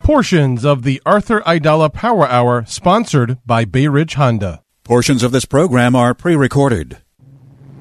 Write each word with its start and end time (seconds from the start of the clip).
Portions 0.00 0.64
of 0.64 0.84
the 0.84 1.02
Arthur 1.04 1.40
Aidala 1.40 1.92
Power 1.92 2.26
Hour 2.28 2.64
sponsored 2.66 3.38
by 3.44 3.64
Bay 3.66 3.88
Ridge 3.88 4.14
Honda. 4.14 4.62
Portions 4.84 5.22
of 5.22 5.32
this 5.32 5.44
program 5.44 5.94
are 5.94 6.14
pre 6.14 6.34
recorded. 6.34 6.98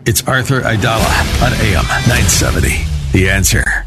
It's 0.05 0.27
Arthur 0.27 0.61
Aidala 0.61 1.07
on 1.41 1.53
AM 1.53 1.85
970. 2.07 2.83
The 3.13 3.29
answer. 3.29 3.86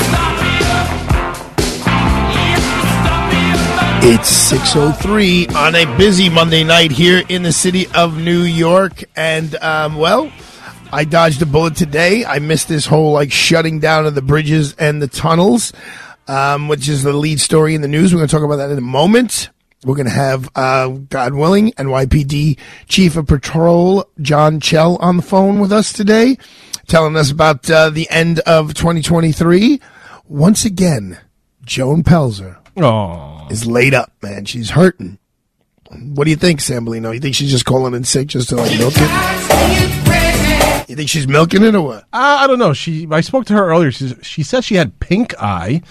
It's 4.03 4.29
603 4.29 5.49
on 5.49 5.75
a 5.75 5.85
busy 5.95 6.27
Monday 6.27 6.63
night 6.63 6.91
here 6.91 7.21
in 7.29 7.43
the 7.43 7.51
city 7.51 7.85
of 7.93 8.17
New 8.17 8.41
York. 8.41 9.03
And, 9.15 9.53
um, 9.57 9.95
well, 9.95 10.31
I 10.91 11.03
dodged 11.03 11.39
a 11.43 11.45
bullet 11.45 11.75
today. 11.75 12.25
I 12.25 12.39
missed 12.39 12.67
this 12.67 12.87
whole, 12.87 13.11
like, 13.11 13.31
shutting 13.31 13.79
down 13.79 14.07
of 14.07 14.15
the 14.15 14.23
bridges 14.23 14.73
and 14.79 15.03
the 15.03 15.07
tunnels, 15.07 15.71
um, 16.27 16.67
which 16.67 16.89
is 16.89 17.03
the 17.03 17.13
lead 17.13 17.39
story 17.39 17.75
in 17.75 17.81
the 17.81 17.87
news. 17.87 18.11
We're 18.11 18.21
going 18.21 18.29
to 18.29 18.35
talk 18.35 18.43
about 18.43 18.55
that 18.55 18.71
in 18.71 18.79
a 18.79 18.81
moment. 18.81 19.51
We're 19.85 19.95
going 19.95 20.07
to 20.07 20.11
have, 20.11 20.49
uh, 20.55 20.87
God 20.87 21.35
willing, 21.35 21.71
NYPD 21.73 22.57
Chief 22.87 23.15
of 23.15 23.27
Patrol 23.27 24.09
John 24.19 24.59
Chell 24.59 24.95
on 24.95 25.17
the 25.17 25.23
phone 25.23 25.59
with 25.59 25.71
us 25.71 25.93
today, 25.93 26.39
telling 26.87 27.15
us 27.15 27.29
about 27.29 27.69
uh, 27.69 27.91
the 27.91 28.09
end 28.09 28.39
of 28.39 28.73
2023. 28.73 29.79
Once 30.27 30.65
again, 30.65 31.19
Joan 31.63 32.01
Pelzer 32.01 32.60
Aww. 32.83 33.51
is 33.51 33.65
laid 33.65 33.93
up, 33.93 34.11
man. 34.21 34.45
She's 34.45 34.71
hurting. 34.71 35.17
What 35.91 36.23
do 36.23 36.29
you 36.29 36.37
think, 36.37 36.61
Sambolino? 36.61 37.13
You 37.13 37.19
think 37.19 37.35
she's 37.35 37.51
just 37.51 37.65
calling 37.65 37.93
in 37.93 38.03
sick 38.05 38.27
just 38.27 38.49
to 38.49 38.55
like 38.55 38.77
milk 38.77 38.93
it? 38.95 40.89
You 40.89 40.95
think 40.95 41.09
she's 41.09 41.27
milking 41.27 41.63
it 41.63 41.75
or 41.75 41.81
what? 41.81 42.05
I, 42.11 42.43
I 42.43 42.47
don't 42.47 42.59
know. 42.59 42.73
She 42.73 43.07
I 43.11 43.21
spoke 43.21 43.45
to 43.45 43.53
her 43.53 43.69
earlier. 43.69 43.91
She, 43.91 44.13
she 44.21 44.43
said 44.43 44.63
she 44.63 44.75
had 44.75 44.99
pink 44.99 45.33
eye, 45.41 45.81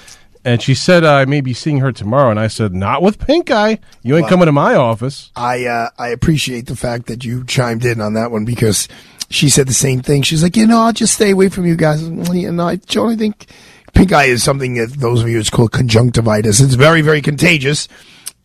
and 0.45 0.61
she 0.61 0.75
said 0.75 1.05
uh, 1.05 1.15
I 1.15 1.25
may 1.25 1.41
be 1.41 1.55
seeing 1.55 1.79
her 1.79 1.93
tomorrow. 1.93 2.31
And 2.31 2.41
I 2.41 2.49
said, 2.49 2.75
not 2.75 3.03
with 3.03 3.19
pink 3.19 3.51
eye. 3.51 3.79
You 4.03 4.17
ain't 4.17 4.29
coming 4.29 4.47
to 4.47 4.53
my 4.53 4.75
office. 4.75 5.31
I 5.37 5.67
uh, 5.67 5.89
I 5.99 6.09
appreciate 6.09 6.67
the 6.67 6.77
fact 6.77 7.07
that 7.07 7.25
you 7.25 7.45
chimed 7.45 7.85
in 7.85 8.01
on 8.01 8.15
that 8.15 8.31
one 8.31 8.45
because 8.45 8.89
she 9.31 9.49
said 9.49 9.69
the 9.69 9.75
same 9.75 10.03
thing. 10.03 10.23
She's 10.23 10.43
like, 10.43 10.57
you 10.57 10.67
know, 10.67 10.81
I'll 10.81 10.93
just 10.93 11.15
stay 11.15 11.31
away 11.31 11.49
from 11.49 11.67
you 11.67 11.77
guys. 11.77 12.03
Well, 12.03 12.35
You 12.35 12.53
know, 12.53 12.67
I 12.69 12.77
think 12.77 13.47
pink 13.95 14.13
eye 14.13 14.25
is 14.25 14.43
something 14.43 14.75
that 14.75 14.93
those 14.93 15.23
of 15.23 15.29
you 15.29 15.39
it's 15.39 15.51
called 15.51 15.73
conjunctivitis. 15.73 16.61
It's 16.61 16.75
very 16.75 17.03
very 17.03 17.23
contagious, 17.23 17.89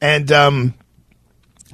and 0.01 0.31
um, 0.31 0.73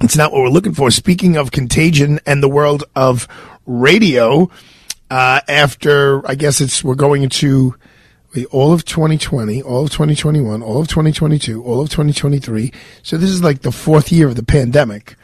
it's 0.00 0.16
not 0.16 0.32
what 0.32 0.42
we're 0.42 0.48
looking 0.48 0.74
for. 0.74 0.90
Speaking 0.90 1.36
of 1.36 1.50
contagion 1.50 2.20
and 2.26 2.42
the 2.42 2.48
world 2.48 2.84
of 2.94 3.28
radio, 3.66 4.50
uh, 5.10 5.40
after 5.48 6.26
I 6.26 6.34
guess 6.34 6.60
it's 6.60 6.82
we're 6.82 6.94
going 6.94 7.22
into 7.22 7.74
all 8.50 8.72
of 8.72 8.84
2020, 8.84 9.62
all 9.62 9.84
of 9.84 9.90
2021, 9.90 10.62
all 10.62 10.80
of 10.80 10.88
2022, 10.88 11.62
all 11.62 11.82
of 11.82 11.90
2023. 11.90 12.72
So 13.02 13.16
this 13.16 13.30
is 13.30 13.42
like 13.42 13.60
the 13.60 13.72
fourth 13.72 14.10
year 14.10 14.26
of 14.26 14.36
the 14.36 14.42
pandemic. 14.42 15.16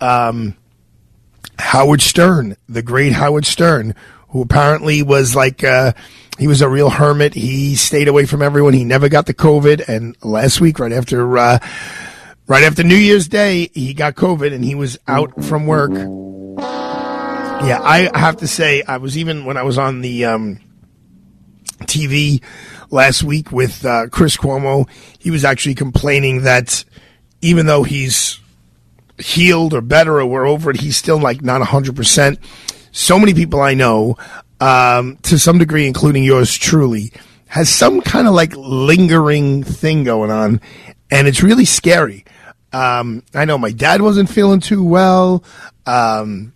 Um, 0.00 0.56
Howard 1.58 2.02
Stern, 2.02 2.56
the 2.68 2.82
great 2.82 3.12
Howard 3.12 3.46
Stern, 3.46 3.94
who 4.30 4.42
apparently 4.42 5.02
was 5.02 5.36
like, 5.36 5.62
uh, 5.62 5.92
he 6.40 6.46
was 6.48 6.62
a 6.62 6.68
real 6.68 6.88
hermit. 6.88 7.34
He 7.34 7.76
stayed 7.76 8.08
away 8.08 8.24
from 8.24 8.40
everyone. 8.40 8.72
He 8.72 8.84
never 8.84 9.10
got 9.10 9.26
the 9.26 9.34
COVID. 9.34 9.86
And 9.86 10.16
last 10.24 10.58
week, 10.60 10.78
right 10.78 10.90
after, 10.90 11.36
uh, 11.36 11.58
right 12.46 12.64
after 12.64 12.82
New 12.82 12.96
Year's 12.96 13.28
Day, 13.28 13.70
he 13.74 13.92
got 13.92 14.14
COVID 14.14 14.52
and 14.52 14.64
he 14.64 14.74
was 14.74 14.98
out 15.06 15.44
from 15.44 15.66
work. 15.66 15.92
Yeah, 17.62 17.78
I 17.82 18.10
have 18.14 18.38
to 18.38 18.48
say, 18.48 18.82
I 18.82 18.96
was 18.96 19.18
even 19.18 19.44
when 19.44 19.58
I 19.58 19.64
was 19.64 19.76
on 19.76 20.00
the, 20.00 20.24
um, 20.24 20.60
TV 21.80 22.42
last 22.90 23.22
week 23.22 23.52
with 23.52 23.84
uh, 23.84 24.06
Chris 24.08 24.38
Cuomo. 24.38 24.88
He 25.18 25.30
was 25.30 25.44
actually 25.44 25.74
complaining 25.74 26.44
that 26.44 26.84
even 27.42 27.66
though 27.66 27.82
he's 27.82 28.40
healed 29.18 29.74
or 29.74 29.82
better 29.82 30.18
or 30.20 30.26
we're 30.26 30.46
over 30.46 30.70
it, 30.70 30.80
he's 30.80 30.96
still 30.96 31.18
like 31.18 31.42
not 31.42 31.60
100%. 31.60 32.38
So 32.92 33.18
many 33.18 33.34
people 33.34 33.60
I 33.60 33.74
know, 33.74 34.16
um, 34.60 35.16
to 35.22 35.38
some 35.38 35.58
degree, 35.58 35.86
including 35.86 36.22
yours 36.22 36.56
truly, 36.56 37.12
has 37.46 37.68
some 37.68 38.00
kind 38.00 38.28
of 38.28 38.34
like 38.34 38.54
lingering 38.56 39.64
thing 39.64 40.04
going 40.04 40.30
on, 40.30 40.60
and 41.10 41.26
it's 41.26 41.42
really 41.42 41.64
scary. 41.64 42.24
Um, 42.72 43.24
I 43.34 43.44
know 43.44 43.58
my 43.58 43.72
dad 43.72 44.00
wasn't 44.00 44.30
feeling 44.30 44.60
too 44.60 44.84
well. 44.84 45.42
Um, 45.86 46.52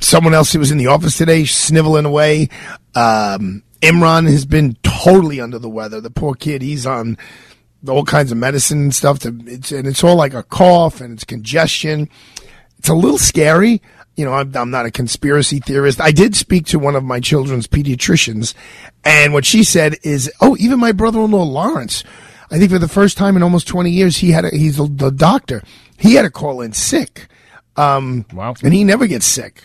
someone 0.00 0.34
else 0.34 0.52
who 0.52 0.58
was 0.58 0.70
in 0.70 0.78
the 0.78 0.88
office 0.88 1.16
today 1.16 1.44
sniveling 1.44 2.04
away. 2.04 2.48
Um, 2.94 3.62
Imran 3.80 4.30
has 4.30 4.44
been 4.44 4.76
totally 4.82 5.40
under 5.40 5.58
the 5.58 5.68
weather. 5.68 6.00
The 6.00 6.10
poor 6.10 6.34
kid, 6.34 6.62
he's 6.62 6.86
on 6.86 7.18
all 7.88 8.04
kinds 8.04 8.30
of 8.30 8.38
medicine 8.38 8.80
and 8.80 8.94
stuff. 8.94 9.20
To, 9.20 9.36
it's, 9.46 9.72
and 9.72 9.86
it's 9.88 10.04
all 10.04 10.16
like 10.16 10.34
a 10.34 10.42
cough 10.42 11.00
and 11.00 11.12
it's 11.12 11.24
congestion. 11.24 12.08
It's 12.78 12.88
a 12.88 12.94
little 12.94 13.18
scary. 13.18 13.82
You 14.16 14.24
know, 14.26 14.32
I'm, 14.34 14.54
I'm 14.56 14.70
not 14.70 14.84
a 14.86 14.90
conspiracy 14.90 15.58
theorist. 15.58 16.00
I 16.00 16.10
did 16.12 16.36
speak 16.36 16.66
to 16.66 16.78
one 16.78 16.96
of 16.96 17.02
my 17.04 17.18
children's 17.20 17.66
pediatricians, 17.66 18.54
and 19.04 19.32
what 19.32 19.44
she 19.46 19.64
said 19.64 19.96
is, 20.02 20.30
oh, 20.40 20.56
even 20.60 20.78
my 20.78 20.92
brother-in-law 20.92 21.42
Lawrence, 21.44 22.04
I 22.50 22.58
think 22.58 22.70
for 22.70 22.78
the 22.78 22.88
first 22.88 23.16
time 23.16 23.36
in 23.36 23.42
almost 23.42 23.66
20 23.68 23.90
years, 23.90 24.18
he 24.18 24.30
had 24.32 24.44
a, 24.44 24.50
he's 24.50 24.76
the, 24.76 24.86
the 24.86 25.10
doctor. 25.10 25.62
He 25.98 26.14
had 26.14 26.24
a 26.26 26.30
call 26.30 26.60
in 26.60 26.72
sick. 26.74 27.28
Um, 27.76 28.26
Wow. 28.34 28.54
and 28.62 28.74
he 28.74 28.84
never 28.84 29.06
gets 29.06 29.24
sick. 29.24 29.64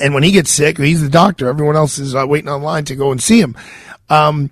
And 0.00 0.12
when 0.14 0.24
he 0.24 0.32
gets 0.32 0.50
sick, 0.50 0.76
he's 0.78 1.00
the 1.00 1.08
doctor. 1.08 1.48
Everyone 1.48 1.76
else 1.76 1.98
is 1.98 2.14
uh, 2.16 2.26
waiting 2.26 2.50
online 2.50 2.84
to 2.86 2.96
go 2.96 3.12
and 3.12 3.22
see 3.22 3.40
him. 3.40 3.56
Um, 4.10 4.50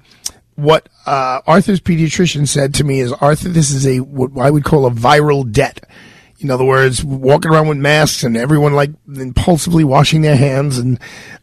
what 0.54 0.88
uh, 1.04 1.40
Arthur's 1.46 1.80
pediatrician 1.80 2.46
said 2.46 2.72
to 2.74 2.84
me 2.84 3.00
is, 3.00 3.12
Arthur, 3.12 3.48
this 3.48 3.70
is 3.70 3.86
a 3.86 3.98
what 3.98 4.30
I 4.40 4.50
would 4.50 4.64
call 4.64 4.86
a 4.86 4.90
viral 4.90 5.50
debt. 5.50 5.86
In 6.38 6.50
other 6.50 6.64
words, 6.64 7.02
walking 7.02 7.50
around 7.50 7.68
with 7.68 7.78
masks 7.78 8.22
and 8.22 8.36
everyone 8.36 8.74
like 8.74 8.90
impulsively 9.06 9.84
washing 9.84 10.20
their 10.20 10.36
hands 10.36 10.76
and 10.76 11.00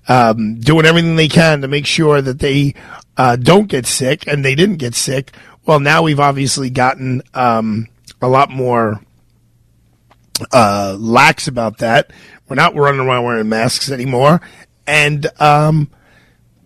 um, 0.08 0.60
doing 0.60 0.86
everything 0.86 1.16
they 1.16 1.28
can 1.28 1.62
to 1.62 1.68
make 1.68 1.88
sure 1.88 2.22
that 2.22 2.40
they 2.40 2.76
uh, 3.18 3.36
don't 3.36 3.68
get 3.68 3.86
sick, 3.86 4.28
and 4.28 4.44
they 4.44 4.56
didn't 4.56 4.78
get 4.78 4.96
sick. 4.96 5.32
Well, 5.66 5.80
now 5.80 6.04
we've 6.04 6.20
obviously 6.20 6.70
gotten 6.70 7.22
um, 7.34 7.88
a 8.22 8.28
lot 8.28 8.50
more 8.50 9.02
uh, 10.52 10.96
lax 11.00 11.48
about 11.48 11.80
that. 11.80 12.12
We're 12.48 12.56
not 12.56 12.76
running 12.76 13.02
around 13.02 13.24
wearing 13.24 13.50
masks 13.50 13.90
anymore. 13.90 14.42
And 14.86 15.28
um, 15.40 15.90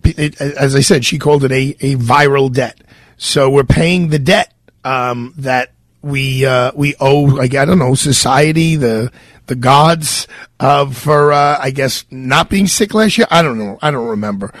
it, 0.04 0.40
as 0.40 0.74
I 0.74 0.80
said, 0.80 1.04
she 1.04 1.18
called 1.18 1.44
it 1.44 1.52
a, 1.52 1.76
a 1.80 1.96
viral 1.96 2.52
debt. 2.52 2.80
So 3.16 3.50
we're 3.50 3.64
paying 3.64 4.08
the 4.08 4.18
debt 4.18 4.52
um, 4.84 5.34
that 5.38 5.72
we 6.02 6.46
uh, 6.46 6.72
we 6.74 6.94
owe, 7.00 7.22
like 7.22 7.54
I 7.54 7.64
don't 7.64 7.78
know, 7.78 7.94
society, 7.94 8.76
the 8.76 9.10
the 9.46 9.54
gods, 9.54 10.26
uh, 10.60 10.90
for 10.90 11.32
uh, 11.32 11.58
I 11.60 11.70
guess 11.70 12.04
not 12.10 12.48
being 12.50 12.66
sick 12.66 12.94
last 12.94 13.18
year. 13.18 13.26
I 13.30 13.42
don't 13.42 13.58
know. 13.58 13.78
I 13.82 13.90
don't 13.90 14.08
remember. 14.08 14.52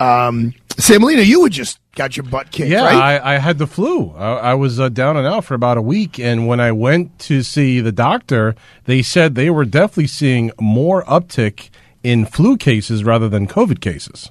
Um, 0.00 0.54
Samelina, 0.70 1.26
you 1.26 1.42
had 1.42 1.52
just 1.52 1.80
got 1.96 2.16
your 2.16 2.24
butt 2.24 2.52
kicked, 2.52 2.70
Yeah, 2.70 2.84
right? 2.84 3.20
I, 3.20 3.34
I 3.34 3.38
had 3.38 3.58
the 3.58 3.66
flu. 3.66 4.12
I, 4.12 4.34
I 4.50 4.54
was 4.54 4.78
uh, 4.78 4.88
down 4.88 5.16
and 5.16 5.26
out 5.26 5.44
for 5.44 5.54
about 5.54 5.76
a 5.76 5.82
week, 5.82 6.20
and 6.20 6.46
when 6.46 6.60
I 6.60 6.70
went 6.70 7.18
to 7.20 7.42
see 7.42 7.80
the 7.80 7.90
doctor, 7.90 8.54
they 8.84 9.02
said 9.02 9.34
they 9.34 9.50
were 9.50 9.64
definitely 9.64 10.06
seeing 10.06 10.52
more 10.60 11.02
uptick 11.04 11.70
in 12.04 12.24
flu 12.24 12.56
cases 12.56 13.02
rather 13.02 13.28
than 13.28 13.48
COVID 13.48 13.80
cases. 13.80 14.30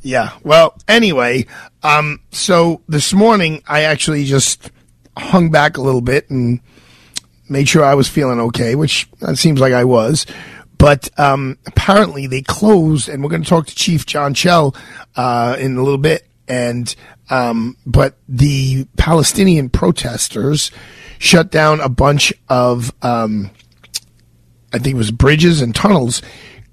Yeah. 0.00 0.32
Well, 0.42 0.74
anyway, 0.88 1.46
um, 1.82 2.20
so 2.30 2.80
this 2.88 3.12
morning 3.12 3.62
I 3.66 3.82
actually 3.82 4.24
just 4.24 4.70
hung 5.16 5.50
back 5.50 5.76
a 5.76 5.82
little 5.82 6.00
bit 6.00 6.28
and 6.30 6.60
made 7.48 7.68
sure 7.68 7.84
I 7.84 7.94
was 7.94 8.08
feeling 8.08 8.40
okay, 8.40 8.74
which 8.74 9.08
it 9.20 9.36
seems 9.36 9.60
like 9.60 9.72
I 9.72 9.84
was. 9.84 10.26
But 10.78 11.08
um, 11.18 11.58
apparently 11.66 12.26
they 12.26 12.42
closed, 12.42 13.08
and 13.08 13.22
we're 13.22 13.30
going 13.30 13.42
to 13.42 13.48
talk 13.48 13.66
to 13.66 13.74
Chief 13.74 14.06
John 14.06 14.34
Chell 14.34 14.74
uh, 15.16 15.56
in 15.58 15.76
a 15.76 15.82
little 15.82 15.98
bit. 15.98 16.26
And 16.46 16.94
um, 17.30 17.76
but 17.86 18.16
the 18.28 18.86
Palestinian 18.96 19.70
protesters 19.70 20.70
shut 21.18 21.50
down 21.50 21.80
a 21.80 21.88
bunch 21.88 22.34
of, 22.48 22.92
um, 23.02 23.50
I 24.72 24.78
think 24.78 24.94
it 24.94 24.98
was 24.98 25.10
bridges 25.10 25.62
and 25.62 25.74
tunnels 25.74 26.20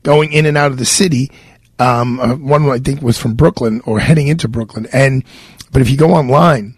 going 0.03 0.33
in 0.33 0.45
and 0.45 0.57
out 0.57 0.71
of 0.71 0.77
the 0.77 0.85
city. 0.85 1.31
Um, 1.79 2.19
uh, 2.19 2.35
one 2.35 2.69
I 2.69 2.79
think 2.79 3.01
was 3.01 3.17
from 3.17 3.35
Brooklyn 3.35 3.81
or 3.85 3.99
heading 3.99 4.27
into 4.27 4.47
Brooklyn. 4.47 4.87
And 4.91 5.23
but 5.71 5.81
if 5.81 5.89
you 5.89 5.97
go 5.97 6.11
online, 6.11 6.75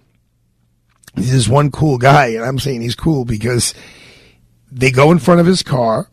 this 1.15 1.33
is 1.33 1.47
one 1.47 1.71
cool 1.71 1.97
guy, 1.97 2.27
and 2.27 2.43
I'm 2.43 2.59
saying 2.59 2.81
he's 2.81 2.95
cool 2.95 3.25
because 3.25 3.73
they 4.71 4.91
go 4.91 5.11
in 5.11 5.19
front 5.19 5.39
of 5.39 5.45
his 5.45 5.63
car 5.63 6.07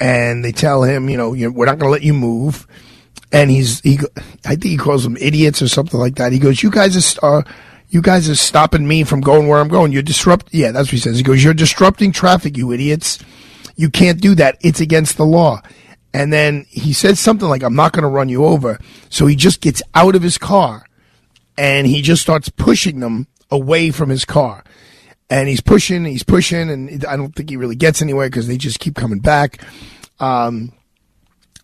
and 0.00 0.44
they 0.44 0.52
tell 0.52 0.82
him, 0.82 1.08
you 1.08 1.16
know, 1.16 1.30
we're 1.30 1.66
not 1.66 1.78
going 1.78 1.88
to 1.88 1.92
let 1.92 2.02
you 2.02 2.14
move. 2.14 2.66
And 3.30 3.50
he's 3.50 3.80
he, 3.80 3.98
I 4.46 4.50
think 4.50 4.64
he 4.64 4.76
calls 4.78 5.04
them 5.04 5.18
idiots 5.18 5.60
or 5.60 5.68
something 5.68 6.00
like 6.00 6.14
that. 6.14 6.32
He 6.32 6.38
goes, 6.38 6.62
"You 6.62 6.70
guys 6.70 7.18
are." 7.18 7.40
Uh, 7.40 7.42
you 7.90 8.02
guys 8.02 8.28
are 8.28 8.34
stopping 8.34 8.86
me 8.86 9.02
from 9.04 9.20
going 9.20 9.48
where 9.48 9.58
I'm 9.58 9.68
going. 9.68 9.92
You're 9.92 10.02
disrupt. 10.02 10.52
Yeah, 10.52 10.72
that's 10.72 10.88
what 10.88 10.92
he 10.92 10.98
says. 10.98 11.16
He 11.16 11.22
goes, 11.22 11.42
you're 11.42 11.54
disrupting 11.54 12.12
traffic, 12.12 12.56
you 12.56 12.70
idiots. 12.72 13.18
You 13.76 13.88
can't 13.88 14.20
do 14.20 14.34
that. 14.34 14.58
It's 14.60 14.80
against 14.80 15.16
the 15.16 15.24
law. 15.24 15.62
And 16.12 16.32
then 16.32 16.66
he 16.68 16.92
says 16.92 17.18
something 17.18 17.48
like, 17.48 17.62
I'm 17.62 17.76
not 17.76 17.92
going 17.92 18.02
to 18.02 18.08
run 18.08 18.28
you 18.28 18.44
over. 18.44 18.78
So 19.08 19.26
he 19.26 19.36
just 19.36 19.60
gets 19.60 19.82
out 19.94 20.14
of 20.14 20.22
his 20.22 20.36
car 20.36 20.84
and 21.56 21.86
he 21.86 22.02
just 22.02 22.22
starts 22.22 22.48
pushing 22.48 23.00
them 23.00 23.26
away 23.50 23.90
from 23.90 24.08
his 24.08 24.24
car. 24.24 24.64
And 25.30 25.48
he's 25.48 25.60
pushing, 25.60 26.04
he's 26.04 26.22
pushing, 26.22 26.70
and 26.70 27.04
I 27.04 27.16
don't 27.16 27.34
think 27.34 27.50
he 27.50 27.56
really 27.56 27.76
gets 27.76 28.00
anywhere 28.00 28.28
because 28.28 28.46
they 28.46 28.56
just 28.56 28.80
keep 28.80 28.94
coming 28.94 29.18
back. 29.18 29.62
Um, 30.20 30.72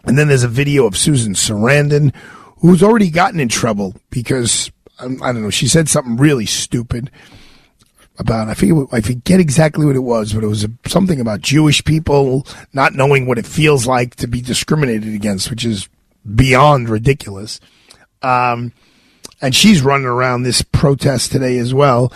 and 0.05 0.19
then 0.19 0.29
there's 0.29 0.43
a 0.43 0.49
video 0.49 0.87
of 0.87 0.97
Susan 0.97 1.33
Sarandon, 1.33 2.15
who's 2.59 2.83
already 2.83 3.11
gotten 3.11 3.41
in 3.41 3.49
trouble 3.49 3.95
because 4.11 4.71
um, 4.99 5.23
I 5.23 5.33
don't 5.33 5.43
know. 5.43 5.51
She 5.51 5.69
said 5.69 5.89
something 5.89 6.17
really 6.17 6.47
stupid 6.47 7.11
about 8.19 8.49
I 8.49 8.55
forget 8.55 8.77
I 8.93 9.01
forget 9.01 9.41
exactly 9.41 9.87
what 9.87 9.97
it 9.97 10.01
was, 10.01 10.33
but 10.33 10.45
it 10.45 10.49
was 10.49 10.67
something 10.87 11.21
about 11.21 11.41
Jewish 11.41 11.85
people 11.85 12.47
not 12.73 12.95
knowing 12.95 13.27
what 13.27 13.39
it 13.39 13.47
feels 13.47 13.87
like 13.87 14.17
to 14.17 14.27
be 14.27 14.41
discriminated 14.41 15.15
against, 15.15 15.51
which 15.51 15.65
is 15.65 15.89
beyond 16.35 16.89
ridiculous. 16.89 17.61
Um, 18.23 18.73
and 19.45 19.55
she's 19.55 19.83
running 19.83 20.07
around 20.07 20.43
this 20.43 20.63
protest 20.63 21.31
today 21.31 21.59
as 21.59 21.75
well. 21.75 22.11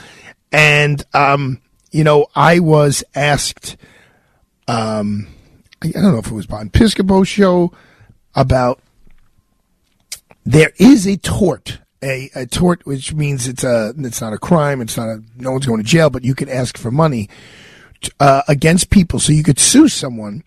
And 0.50 1.04
um, 1.12 1.60
you 1.90 2.02
know, 2.02 2.26
I 2.34 2.58
was 2.58 3.04
asked, 3.14 3.76
um, 4.66 5.28
I 5.82 5.90
don't 5.90 6.12
know 6.12 6.18
if 6.18 6.28
it 6.28 6.32
was 6.32 6.50
on 6.50 6.70
Piscopo 6.70 7.26
show 7.26 7.70
about 8.34 8.80
there 10.46 10.72
is 10.78 11.06
a 11.06 11.18
tort 11.18 11.80
a, 12.02 12.30
a 12.34 12.46
tort, 12.46 12.86
which 12.86 13.12
means 13.12 13.46
it's 13.46 13.64
a 13.64 13.92
it's 13.98 14.22
not 14.22 14.32
a 14.32 14.38
crime, 14.38 14.80
it's 14.80 14.96
not 14.96 15.08
a 15.08 15.22
no 15.36 15.52
one's 15.52 15.66
going 15.66 15.82
to 15.82 15.86
jail, 15.86 16.08
but 16.08 16.24
you 16.24 16.34
could 16.34 16.48
ask 16.48 16.78
for 16.78 16.90
money 16.90 17.28
uh, 18.20 18.40
against 18.48 18.88
people, 18.88 19.18
so 19.18 19.32
you 19.34 19.42
could 19.42 19.58
sue 19.58 19.88
someone 19.88 20.44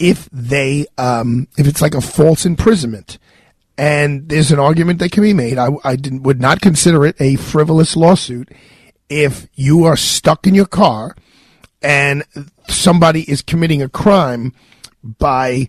if 0.00 0.28
they 0.32 0.86
um, 0.96 1.46
if 1.56 1.68
it's 1.68 1.82
like 1.82 1.94
a 1.94 2.00
false 2.00 2.44
imprisonment. 2.44 3.18
And 3.78 4.28
there's 4.28 4.50
an 4.50 4.58
argument 4.58 4.98
that 4.98 5.12
can 5.12 5.22
be 5.22 5.32
made. 5.32 5.56
I, 5.56 5.68
I 5.84 5.96
would 6.10 6.40
not 6.40 6.60
consider 6.60 7.06
it 7.06 7.14
a 7.20 7.36
frivolous 7.36 7.96
lawsuit 7.96 8.50
if 9.08 9.46
you 9.54 9.84
are 9.84 9.96
stuck 9.96 10.46
in 10.48 10.54
your 10.54 10.66
car 10.66 11.14
and 11.80 12.24
somebody 12.66 13.22
is 13.30 13.40
committing 13.40 13.80
a 13.80 13.88
crime 13.88 14.52
by 15.02 15.68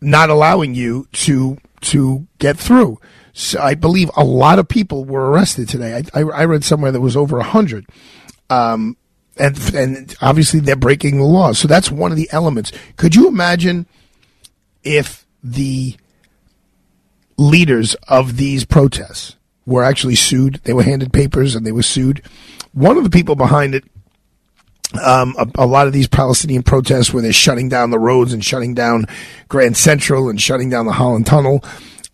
not 0.00 0.30
allowing 0.30 0.74
you 0.74 1.06
to 1.12 1.58
to 1.82 2.26
get 2.38 2.58
through. 2.58 2.98
So 3.32 3.60
I 3.60 3.74
believe 3.74 4.10
a 4.16 4.24
lot 4.24 4.58
of 4.58 4.66
people 4.66 5.04
were 5.04 5.30
arrested 5.30 5.68
today. 5.68 6.02
I, 6.14 6.20
I, 6.20 6.22
I 6.24 6.44
read 6.46 6.64
somewhere 6.64 6.90
that 6.90 7.00
was 7.00 7.16
over 7.16 7.38
a 7.38 7.44
hundred. 7.44 7.86
Um, 8.50 8.96
and, 9.36 9.74
and 9.74 10.16
obviously 10.20 10.58
they're 10.60 10.74
breaking 10.74 11.18
the 11.18 11.24
law. 11.24 11.52
So 11.52 11.68
that's 11.68 11.90
one 11.90 12.10
of 12.10 12.16
the 12.16 12.28
elements. 12.32 12.72
Could 12.96 13.14
you 13.14 13.28
imagine 13.28 13.86
if 14.82 15.26
the 15.44 15.96
leaders 17.36 17.94
of 18.08 18.36
these 18.36 18.64
protests 18.64 19.36
were 19.64 19.84
actually 19.84 20.14
sued? 20.14 20.60
They 20.64 20.72
were 20.72 20.82
handed 20.82 21.12
papers 21.12 21.54
and 21.54 21.66
they 21.66 21.72
were 21.72 21.82
sued. 21.82 22.22
One 22.72 22.96
of 22.96 23.04
the 23.04 23.10
people 23.10 23.36
behind 23.36 23.74
it 23.74 23.84
um, 25.02 25.34
a, 25.38 25.48
a, 25.56 25.66
lot 25.66 25.86
of 25.86 25.92
these 25.92 26.06
Palestinian 26.06 26.62
protests 26.62 27.12
where 27.12 27.22
they're 27.22 27.32
shutting 27.32 27.68
down 27.68 27.90
the 27.90 27.98
roads 27.98 28.32
and 28.32 28.44
shutting 28.44 28.74
down 28.74 29.06
Grand 29.48 29.76
Central 29.76 30.28
and 30.28 30.40
shutting 30.40 30.70
down 30.70 30.86
the 30.86 30.92
Holland 30.92 31.26
Tunnel 31.26 31.64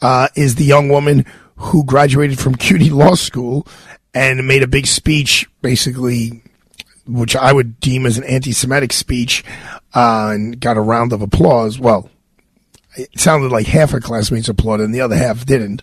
uh, 0.01 0.29
is 0.35 0.55
the 0.55 0.65
young 0.65 0.89
woman 0.89 1.27
who 1.57 1.85
graduated 1.85 2.39
from 2.39 2.55
CUNY 2.55 2.91
Law 2.91 3.15
School 3.15 3.67
and 4.15 4.47
made 4.47 4.63
a 4.63 4.69
big 4.69 4.87
speech, 4.87 5.49
basically, 5.61 6.43
which 7.07 7.37
I 7.37 7.53
would 7.53 7.79
deem 7.79 8.07
as 8.07 8.19
an 8.19 8.25
anti-Semitic 8.25 8.93
speech, 8.93 9.45
uh, 9.95 10.31
and 10.33 10.59
got 10.59 10.77
a 10.77 10.81
round 10.81 11.13
of 11.13 11.23
applause. 11.23 11.79
Well, 11.79 12.11
it 12.97 13.19
sounded 13.19 13.51
like 13.51 13.67
half 13.67 13.91
her 13.91 14.01
classmates 14.01 14.49
applauded 14.49 14.85
and 14.85 14.95
the 14.95 15.01
other 15.01 15.17
half 15.17 15.47
didn't. 15.47 15.83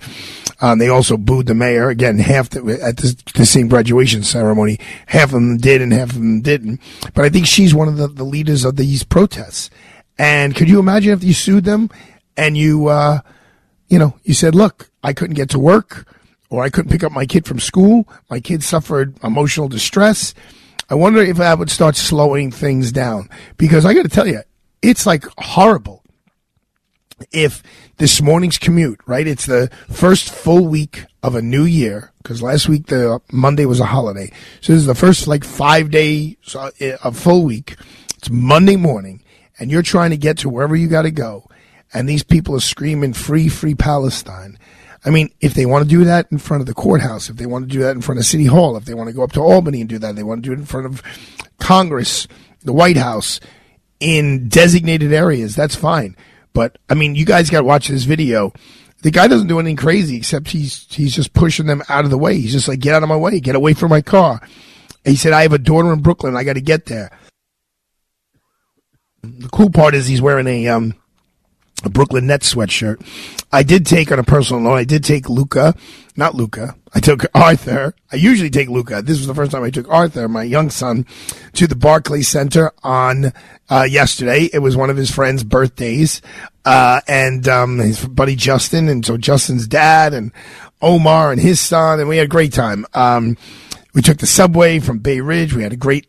Um, 0.62 0.80
they 0.80 0.90
also 0.90 1.18
booed 1.18 1.48
the 1.48 1.54
mayor. 1.54 1.90
Again, 1.90 2.18
half 2.20 2.50
the, 2.50 2.80
at 2.84 2.98
the, 2.98 3.46
same 3.46 3.70
graduation 3.70 4.24
ceremony, 4.24 4.80
half 5.08 5.26
of 5.26 5.32
them 5.32 5.58
did 5.58 5.82
and 5.82 5.94
half 5.94 6.10
of 6.10 6.16
them 6.16 6.42
didn't. 6.42 6.82
But 7.14 7.26
I 7.26 7.30
think 7.30 7.48
she's 7.48 7.74
one 7.74 7.88
of 7.88 7.98
the, 7.98 8.08
the 8.08 8.26
leaders 8.26 8.66
of 8.66 8.76
these 8.76 9.04
protests. 9.04 9.70
And 10.18 10.56
could 10.56 10.70
you 10.70 10.80
imagine 10.80 11.14
if 11.14 11.24
you 11.24 11.34
sued 11.34 11.64
them 11.64 11.90
and 12.36 12.58
you, 12.58 12.88
uh, 12.88 13.22
you 13.88 13.98
know, 13.98 14.18
you 14.24 14.34
said, 14.34 14.54
look, 14.54 14.90
I 15.02 15.14
couldn't 15.14 15.36
get 15.36 15.50
to 15.52 15.60
work 15.60 16.06
or 16.50 16.64
I 16.64 16.70
couldn't 16.70 16.92
pick 16.92 17.04
up 17.04 17.14
my 17.14 17.26
kid 17.26 17.46
from 17.46 17.60
school. 17.60 18.08
My 18.30 18.42
kid 18.42 18.64
suffered 18.64 19.16
emotional 19.24 19.70
distress. 19.70 20.34
I 20.90 20.96
wonder 20.96 21.22
if 21.22 21.38
that 21.38 21.58
would 21.58 21.70
start 21.70 21.96
slowing 21.96 22.52
things 22.52 22.92
down 22.92 23.30
because 23.58 23.86
I 23.86 23.94
got 23.94 24.04
to 24.04 24.10
tell 24.10 24.28
you, 24.28 24.42
it's 24.82 25.06
like 25.06 25.24
horrible 25.38 25.99
if 27.32 27.64
this 27.98 28.22
morning's 28.22 28.58
commute, 28.58 29.00
right? 29.06 29.28
It's 29.28 29.46
the 29.46 29.70
first 29.90 30.30
full 30.30 30.68
week 30.68 31.06
of 31.22 31.36
a 31.36 31.42
new 31.42 31.64
year 31.64 32.12
because 32.24 32.42
last 32.42 32.70
week 32.70 32.88
the 32.88 33.22
Monday 33.32 33.66
was 33.66 33.80
a 33.80 33.86
holiday. 33.86 34.32
So 34.62 34.74
this 34.74 34.82
is 34.82 34.88
the 34.88 34.96
first 34.96 35.28
like 35.28 35.44
five 35.44 35.92
day, 35.92 36.38
uh, 36.56 36.72
a 36.80 37.12
full 37.12 37.44
week. 37.44 37.76
It's 38.18 38.30
Monday 38.30 38.76
morning 38.76 39.24
and 39.60 39.70
you're 39.70 39.82
trying 39.82 40.12
to 40.12 40.18
get 40.18 40.38
to 40.40 40.50
wherever 40.50 40.76
you 40.76 40.88
got 40.88 41.04
to 41.04 41.12
go 41.12 41.50
and 41.94 42.08
these 42.08 42.24
people 42.24 42.56
are 42.56 42.62
screaming 42.62 43.14
free, 43.14 43.50
free 43.50 43.76
Palestine. 43.76 44.58
I 45.06 45.12
mean, 45.12 45.30
if 45.40 45.54
they 45.54 45.66
want 45.66 45.84
to 45.84 45.90
do 45.90 46.04
that 46.06 46.28
in 46.32 46.38
front 46.38 46.62
of 46.62 46.68
the 46.68 46.74
courthouse, 46.74 47.30
if 47.30 47.38
they 47.38 47.46
want 47.46 47.70
to 47.70 47.74
do 47.74 47.84
that 47.84 47.96
in 47.96 48.02
front 48.02 48.20
of 48.20 48.26
City 48.26 48.46
Hall, 48.46 48.76
if 48.76 48.86
they 48.86 48.94
want 48.94 49.08
to 49.08 49.14
go 49.14 49.24
up 49.24 49.32
to 49.34 49.42
Albany 49.42 49.80
and 49.80 49.90
do 49.90 49.98
that, 50.00 50.16
they 50.16 50.24
want 50.24 50.44
to 50.44 50.50
do 50.50 50.54
it 50.54 50.60
in 50.60 50.66
front 50.66 50.86
of 50.86 51.02
Congress, 51.60 52.28
the 52.64 52.74
White 52.74 52.98
House, 52.98 53.40
in 54.00 54.48
designated 54.48 55.14
areas, 55.14 55.56
that's 55.56 55.76
fine. 55.76 56.16
But 56.54 56.78
I 56.90 56.94
mean, 56.94 57.16
you 57.16 57.26
guys 57.26 57.50
got 57.50 57.60
to 57.60 57.66
watch 57.66 57.88
this 57.88 58.04
video. 58.04 58.54
The 59.02 59.12
guy 59.12 59.28
doesn't 59.28 59.48
do 59.48 59.60
anything 59.60 59.78
crazy 59.78 60.18
except 60.18 60.50
he's 60.50 60.86
he's 60.94 61.16
just 61.16 61.34
pushing 61.34 61.68
them 61.68 61.84
out 61.90 62.06
of 62.06 62.12
the 62.12 62.18
way. 62.18 62.40
He's 62.40 62.52
just 62.52 62.68
like, 62.68 62.80
get 62.80 62.96
out 62.96 63.04
of 63.04 63.10
my 63.10 63.16
way, 63.16 63.40
get 63.40 63.56
away 63.56 63.74
from 63.74 63.90
my 63.90 64.02
car. 64.02 64.42
And 65.06 65.12
he 65.12 65.16
said, 65.16 65.32
I 65.32 65.44
have 65.44 65.54
a 65.54 65.58
daughter 65.58 65.94
in 65.94 66.02
Brooklyn. 66.02 66.36
I 66.36 66.44
got 66.44 66.54
to 66.54 66.62
get 66.62 66.86
there. 66.86 67.18
The 69.24 69.50
cool 69.50 69.70
part 69.70 69.96
is 69.96 70.08
he's 70.08 70.22
wearing 70.22 70.48
a 70.48 70.68
um, 70.68 70.96
a 71.84 71.90
Brooklyn 71.90 72.28
Nets 72.28 72.54
sweatshirt. 72.54 73.06
I 73.52 73.64
did 73.64 73.86
take 73.86 74.12
on 74.12 74.20
a 74.20 74.24
personal 74.24 74.62
note. 74.62 74.76
I 74.76 74.84
did 74.84 75.04
take 75.04 75.30
Luca, 75.30 75.76
not 76.16 76.36
Luca. 76.36 76.76
I 76.94 77.00
took 77.00 77.26
Arthur. 77.36 77.94
I 78.12 78.16
usually 78.16 78.50
take 78.50 78.70
Luca. 78.70 79.02
This 79.02 79.18
was 79.18 79.28
the 79.28 79.36
first 79.36 79.52
time 79.52 79.64
I 79.64 79.70
took 79.70 79.88
Arthur, 79.90 80.28
my 80.28 80.44
young 80.44 80.70
son, 80.70 81.06
to 81.54 81.68
the 81.68 81.76
Barclays 81.76 82.28
Center 82.28 82.72
on 82.84 83.32
uh, 83.70 83.84
yesterday. 83.90 84.50
It 84.52 84.60
was 84.60 84.76
one 84.76 84.90
of 84.90 84.98
his 84.98 85.12
friends' 85.12 85.44
birthdays, 85.44 86.22
uh, 86.66 87.02
and 87.08 87.48
um, 87.48 87.78
his 87.78 88.06
buddy 88.06 88.36
Justin, 88.36 88.90
and 88.90 89.06
so 89.06 89.18
Justin's 89.18 89.68
dad 89.68 90.14
and 90.14 90.32
Omar 90.82 91.32
and 91.32 91.42
his 91.42 91.60
son, 91.60 92.00
and 92.00 92.10
we 92.10 92.18
had 92.18 92.26
a 92.26 92.30
great 92.30 92.54
time. 92.54 92.86
Um, 92.94 93.38
we 93.94 94.02
took 94.02 94.18
the 94.18 94.28
subway 94.28 94.80
from 94.80 95.00
Bay 95.00 95.20
Ridge. 95.20 95.54
We 95.54 95.64
had 95.64 95.74
a 95.74 95.78
great 95.78 96.08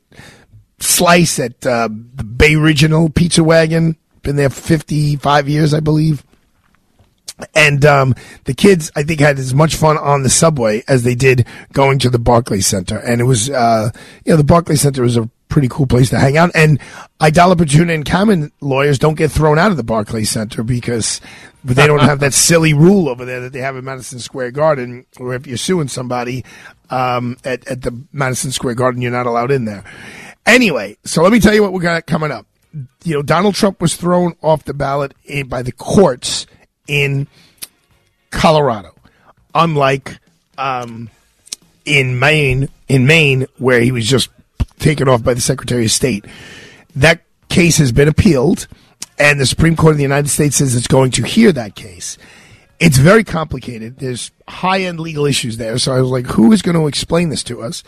slice 0.79 1.39
at 1.39 1.67
uh, 1.67 1.89
the 2.15 2.25
Bay 2.25 2.55
Original 2.55 3.11
Pizza 3.11 3.45
Wagon. 3.45 3.97
Been 4.23 4.37
there 4.37 4.51
55 4.51 5.49
years, 5.49 5.75
I 5.75 5.81
believe. 5.81 6.25
And 7.55 7.85
um, 7.85 8.15
the 8.45 8.55
kids, 8.55 8.91
I 8.97 9.03
think, 9.03 9.21
had 9.21 9.39
as 9.39 9.55
much 9.55 9.77
fun 9.77 9.99
on 9.99 10.23
the 10.23 10.31
subway 10.31 10.83
as 10.89 11.03
they 11.03 11.15
did 11.15 11.47
going 11.73 11.99
to 12.01 12.11
the 12.11 12.19
Barclays 12.19 12.67
Center. 12.67 12.99
And 12.99 13.21
it 13.21 13.25
was, 13.25 13.51
uh, 13.51 13.91
you 14.25 14.33
know, 14.33 14.37
the 14.37 14.45
Barclays 14.45 14.81
Center 14.81 15.03
was 15.03 15.17
a 15.17 15.29
pretty 15.49 15.69
cool 15.69 15.87
place 15.87 16.09
to 16.11 16.19
hang 16.19 16.39
out. 16.39 16.51
And 16.55 16.81
Aidala 17.21 17.55
Bertuna 17.55 17.95
and 17.95 18.05
Kamins 18.05 18.51
lawyers 18.61 18.99
don't 18.99 19.17
get 19.17 19.31
thrown 19.31 19.59
out 19.59 19.71
of 19.71 19.77
the 19.77 19.83
Barclays 19.83 20.31
Center 20.31 20.63
because 20.63 21.21
they 21.63 21.87
don't 21.87 22.01
have 22.01 22.21
that 22.21 22.33
silly 22.33 22.73
rule 22.73 23.09
over 23.09 23.27
there 23.27 23.41
that 23.41 23.53
they 23.53 23.61
have 23.61 23.77
in 23.77 23.85
Madison 23.85 24.19
Square 24.19 24.53
Garden, 24.53 25.05
where 25.19 25.35
if 25.35 25.47
you're 25.47 25.59
suing 25.59 25.89
somebody 25.89 26.45
um, 26.89 27.37
at, 27.45 27.67
at 27.69 27.83
the 27.83 28.05
Madison 28.13 28.53
Square 28.53 28.77
Garden, 28.77 29.03
you're 29.03 29.11
not 29.11 29.27
allowed 29.27 29.51
in 29.51 29.67
there. 29.67 29.85
Anyway, 30.47 30.97
so 31.05 31.23
let 31.23 31.33
me 31.33 31.41
tell 31.41 31.53
you 31.53 31.63
what 31.63 31.73
we 31.73 31.81
got 31.81 32.07
coming 32.07 32.31
up. 32.31 32.47
You 33.05 33.15
know, 33.15 33.23
Donald 33.23 33.57
Trump 33.57 33.81
was 33.81 33.97
thrown 33.97 34.37
off 34.43 34.65
the 34.65 34.73
ballot 34.73 35.13
by 35.47 35.63
the 35.63 35.73
courts 35.73 36.47
in 36.91 37.29
Colorado, 38.31 38.93
unlike 39.55 40.19
um, 40.59 41.09
in 41.85 42.19
Maine. 42.19 42.69
In 42.89 43.07
Maine, 43.07 43.47
where 43.59 43.81
he 43.81 43.93
was 43.93 44.05
just 44.05 44.29
taken 44.81 45.09
off 45.09 45.23
by 45.23 45.33
the 45.33 45.41
Secretary 45.41 45.85
of 45.85 45.93
State, 45.93 46.25
that 46.97 47.23
case 47.49 47.79
has 47.79 47.93
been 47.93 48.09
appealed, 48.09 48.67
and 49.17 49.39
the 49.39 49.47
Supreme 49.47 49.77
Court 49.77 49.93
of 49.93 49.97
the 49.99 50.03
United 50.03 50.29
States 50.29 50.57
says 50.57 50.75
it's 50.75 50.89
going 50.89 51.13
to 51.13 51.23
hear 51.23 51.53
that 51.53 51.77
case. 51.77 52.19
It's 52.81 52.99
very 52.99 53.23
complicated. 53.23 53.99
There's 53.99 54.33
high 54.49 54.81
end 54.81 54.99
legal 54.99 55.25
issues 55.25 55.57
there. 55.57 55.79
So 55.79 55.93
I 55.93 56.01
was 56.01 56.11
like, 56.11 56.27
who 56.27 56.51
is 56.51 56.63
going 56.63 56.77
to 56.77 56.89
explain 56.89 57.29
this 57.29 57.45
to 57.45 57.63
us? 57.63 57.85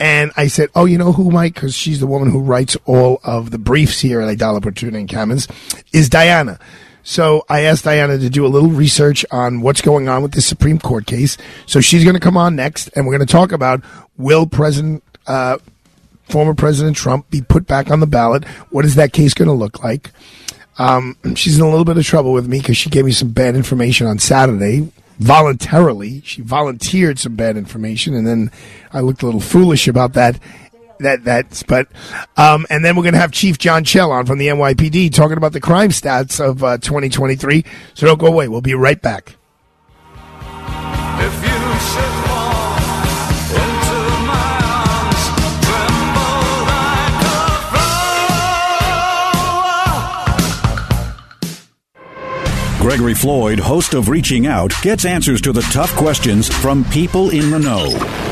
And 0.00 0.30
I 0.36 0.46
said, 0.46 0.70
oh, 0.74 0.86
you 0.86 0.96
know 0.96 1.12
who, 1.12 1.30
Mike? 1.30 1.54
Because 1.54 1.74
she's 1.74 2.00
the 2.00 2.06
woman 2.06 2.30
who 2.30 2.40
writes 2.40 2.76
all 2.86 3.20
of 3.24 3.50
the 3.50 3.58
briefs 3.58 4.00
here 4.00 4.22
at 4.22 4.38
Aidala 4.38 4.60
Bertuna 4.60 4.96
and 4.96 5.08
Kamins, 5.08 5.50
is 5.92 6.08
Diana. 6.08 6.58
So 7.08 7.44
I 7.48 7.60
asked 7.60 7.84
Diana 7.84 8.18
to 8.18 8.28
do 8.28 8.44
a 8.44 8.48
little 8.48 8.68
research 8.68 9.24
on 9.30 9.60
what's 9.60 9.80
going 9.80 10.08
on 10.08 10.22
with 10.22 10.32
the 10.32 10.42
Supreme 10.42 10.80
Court 10.80 11.06
case. 11.06 11.38
So 11.64 11.80
she's 11.80 12.02
going 12.02 12.14
to 12.14 12.20
come 12.20 12.36
on 12.36 12.56
next, 12.56 12.90
and 12.96 13.06
we're 13.06 13.16
going 13.16 13.24
to 13.26 13.32
talk 13.32 13.52
about 13.52 13.80
will 14.18 14.44
President, 14.44 15.04
uh, 15.28 15.58
former 16.24 16.52
President 16.52 16.96
Trump 16.96 17.30
be 17.30 17.42
put 17.42 17.64
back 17.64 17.92
on 17.92 18.00
the 18.00 18.08
ballot? 18.08 18.44
What 18.70 18.84
is 18.84 18.96
that 18.96 19.12
case 19.12 19.34
going 19.34 19.46
to 19.46 19.54
look 19.54 19.84
like? 19.84 20.10
Um, 20.78 21.16
she's 21.36 21.56
in 21.56 21.64
a 21.64 21.70
little 21.70 21.84
bit 21.84 21.96
of 21.96 22.04
trouble 22.04 22.32
with 22.32 22.48
me 22.48 22.58
because 22.58 22.76
she 22.76 22.90
gave 22.90 23.04
me 23.04 23.12
some 23.12 23.30
bad 23.30 23.54
information 23.54 24.08
on 24.08 24.18
Saturday 24.18 24.90
voluntarily. 25.20 26.22
She 26.24 26.42
volunteered 26.42 27.20
some 27.20 27.36
bad 27.36 27.56
information, 27.56 28.14
and 28.14 28.26
then 28.26 28.50
I 28.92 28.98
looked 28.98 29.22
a 29.22 29.26
little 29.26 29.40
foolish 29.40 29.86
about 29.86 30.14
that. 30.14 30.40
That 31.00 31.24
that's 31.24 31.62
but 31.62 31.88
um, 32.36 32.66
and 32.70 32.84
then 32.84 32.96
we're 32.96 33.04
gonna 33.04 33.18
have 33.18 33.32
Chief 33.32 33.58
John 33.58 33.84
Chell 33.84 34.12
on 34.12 34.26
from 34.26 34.38
the 34.38 34.48
NYPD 34.48 35.12
talking 35.12 35.36
about 35.36 35.52
the 35.52 35.60
crime 35.60 35.90
stats 35.90 36.40
of 36.40 36.64
uh, 36.64 36.78
2023. 36.78 37.64
So 37.94 38.06
don't 38.06 38.18
go 38.18 38.26
away. 38.26 38.48
We'll 38.48 38.60
be 38.60 38.74
right 38.74 39.00
back. 39.00 39.36
Gregory 52.86 53.14
Floyd, 53.14 53.58
host 53.58 53.94
of 53.94 54.08
Reaching 54.08 54.46
Out, 54.46 54.72
gets 54.80 55.04
answers 55.04 55.40
to 55.40 55.52
the 55.52 55.62
tough 55.72 55.92
questions 55.96 56.48
from 56.48 56.84
people 56.84 57.30
in 57.30 57.50
the 57.50 57.58
know. 57.58 58.25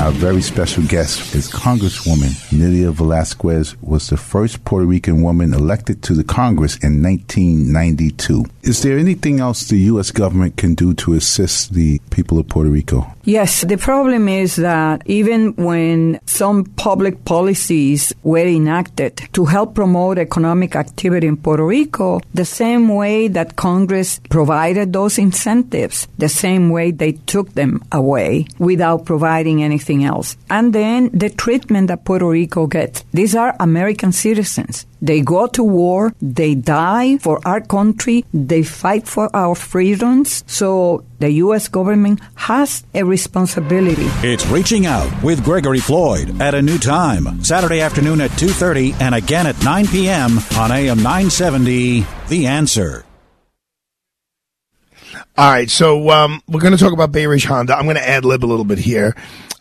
Our 0.00 0.12
very 0.12 0.42
special 0.42 0.84
guest 0.84 1.34
is 1.34 1.50
Congresswoman 1.50 2.30
Nydia 2.52 2.92
Velázquez 2.92 3.74
was 3.82 4.08
the 4.08 4.16
first 4.16 4.64
Puerto 4.64 4.86
Rican 4.86 5.22
woman 5.22 5.52
elected 5.52 6.04
to 6.04 6.14
the 6.14 6.22
Congress 6.22 6.76
in 6.76 7.02
1992. 7.02 8.44
Is 8.62 8.82
there 8.82 8.96
anything 8.96 9.40
else 9.40 9.64
the 9.64 9.90
U.S. 9.92 10.12
government 10.12 10.56
can 10.56 10.76
do 10.76 10.94
to 10.94 11.14
assist 11.14 11.74
the 11.74 11.98
people 12.10 12.38
of 12.38 12.48
Puerto 12.48 12.70
Rico? 12.70 13.12
Yes, 13.24 13.62
the 13.62 13.76
problem 13.76 14.28
is 14.28 14.56
that 14.56 15.02
even 15.04 15.54
when 15.56 16.20
some 16.26 16.64
public 16.64 17.24
policies 17.24 18.12
were 18.22 18.46
enacted 18.46 19.16
to 19.32 19.46
help 19.46 19.74
promote 19.74 20.18
economic 20.18 20.76
activity 20.76 21.26
in 21.26 21.36
Puerto 21.36 21.66
Rico, 21.66 22.20
the 22.32 22.44
same 22.44 22.88
way 22.88 23.26
that 23.28 23.56
Congress 23.56 24.20
provided 24.30 24.92
those 24.92 25.18
incentives, 25.18 26.06
the 26.18 26.28
same 26.28 26.70
way 26.70 26.92
they 26.92 27.12
took 27.12 27.52
them 27.54 27.82
away 27.90 28.46
without 28.58 29.04
providing 29.04 29.62
anything 29.62 29.87
else. 29.96 30.36
And 30.50 30.72
then 30.72 31.10
the 31.12 31.30
treatment 31.30 31.88
that 31.88 32.04
Puerto 32.04 32.28
Rico 32.28 32.66
gets. 32.66 33.04
These 33.12 33.34
are 33.34 33.56
American 33.60 34.12
citizens. 34.12 34.86
They 35.00 35.20
go 35.20 35.46
to 35.46 35.62
war, 35.62 36.12
they 36.20 36.54
die 36.54 37.18
for 37.18 37.40
our 37.46 37.60
country, 37.60 38.24
they 38.34 38.62
fight 38.62 39.06
for 39.06 39.34
our 39.34 39.54
freedoms. 39.54 40.42
So 40.46 41.04
the 41.20 41.30
U.S. 41.46 41.68
government 41.68 42.20
has 42.34 42.84
a 42.94 43.04
responsibility. 43.04 44.06
It's 44.26 44.46
Reaching 44.46 44.86
Out 44.86 45.22
with 45.22 45.44
Gregory 45.44 45.78
Floyd 45.78 46.40
at 46.40 46.54
a 46.54 46.62
new 46.62 46.78
time, 46.78 47.44
Saturday 47.44 47.80
afternoon 47.80 48.20
at 48.20 48.30
2.30 48.32 49.00
and 49.00 49.14
again 49.14 49.46
at 49.46 49.62
9 49.62 49.86
p.m. 49.86 50.38
on 50.56 50.72
AM 50.72 50.98
970, 50.98 52.04
The 52.28 52.46
Answer. 52.46 53.04
All 55.38 55.48
right, 55.48 55.70
so 55.70 56.10
um, 56.10 56.42
we're 56.48 56.60
going 56.60 56.76
to 56.76 56.78
talk 56.78 56.92
about 56.92 57.12
Bay 57.12 57.26
Ridge 57.28 57.44
Honda. 57.44 57.76
I'm 57.76 57.84
going 57.84 57.94
to 57.94 58.08
ad 58.08 58.24
lib 58.24 58.44
a 58.44 58.46
little 58.46 58.64
bit 58.64 58.78
here. 58.78 59.14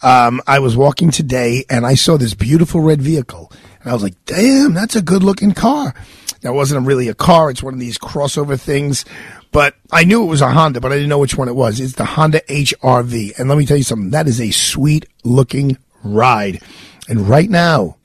Um, 0.04 0.42
I 0.46 0.60
was 0.60 0.78
walking 0.78 1.12
today 1.12 1.66
and 1.70 1.86
I 1.86 1.96
saw 1.96 2.18
this 2.18 2.34
beautiful 2.34 2.82
red 2.82 3.02
vehicle, 3.02 3.52
and 3.82 3.90
I 3.90 3.94
was 3.94 4.04
like, 4.04 4.16
"Damn, 4.26 4.74
that's 4.74 4.96
a 4.96 5.02
good 5.02 5.24
looking 5.24 5.54
car." 5.54 5.96
It 6.44 6.54
wasn't 6.54 6.86
really 6.86 7.08
a 7.08 7.16
car; 7.16 7.50
it's 7.50 7.64
one 7.64 7.74
of 7.74 7.80
these 7.80 7.98
crossover 7.98 8.60
things. 8.60 9.06
But 9.52 9.76
I 9.92 10.04
knew 10.04 10.24
it 10.24 10.28
was 10.28 10.42
a 10.42 10.52
Honda, 10.52 10.82
but 10.82 10.92
I 10.92 10.96
didn't 10.96 11.10
know 11.10 11.20
which 11.20 11.38
one 11.38 11.48
it 11.48 11.56
was. 11.56 11.80
It's 11.80 11.94
the 11.94 12.06
Honda 12.06 12.42
HRV, 12.42 13.40
and 13.40 13.50
let 13.50 13.58
me 13.58 13.66
tell 13.66 13.78
you 13.78 13.84
something. 13.84 14.12
That 14.12 14.28
is 14.28 14.40
a 14.40 14.52
sweet 14.52 15.08
looking 15.24 15.78
ride. 16.04 16.62
And 17.10 17.28
right 17.28 17.50
now, 17.50 17.98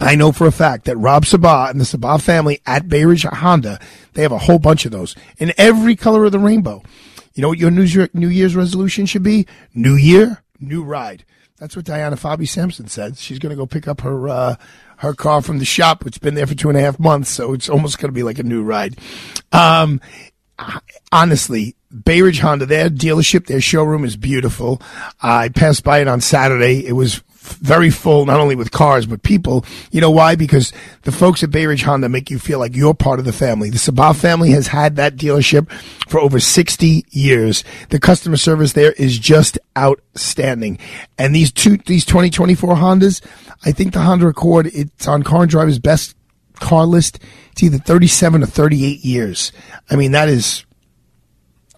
I 0.00 0.14
know 0.14 0.32
for 0.32 0.46
a 0.46 0.52
fact 0.52 0.86
that 0.86 0.96
Rob 0.96 1.24
Sabah 1.24 1.70
and 1.70 1.80
the 1.80 1.84
Sabah 1.84 2.20
family 2.20 2.60
at 2.66 2.88
Bay 2.88 3.04
Ridge 3.04 3.24
Honda, 3.24 3.78
they 4.14 4.22
have 4.22 4.32
a 4.32 4.38
whole 4.38 4.58
bunch 4.58 4.84
of 4.84 4.92
those 4.92 5.14
in 5.38 5.52
every 5.58 5.96
color 5.96 6.24
of 6.24 6.32
the 6.32 6.38
rainbow. 6.38 6.82
You 7.34 7.42
know 7.42 7.48
what 7.48 7.58
your 7.58 7.70
New 7.70 8.28
Year's 8.28 8.56
resolution 8.56 9.06
should 9.06 9.22
be? 9.22 9.46
New 9.74 9.94
Year, 9.94 10.42
new 10.60 10.82
ride. 10.82 11.24
That's 11.58 11.74
what 11.74 11.84
Diana 11.84 12.16
Fabi 12.16 12.48
Samson 12.48 12.86
said. 12.86 13.18
She's 13.18 13.38
going 13.38 13.50
to 13.50 13.56
go 13.56 13.66
pick 13.66 13.88
up 13.88 14.02
her 14.02 14.28
uh, 14.28 14.56
her 14.98 15.12
car 15.12 15.42
from 15.42 15.58
the 15.58 15.64
shop. 15.64 16.06
It's 16.06 16.18
been 16.18 16.34
there 16.34 16.46
for 16.46 16.54
two 16.54 16.68
and 16.68 16.78
a 16.78 16.80
half 16.80 16.98
months, 16.98 17.30
so 17.30 17.52
it's 17.52 17.68
almost 17.68 17.98
going 17.98 18.08
to 18.08 18.14
be 18.14 18.22
like 18.22 18.38
a 18.38 18.44
new 18.44 18.62
ride. 18.62 18.96
Um, 19.52 20.00
honestly, 21.10 21.74
Bay 22.04 22.22
Ridge 22.22 22.40
Honda, 22.40 22.66
their 22.66 22.88
dealership, 22.90 23.46
their 23.46 23.60
showroom 23.60 24.04
is 24.04 24.16
beautiful. 24.16 24.80
I 25.20 25.48
passed 25.48 25.84
by 25.84 26.00
it 26.00 26.08
on 26.08 26.20
Saturday. 26.20 26.86
It 26.86 26.92
was 26.92 27.22
very 27.54 27.90
full, 27.90 28.26
not 28.26 28.40
only 28.40 28.54
with 28.54 28.70
cars, 28.70 29.06
but 29.06 29.22
people. 29.22 29.64
You 29.90 30.00
know 30.00 30.10
why? 30.10 30.34
Because 30.34 30.72
the 31.02 31.12
folks 31.12 31.42
at 31.42 31.50
Bay 31.50 31.66
Ridge 31.66 31.82
Honda 31.82 32.08
make 32.08 32.30
you 32.30 32.38
feel 32.38 32.58
like 32.58 32.76
you're 32.76 32.94
part 32.94 33.18
of 33.18 33.24
the 33.24 33.32
family. 33.32 33.70
The 33.70 33.78
Sabah 33.78 34.16
family 34.16 34.50
has 34.50 34.68
had 34.68 34.96
that 34.96 35.16
dealership 35.16 35.70
for 36.08 36.20
over 36.20 36.40
60 36.40 37.04
years. 37.10 37.64
The 37.90 38.00
customer 38.00 38.36
service 38.36 38.72
there 38.72 38.92
is 38.92 39.18
just 39.18 39.58
outstanding. 39.76 40.78
And 41.18 41.34
these 41.34 41.52
two, 41.52 41.78
these 41.78 42.04
2024 42.04 42.74
Hondas, 42.74 43.24
I 43.64 43.72
think 43.72 43.92
the 43.92 44.00
Honda 44.00 44.26
Accord, 44.26 44.68
it's 44.68 45.08
on 45.08 45.22
Car 45.22 45.42
and 45.42 45.50
Driver's 45.50 45.78
best 45.78 46.14
car 46.54 46.86
list. 46.86 47.18
It's 47.52 47.62
either 47.62 47.78
37 47.78 48.42
or 48.42 48.46
38 48.46 49.04
years. 49.04 49.52
I 49.90 49.96
mean, 49.96 50.12
that 50.12 50.28
is 50.28 50.64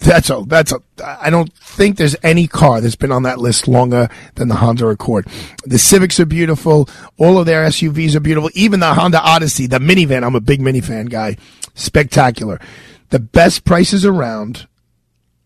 that's 0.00 0.30
a 0.30 0.42
that's 0.46 0.72
a. 0.72 0.80
I 1.04 1.30
don't 1.30 1.52
think 1.54 1.96
there's 1.96 2.16
any 2.22 2.46
car 2.46 2.80
that's 2.80 2.96
been 2.96 3.12
on 3.12 3.22
that 3.24 3.38
list 3.38 3.68
longer 3.68 4.08
than 4.34 4.48
the 4.48 4.56
Honda 4.56 4.86
Accord. 4.88 5.26
The 5.64 5.78
Civics 5.78 6.18
are 6.18 6.26
beautiful. 6.26 6.88
All 7.18 7.38
of 7.38 7.46
their 7.46 7.64
SUVs 7.66 8.14
are 8.14 8.20
beautiful. 8.20 8.50
Even 8.54 8.80
the 8.80 8.94
Honda 8.94 9.20
Odyssey, 9.20 9.66
the 9.66 9.78
minivan. 9.78 10.24
I'm 10.24 10.34
a 10.34 10.40
big 10.40 10.60
minivan 10.60 11.10
guy. 11.10 11.36
Spectacular. 11.74 12.60
The 13.10 13.18
best 13.20 13.64
prices 13.64 14.04
around 14.04 14.66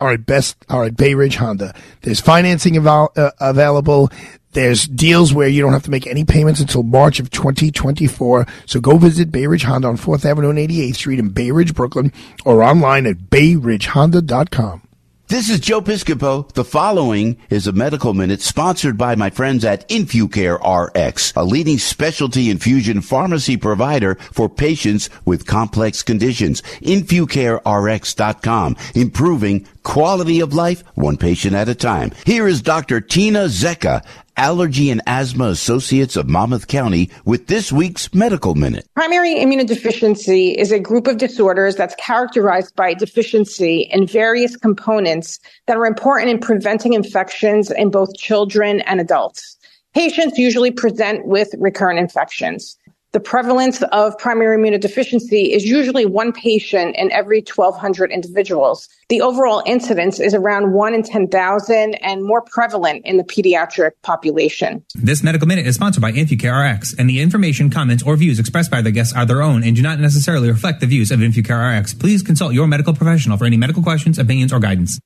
are 0.01 0.13
at 0.13 0.27
best 0.27 0.57
are 0.69 0.85
at 0.85 0.97
Bay 0.97 1.15
Ridge 1.15 1.37
Honda. 1.37 1.75
There's 2.03 2.21
financing 2.21 2.77
av- 2.87 3.11
uh, 3.17 3.31
available. 3.41 4.11
There's 4.55 4.87
deals 4.87 5.35
where 5.35 5.49
you 5.49 5.61
don't 5.61 5.73
have 5.73 5.83
to 5.83 5.91
make 5.91 6.07
any 6.07 6.25
payments 6.25 6.61
until 6.61 6.85
March 6.85 7.19
of 7.19 7.31
2024. 7.31 8.47
So 8.67 8.81
go 8.81 8.97
visit 8.99 9.33
Bay 9.33 9.49
Ridge 9.49 9.65
Honda 9.65 9.89
on 9.89 9.97
4th 9.97 10.25
Avenue 10.25 10.51
and 10.51 10.59
88th 10.59 10.95
Street 10.95 11.19
in 11.19 11.31
Bay 11.31 11.51
Ridge, 11.51 11.75
Brooklyn, 11.75 12.13
or 12.45 12.63
online 12.63 13.07
at 13.07 13.17
bayridgehonda.com. 13.17 14.83
This 15.27 15.49
is 15.49 15.59
Joe 15.59 15.81
Piscopo. 15.81 16.53
The 16.53 16.65
following 16.65 17.39
is 17.49 17.67
a 17.67 17.73
medical 17.73 18.13
minute 18.13 18.43
sponsored 18.43 18.99
by 18.99 19.17
my 19.17 19.31
friends 19.31 19.65
at 19.65 19.89
InfuCare 19.89 20.61
RX, 20.63 21.33
a 21.35 21.43
leading 21.45 21.79
specialty 21.79 22.51
infusion 22.51 23.01
pharmacy 23.01 23.57
provider 23.57 24.17
for 24.17 24.51
patients 24.51 25.09
with 25.25 25.47
complex 25.47 26.03
conditions. 26.03 26.61
InfuCareRx.com, 26.83 28.77
improving 28.95 29.67
quality 29.85 30.41
of 30.41 30.53
life 30.53 30.83
one 30.97 31.17
patient 31.17 31.55
at 31.55 31.69
a 31.69 31.75
time. 31.75 32.11
Here 32.27 32.49
is 32.49 32.61
Dr. 32.61 33.01
Tina 33.01 33.45
Zecca, 33.45 34.05
Allergy 34.37 34.91
and 34.91 35.01
Asthma 35.07 35.47
Associates 35.47 36.17
of 36.17 36.29
Monmouth 36.29 36.67
County 36.67 37.11
with 37.25 37.47
this 37.47 37.71
week's 37.71 38.13
Medical 38.13 38.57
Minute. 38.57 38.89
Primary 38.95 39.37
immunodeficiency 39.37 40.57
is 40.57 40.73
a 40.73 40.81
group 40.81 41.07
of 41.07 41.19
disorders 41.19 41.77
that's 41.77 41.95
characterized 41.95 42.75
by 42.75 42.95
deficiency 42.95 43.89
in 43.93 44.09
various 44.09 44.57
components 44.57 45.39
that 45.67 45.77
are 45.77 45.87
important 45.87 46.31
in 46.31 46.41
preventing 46.41 46.95
infections 46.95 47.71
in 47.71 47.91
both 47.91 48.17
children 48.17 48.81
and 48.83 49.01
adults. 49.01 49.57
Patients 49.95 50.37
usually 50.39 50.73
present 50.73 51.25
with 51.27 51.55
recurrent 51.59 52.01
infections. 52.01 52.77
The 53.15 53.21
prevalence 53.21 53.81
of 53.93 54.19
primary 54.19 54.59
immunodeficiency 54.59 55.51
is 55.51 55.65
usually 55.65 56.05
one 56.05 56.33
patient 56.33 56.97
in 56.97 57.13
every 57.13 57.43
1,200 57.43 58.11
individuals. 58.11 58.89
The 59.09 59.21
overall 59.21 59.63
incidence 59.67 60.19
is 60.19 60.35
around 60.35 60.73
1 60.73 60.95
in 60.95 61.05
10,000 61.05 61.95
and 61.95 62.25
more 62.25 62.43
prevalent 62.43 63.07
in 63.07 63.17
the 63.17 63.23
pediatric 63.23 63.93
population. 64.03 64.85
This 64.97 65.23
medical 65.23 65.47
minute 65.47 65.65
is 65.65 65.77
sponsored 65.77 66.03
by 66.03 66.11
InfuCare 66.11 66.75
RX, 66.75 66.95
and 66.99 67.09
the 67.09 67.21
information, 67.21 67.71
comments, 67.71 68.03
or 68.03 68.17
views 68.17 68.41
expressed 68.41 68.73
by 68.73 68.83
the 68.83 68.91
guests 68.91 69.15
are 69.15 69.25
their 69.25 69.43
own 69.43 69.63
and 69.63 69.77
do 69.77 69.83
not 69.83 70.01
necessarily 70.01 70.51
reflect 70.51 70.81
the 70.81 70.87
views 70.87 71.13
of 71.13 71.21
InfuCare 71.21 71.79
RX. 71.79 71.95
Please 71.95 72.21
consult 72.21 72.53
your 72.53 72.67
medical 72.67 72.95
professional 72.95 73.39
for 73.39 73.45
any 73.45 73.57
medical 73.57 73.85
questions, 73.85 74.19
opinions, 74.19 74.53
or 74.53 74.59
guidance. 74.59 74.99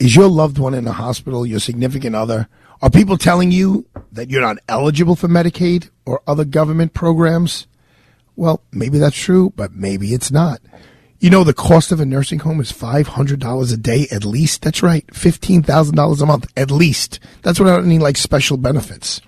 Is 0.00 0.16
your 0.16 0.26
loved 0.26 0.58
one 0.58 0.74
in 0.74 0.82
the 0.82 0.92
hospital, 0.92 1.46
your 1.46 1.60
significant 1.60 2.16
other? 2.16 2.48
Are 2.82 2.90
people 2.90 3.16
telling 3.16 3.50
you 3.50 3.86
that 4.12 4.30
you're 4.30 4.40
not 4.40 4.58
eligible 4.68 5.16
for 5.16 5.28
Medicaid 5.28 5.90
or 6.04 6.22
other 6.26 6.44
government 6.44 6.92
programs? 6.94 7.66
Well, 8.36 8.62
maybe 8.72 8.98
that's 8.98 9.16
true, 9.16 9.52
but 9.56 9.72
maybe 9.72 10.12
it's 10.12 10.30
not. 10.30 10.60
You 11.20 11.30
know, 11.30 11.44
the 11.44 11.54
cost 11.54 11.92
of 11.92 12.00
a 12.00 12.04
nursing 12.04 12.40
home 12.40 12.60
is 12.60 12.72
$500 12.72 13.72
a 13.72 13.76
day 13.76 14.06
at 14.10 14.24
least. 14.24 14.62
That's 14.62 14.82
right. 14.82 15.06
$15,000 15.06 16.20
a 16.20 16.26
month 16.26 16.52
at 16.56 16.70
least. 16.70 17.20
That's 17.42 17.58
without 17.58 17.84
any 17.84 17.98
like 17.98 18.16
special 18.16 18.56
benefits. 18.56 19.20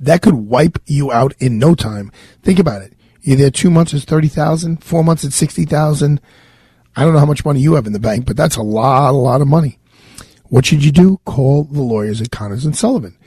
That 0.00 0.22
could 0.22 0.34
wipe 0.34 0.78
you 0.86 1.12
out 1.12 1.34
in 1.38 1.58
no 1.58 1.74
time. 1.74 2.10
Think 2.42 2.58
about 2.58 2.82
it. 2.82 2.94
You're 3.20 3.36
there 3.36 3.50
two 3.50 3.70
months, 3.70 3.94
it's 3.94 4.04
30,000, 4.04 4.82
four 4.82 5.04
months, 5.04 5.24
it's 5.24 5.36
60,000. 5.36 6.20
I 6.96 7.02
don't 7.04 7.12
know 7.12 7.18
how 7.18 7.26
much 7.26 7.44
money 7.44 7.60
you 7.60 7.74
have 7.74 7.86
in 7.86 7.92
the 7.92 7.98
bank, 7.98 8.26
but 8.26 8.36
that's 8.36 8.56
a 8.56 8.62
lot, 8.62 9.10
a 9.10 9.16
lot 9.16 9.40
of 9.40 9.48
money. 9.48 9.78
What 10.54 10.66
should 10.66 10.84
you 10.84 10.92
do? 10.92 11.18
Call 11.24 11.64
the 11.64 11.82
lawyers 11.82 12.20
at 12.20 12.30
Connors 12.30 12.64
and 12.64 12.76
Sullivan. 12.76 13.18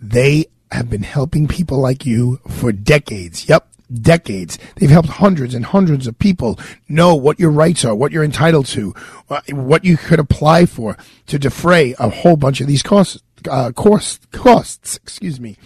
They 0.00 0.46
have 0.70 0.88
been 0.88 1.02
helping 1.02 1.46
people 1.46 1.78
like 1.78 2.06
you 2.06 2.40
for 2.48 2.72
decades. 2.72 3.46
Yep, 3.46 3.68
decades. 3.92 4.58
They've 4.76 4.88
helped 4.88 5.10
hundreds 5.10 5.54
and 5.54 5.66
hundreds 5.66 6.06
of 6.06 6.18
people 6.18 6.58
know 6.88 7.14
what 7.14 7.38
your 7.38 7.50
rights 7.50 7.84
are, 7.84 7.94
what 7.94 8.10
you're 8.10 8.24
entitled 8.24 8.64
to, 8.68 8.94
uh, 9.28 9.42
what 9.50 9.84
you 9.84 9.98
could 9.98 10.18
apply 10.18 10.64
for 10.64 10.96
to 11.26 11.38
defray 11.38 11.94
a 11.98 12.08
whole 12.08 12.38
bunch 12.38 12.62
of 12.62 12.68
these 12.68 12.82
costs. 12.82 13.22
Uh, 13.46 13.72
costs, 13.72 14.26
costs, 14.30 14.96
excuse 14.96 15.38
me. 15.38 15.58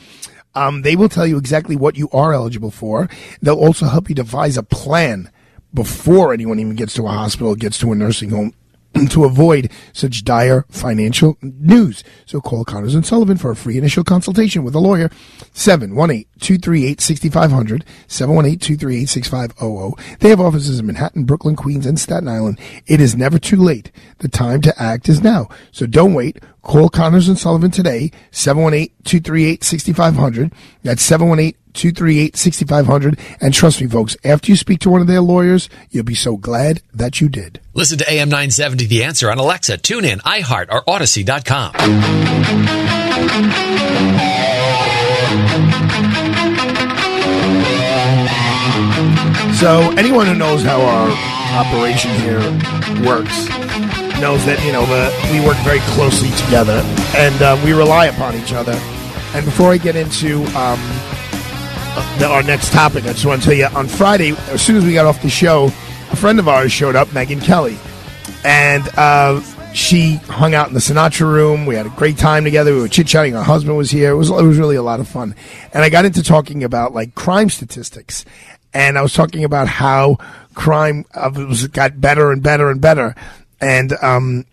Um, 0.57 0.83
they 0.83 0.97
will 0.97 1.09
tell 1.09 1.25
you 1.25 1.39
exactly 1.39 1.77
what 1.77 1.97
you 1.97 2.09
are 2.13 2.35
eligible 2.35 2.73
for. 2.73 3.09
They'll 3.41 3.55
also 3.55 3.87
help 3.87 4.09
you 4.09 4.17
devise 4.17 4.57
a 4.57 4.65
plan 4.65 5.31
before 5.73 6.35
anyone 6.35 6.59
even 6.59 6.75
gets 6.75 6.95
to 6.95 7.07
a 7.07 7.11
hospital, 7.11 7.55
gets 7.55 7.79
to 7.79 7.93
a 7.93 7.95
nursing 7.95 8.31
home 8.31 8.55
to 9.11 9.25
avoid 9.25 9.71
such 9.93 10.25
dire 10.25 10.65
financial 10.71 11.37
news. 11.43 12.03
So 12.25 12.41
call 12.41 12.65
Connors 12.65 12.95
and 12.95 13.05
Sullivan 13.05 13.37
for 13.37 13.51
a 13.51 13.57
free 13.57 13.77
initial 13.79 14.05
consultation 14.05 14.63
with 14.65 14.75
a 14.75 14.79
lawyer. 14.79 15.11
718-238-6500, 15.55 17.83
718-238-6500. 18.09 20.19
They 20.21 20.31
have 20.31 20.41
offices 20.41 20.81
in 20.81 20.87
Manhattan, 20.87 21.25
Brooklyn, 21.25 21.57
Queens, 21.57 21.85
and 21.87 21.99
Staten 21.99 22.29
Island. 22.29 22.61
It 22.87 23.01
is 23.01 23.17
never 23.17 23.39
too 23.39 23.57
late. 23.57 23.91
The 24.19 24.29
time 24.29 24.61
to 24.63 24.73
act 24.81 25.09
is 25.09 25.21
now. 25.23 25.49
So 25.73 25.87
don't 25.87 26.15
wait. 26.15 26.39
Call 26.63 26.89
Connors 26.89 27.29
and 27.29 27.39
Sullivan 27.39 27.71
today, 27.71 28.11
718-238-6500. 28.33 30.53
That's 30.83 31.03
718 31.03 31.55
238 31.77 32.37
6500. 32.37 33.19
And 33.41 33.55
trust 33.55 33.81
me, 33.81 33.87
folks, 33.87 34.17
after 34.25 34.51
you 34.51 34.57
speak 34.57 34.81
to 34.81 34.91
one 34.91 35.01
of 35.01 35.07
their 35.07 35.21
lawyers, 35.21 35.69
you'll 35.91 36.05
be 36.05 36.15
so 36.15 36.37
glad 36.37 36.83
that 36.93 37.21
you 37.21 37.29
did. 37.29 37.61
Listen 37.75 37.99
to 37.99 38.11
AM 38.11 38.29
970 38.29 38.87
The 38.87 39.05
Answer 39.05 39.31
on 39.31 39.39
Alexa, 39.39 39.79
TuneIn, 39.79 40.21
iHeart, 40.23 40.69
or 40.71 40.83
Audacy.com. 40.85 41.75
So, 49.57 49.81
anyone 49.97 50.27
who 50.27 50.35
knows 50.35 50.63
how 50.63 50.81
our 50.81 51.11
operation 51.57 52.11
here 52.21 52.41
works 53.09 53.49
knows 54.21 54.45
that, 54.47 54.63
you 54.65 54.73
know, 54.73 54.85
the, 54.87 55.13
we 55.33 55.41
work 55.45 55.57
very 55.59 55.81
closely 55.97 56.31
together 56.45 56.83
and 57.17 57.41
uh, 57.43 57.61
we 57.65 57.73
rely 57.73 58.07
upon 58.07 58.35
each 58.35 58.53
other. 58.53 58.73
And 59.35 59.45
before 59.45 59.73
I 59.73 59.79
get 59.79 59.97
into 59.97 60.45
um, 60.57 60.79
our 61.97 62.43
next 62.43 62.73
topic, 62.73 63.05
I 63.05 63.13
just 63.13 63.25
want 63.25 63.43
to 63.43 63.47
tell 63.47 63.57
you 63.57 63.67
on 63.67 63.89
Friday, 63.89 64.33
as 64.49 64.61
soon 64.61 64.77
as 64.77 64.85
we 64.85 64.93
got 64.93 65.07
off 65.07 65.23
the 65.23 65.31
show, 65.31 65.67
a 66.11 66.17
friend 66.17 66.39
of 66.39 66.49
ours 66.49 66.71
showed 66.71 66.97
up, 66.97 67.09
Megyn 67.09 67.43
Kelly, 67.43 67.79
and 68.45 68.87
uh, 68.97 69.41
she 69.73 70.17
hung 70.17 70.55
out 70.55 70.69
in 70.69 70.75
the 70.75 70.81
Sinatra 70.81 71.31
room. 71.31 71.67
We 71.67 71.75
had 71.75 71.87
a 71.87 71.91
great 71.91 72.19
time 72.19 72.45
together. 72.45 72.75
We 72.75 72.81
were 72.81 72.89
chit 72.89 73.07
chatting. 73.07 73.33
Her 73.33 73.43
husband 73.43 73.77
was 73.77 73.91
here. 73.91 74.11
It 74.11 74.17
was 74.17 74.31
it 74.31 74.43
was 74.43 74.59
really 74.59 74.77
a 74.77 74.83
lot 74.83 75.01
of 75.01 75.09
fun. 75.09 75.35
And 75.73 75.83
I 75.83 75.89
got 75.89 76.05
into 76.05 76.23
talking 76.23 76.65
about 76.65 76.93
like 76.93 77.15
crime 77.15 77.51
statistics, 77.51 78.25
and 78.75 78.99
I 78.99 79.03
was 79.03 79.15
talking 79.15 79.45
about 79.45 79.69
how 79.69 80.19
crime 80.55 81.05
uh, 81.15 81.31
was 81.35 81.67
got 81.69 82.01
better 82.01 82.31
and 82.31 82.43
better 82.43 82.71
and 82.71 82.81
better. 82.81 83.15
And 83.61 83.93
um, 84.03 84.45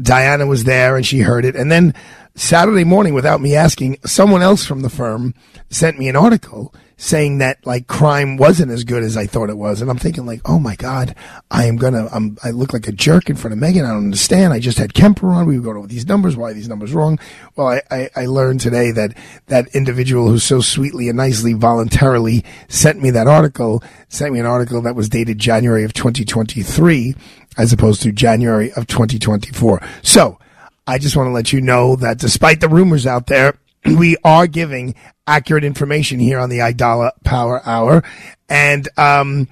Diana 0.00 0.46
was 0.46 0.64
there, 0.64 0.96
and 0.96 1.06
she 1.06 1.20
heard 1.20 1.44
it. 1.44 1.56
And 1.56 1.70
then 1.70 1.94
Saturday 2.34 2.84
morning, 2.84 3.14
without 3.14 3.40
me 3.40 3.54
asking, 3.54 3.98
someone 4.04 4.42
else 4.42 4.64
from 4.64 4.80
the 4.80 4.90
firm 4.90 5.34
sent 5.68 5.98
me 5.98 6.08
an 6.08 6.16
article 6.16 6.74
saying 7.02 7.38
that 7.38 7.66
like 7.66 7.88
crime 7.88 8.36
wasn't 8.36 8.70
as 8.70 8.84
good 8.84 9.02
as 9.02 9.16
I 9.16 9.26
thought 9.26 9.50
it 9.50 9.58
was. 9.58 9.82
And 9.82 9.90
I'm 9.90 9.98
thinking 9.98 10.24
like, 10.24 10.40
oh 10.44 10.60
my 10.60 10.76
God, 10.76 11.16
I 11.50 11.64
am 11.64 11.76
gonna, 11.76 12.08
I'm, 12.12 12.38
I 12.44 12.50
look 12.50 12.72
like 12.72 12.86
a 12.86 12.92
jerk 12.92 13.28
in 13.28 13.34
front 13.34 13.52
of 13.52 13.58
Megyn. 13.58 13.84
I 13.84 13.88
don't 13.88 14.04
understand. 14.04 14.52
I 14.52 14.60
just 14.60 14.78
had 14.78 14.94
Kemper 14.94 15.26
on. 15.32 15.46
We 15.46 15.58
were 15.58 15.64
going 15.64 15.78
over 15.78 15.88
these 15.88 16.06
numbers. 16.06 16.36
Why 16.36 16.50
are 16.50 16.54
these 16.54 16.68
numbers 16.68 16.94
wrong? 16.94 17.18
Well, 17.56 17.66
I, 17.66 17.82
I, 17.90 18.10
I 18.14 18.26
learned 18.26 18.60
today 18.60 18.92
that 18.92 19.16
that 19.48 19.74
individual 19.74 20.28
who 20.28 20.38
so 20.38 20.60
sweetly 20.60 21.08
and 21.08 21.16
nicely 21.16 21.54
voluntarily 21.54 22.44
sent 22.68 23.02
me 23.02 23.10
that 23.10 23.26
article, 23.26 23.82
sent 24.08 24.32
me 24.32 24.38
an 24.38 24.46
article 24.46 24.80
that 24.82 24.94
was 24.94 25.08
dated 25.08 25.40
January 25.40 25.82
of 25.82 25.92
2023 25.94 27.16
as 27.58 27.72
opposed 27.72 28.02
to 28.02 28.12
January 28.12 28.72
of 28.74 28.86
2024. 28.86 29.82
So 30.02 30.38
I 30.86 30.98
just 30.98 31.16
want 31.16 31.28
to 31.28 31.32
let 31.32 31.52
you 31.52 31.60
know 31.60 31.96
that 31.96 32.18
despite 32.18 32.60
the 32.60 32.68
rumors 32.68 33.06
out 33.06 33.26
there, 33.26 33.58
we 33.84 34.16
are 34.24 34.46
giving 34.46 34.94
accurate 35.26 35.64
information 35.64 36.18
here 36.18 36.38
on 36.38 36.50
the 36.50 36.58
Aidala 36.58 37.12
Power 37.24 37.66
Hour, 37.66 38.02
and 38.48 38.88
um, 38.96 39.48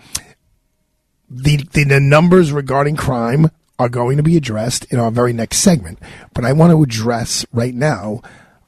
the, 1.29 1.59
the 1.73 1.85
the 1.85 2.01
numbers 2.01 2.53
regarding 2.53 2.97
crime 2.97 3.51
are 3.79 3.89
going 3.89 4.19
to 4.19 4.23
be 4.23 4.37
addressed 4.37 4.85
in 4.93 4.99
our 4.99 5.11
very 5.11 5.33
next 5.33 5.59
segment. 5.59 5.99
But 6.35 6.45
I 6.45 6.53
want 6.53 6.73
to 6.73 6.83
address 6.83 7.47
right 7.53 7.75
now 7.75 8.21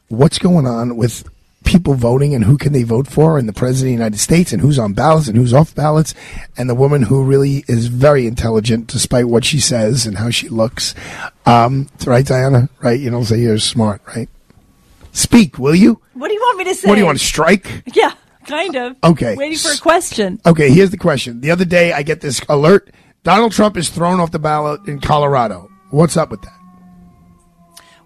what's 0.08 0.38
going 0.38 0.66
on 0.66 0.96
with 0.96 1.28
people 1.64 1.94
voting 1.94 2.34
and 2.34 2.44
who 2.44 2.58
can 2.58 2.72
they 2.72 2.82
vote 2.82 3.06
for 3.06 3.38
and 3.38 3.48
the 3.48 3.52
president 3.52 3.88
of 3.88 3.98
the 3.98 4.04
United 4.04 4.18
States 4.18 4.52
and 4.52 4.60
who's 4.60 4.78
on 4.78 4.92
ballots 4.92 5.28
and 5.28 5.36
who's 5.36 5.54
off 5.54 5.74
ballots 5.74 6.14
and 6.56 6.68
the 6.68 6.74
woman 6.74 7.02
who 7.02 7.24
really 7.24 7.64
is 7.68 7.86
very 7.86 8.26
intelligent 8.26 8.86
despite 8.86 9.26
what 9.26 9.44
she 9.44 9.58
says 9.58 10.06
and 10.06 10.18
how 10.18 10.30
she 10.30 10.48
looks. 10.48 10.94
Um, 11.46 11.88
right, 12.06 12.26
Diana? 12.26 12.68
Right? 12.80 12.98
You 12.98 13.10
don't 13.10 13.24
say 13.24 13.40
you're 13.40 13.58
smart, 13.58 14.02
right? 14.06 14.28
Speak, 15.12 15.58
will 15.58 15.74
you? 15.74 16.00
What 16.14 16.28
do 16.28 16.34
you 16.34 16.40
want 16.40 16.58
me 16.58 16.64
to 16.64 16.74
say? 16.74 16.88
What 16.88 16.94
do 16.94 17.00
you 17.00 17.06
want 17.06 17.18
to 17.18 17.24
strike? 17.24 17.82
Yeah, 17.94 18.12
kind 18.46 18.76
of. 18.76 18.96
Okay. 19.04 19.36
Waiting 19.36 19.58
for 19.58 19.72
a 19.72 19.78
question. 19.78 20.40
Okay, 20.46 20.70
here's 20.70 20.90
the 20.90 20.96
question. 20.96 21.40
The 21.40 21.50
other 21.50 21.64
day 21.64 21.92
I 21.92 22.02
get 22.02 22.20
this 22.20 22.40
alert. 22.48 22.90
Donald 23.22 23.52
Trump 23.52 23.76
is 23.76 23.88
thrown 23.88 24.20
off 24.20 24.30
the 24.30 24.38
ballot 24.38 24.88
in 24.88 25.00
Colorado. 25.00 25.70
What's 25.90 26.16
up 26.16 26.30
with 26.30 26.42
that? 26.42 26.61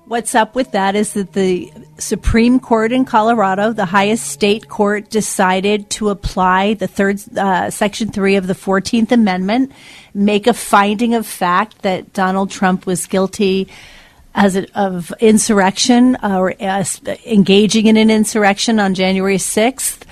What's 0.06 0.36
up 0.36 0.54
with 0.54 0.70
that 0.70 0.94
is 0.94 1.14
that 1.14 1.32
the 1.32 1.72
Supreme 1.98 2.60
Court 2.60 2.92
in 2.92 3.04
Colorado, 3.04 3.72
the 3.72 3.86
highest 3.86 4.28
state 4.28 4.68
court, 4.68 5.10
decided 5.10 5.90
to 5.90 6.10
apply 6.10 6.74
the 6.74 6.86
third 6.86 7.20
uh, 7.36 7.70
Section 7.70 8.12
three 8.12 8.36
of 8.36 8.46
the 8.46 8.54
Fourteenth 8.54 9.10
Amendment, 9.10 9.72
make 10.14 10.46
a 10.46 10.54
finding 10.54 11.14
of 11.14 11.26
fact 11.26 11.82
that 11.82 12.12
Donald 12.12 12.52
Trump 12.52 12.86
was 12.86 13.08
guilty 13.08 13.66
as 14.32 14.54
a, 14.54 14.66
of 14.78 15.12
insurrection 15.18 16.16
or 16.22 16.54
uh, 16.62 16.84
engaging 17.24 17.86
in 17.86 17.96
an 17.96 18.08
insurrection 18.08 18.78
on 18.78 18.94
January 18.94 19.38
sixth. 19.38 20.06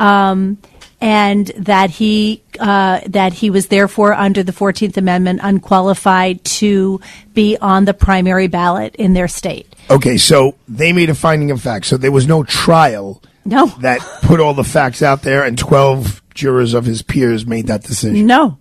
Um, 0.00 0.58
and 1.06 1.46
that 1.56 1.88
he 1.88 2.42
uh, 2.58 2.98
that 3.06 3.32
he 3.32 3.48
was 3.48 3.68
therefore 3.68 4.12
under 4.12 4.42
the 4.42 4.52
Fourteenth 4.52 4.96
Amendment 4.96 5.38
unqualified 5.40 6.44
to 6.44 7.00
be 7.32 7.56
on 7.60 7.84
the 7.84 7.94
primary 7.94 8.48
ballot 8.48 8.96
in 8.96 9.12
their 9.12 9.28
state. 9.28 9.72
Okay, 9.88 10.16
so 10.16 10.56
they 10.66 10.92
made 10.92 11.08
a 11.08 11.14
finding 11.14 11.52
of 11.52 11.62
fact. 11.62 11.86
So 11.86 11.96
there 11.96 12.10
was 12.10 12.26
no 12.26 12.42
trial. 12.42 13.22
No. 13.44 13.66
That 13.82 14.00
put 14.22 14.40
all 14.40 14.52
the 14.52 14.64
facts 14.64 15.00
out 15.00 15.22
there, 15.22 15.44
and 15.44 15.56
twelve 15.56 16.22
jurors 16.34 16.74
of 16.74 16.84
his 16.84 17.02
peers 17.02 17.46
made 17.46 17.68
that 17.68 17.84
decision. 17.84 18.26
No. 18.26 18.58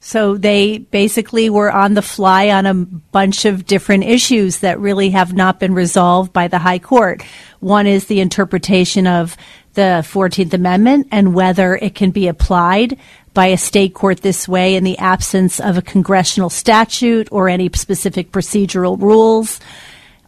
So 0.00 0.38
they 0.38 0.78
basically 0.78 1.50
were 1.50 1.70
on 1.70 1.92
the 1.92 2.02
fly 2.02 2.48
on 2.48 2.64
a 2.64 2.74
bunch 2.74 3.44
of 3.44 3.66
different 3.66 4.04
issues 4.04 4.60
that 4.60 4.80
really 4.80 5.10
have 5.10 5.34
not 5.34 5.60
been 5.60 5.74
resolved 5.74 6.32
by 6.32 6.48
the 6.48 6.58
High 6.58 6.80
Court. 6.80 7.22
One 7.60 7.86
is 7.86 8.06
the 8.06 8.20
interpretation 8.20 9.06
of 9.06 9.36
the 9.74 10.04
14th 10.04 10.52
Amendment 10.52 11.08
and 11.10 11.34
whether 11.34 11.76
it 11.76 11.94
can 11.94 12.10
be 12.10 12.28
applied 12.28 12.98
by 13.34 13.46
a 13.46 13.56
state 13.56 13.94
court 13.94 14.20
this 14.20 14.46
way 14.46 14.74
in 14.76 14.84
the 14.84 14.98
absence 14.98 15.58
of 15.58 15.78
a 15.78 15.82
congressional 15.82 16.50
statute 16.50 17.28
or 17.32 17.48
any 17.48 17.70
specific 17.74 18.30
procedural 18.30 19.00
rules. 19.00 19.60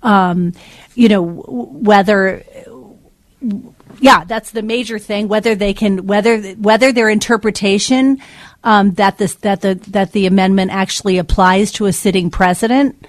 um, 0.03 0.53
you 0.95 1.09
know, 1.09 1.23
whether 1.23 2.45
yeah, 4.01 4.25
that's 4.25 4.51
the 4.53 4.63
major 4.63 4.99
thing. 4.99 5.29
Whether 5.29 5.55
they 5.55 5.75
can, 5.75 6.07
whether 6.07 6.41
whether 6.55 6.93
their 6.93 7.09
interpretation 7.09 8.21
um, 8.63 8.95
that 8.95 9.19
this 9.19 9.35
that 9.37 9.61
the 9.61 9.75
that 9.89 10.13
the 10.13 10.27
amendment 10.27 10.71
actually 10.71 11.19
applies 11.19 11.73
to 11.73 11.87
a 11.87 11.93
sitting 11.93 12.31
president 12.31 13.07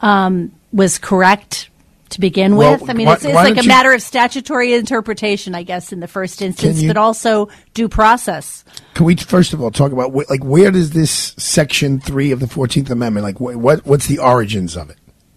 um, 0.00 0.52
was 0.72 0.98
correct 0.98 1.68
to 2.14 2.20
begin 2.20 2.56
Well, 2.56 2.78
with. 2.78 2.90
I 2.90 2.94
mean, 2.94 3.06
why- 3.06 3.14
it's, 3.14 3.24
it's 3.24 3.34
why 3.34 3.44
like 3.44 3.58
a 3.58 3.62
you- 3.62 3.68
matter 3.68 3.92
of 3.92 4.02
statutory 4.02 4.72
interpretation, 4.74 5.54
I 5.54 5.62
guess, 5.62 5.92
in 5.92 6.00
the 6.00 6.08
first 6.08 6.42
instance, 6.42 6.80
you- 6.82 6.88
but 6.88 6.96
also 6.96 7.48
due 7.74 7.88
process. 7.88 8.64
Can 8.94 9.06
we 9.06 9.14
first 9.16 9.52
of 9.52 9.60
all 9.60 9.70
talk 9.70 9.92
about 9.92 10.10
wh- 10.12 10.28
like 10.30 10.42
where 10.42 10.70
does 10.70 10.90
this 10.90 11.34
Section 11.36 12.00
Three 12.00 12.30
of 12.32 12.40
the 12.40 12.46
Fourteenth 12.48 12.90
Amendment 12.90 13.24
like 13.24 13.36
wh- 13.38 13.60
what 13.62 13.86
what's 13.86 14.06
the 14.06 14.18
origins 14.18 14.76
of 14.76 14.90
it? 14.90 14.96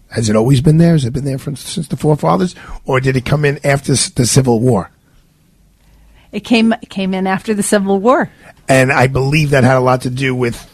Has 0.10 0.30
it 0.30 0.36
always 0.38 0.62
been 0.62 0.78
there? 0.78 0.94
Has 0.94 1.04
it 1.04 1.12
been 1.12 1.26
there 1.26 1.38
from, 1.38 1.58
since 1.58 1.90
the 1.90 1.98
forefathers, 1.98 2.56
or 2.86 3.02
did 3.02 3.18
it 3.18 3.26
come 3.26 3.44
in 3.44 3.60
after 3.66 3.92
the 3.94 4.26
Civil 4.26 4.62
War? 4.62 4.90
It 6.32 6.42
came 6.42 6.74
came 6.90 7.14
in 7.14 7.28
after 7.28 7.54
the 7.54 7.64
Civil 7.64 8.00
War. 8.00 8.30
And 8.70 8.92
I 8.92 9.08
believe 9.08 9.50
that 9.52 9.64
had 9.64 9.78
a 9.78 9.82
lot 9.82 10.02
to 10.02 10.10
do 10.10 10.36
with 10.36 10.70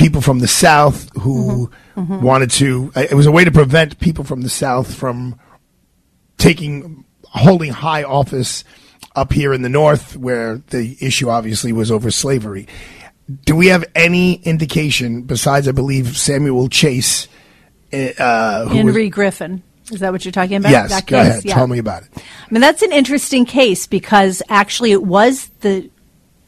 people 0.00 0.20
from 0.20 0.38
the 0.40 0.48
South 0.48 1.08
who 1.20 1.70
Mhm. 1.96 2.20
wanted 2.22 2.50
to. 2.52 2.90
It 2.96 3.14
was 3.14 3.26
a 3.26 3.30
way 3.30 3.44
to 3.44 3.50
prevent 3.50 4.00
people 4.00 4.24
from 4.24 4.40
the 4.42 4.48
South 4.48 4.94
from 4.94 5.36
taking 6.38 7.04
holding 7.24 7.70
high 7.72 8.02
office 8.02 8.64
up 9.14 9.32
here 9.32 9.52
in 9.52 9.62
the 9.62 9.68
North, 9.68 10.16
where 10.16 10.60
the 10.70 10.96
issue 11.00 11.28
obviously 11.28 11.72
was 11.72 11.90
over 11.90 12.10
slavery. 12.10 12.66
Do 13.44 13.54
we 13.54 13.68
have 13.68 13.84
any 13.94 14.34
indication 14.44 15.22
besides, 15.22 15.68
I 15.68 15.72
believe, 15.72 16.16
Samuel 16.16 16.68
Chase? 16.68 17.28
Uh, 17.92 18.64
who 18.64 18.68
was- 18.70 18.78
In 18.78 18.86
re 18.86 19.08
Griffin. 19.08 19.62
Is 19.92 20.00
that 20.00 20.12
what 20.12 20.24
you're 20.24 20.30
talking 20.32 20.56
about? 20.56 20.70
yes, 20.70 20.90
That 20.90 21.06
go 21.06 21.16
case? 21.20 21.28
ahead. 21.28 21.44
Yeah. 21.44 21.54
Tell 21.54 21.66
me 21.66 21.78
about 21.78 22.02
it. 22.04 22.08
I 22.16 22.20
mean, 22.50 22.60
that's 22.60 22.82
an 22.82 22.92
interesting 22.92 23.44
case 23.44 23.86
because 23.88 24.40
actually 24.48 24.92
it 24.92 25.02
was 25.02 25.50
the 25.60 25.90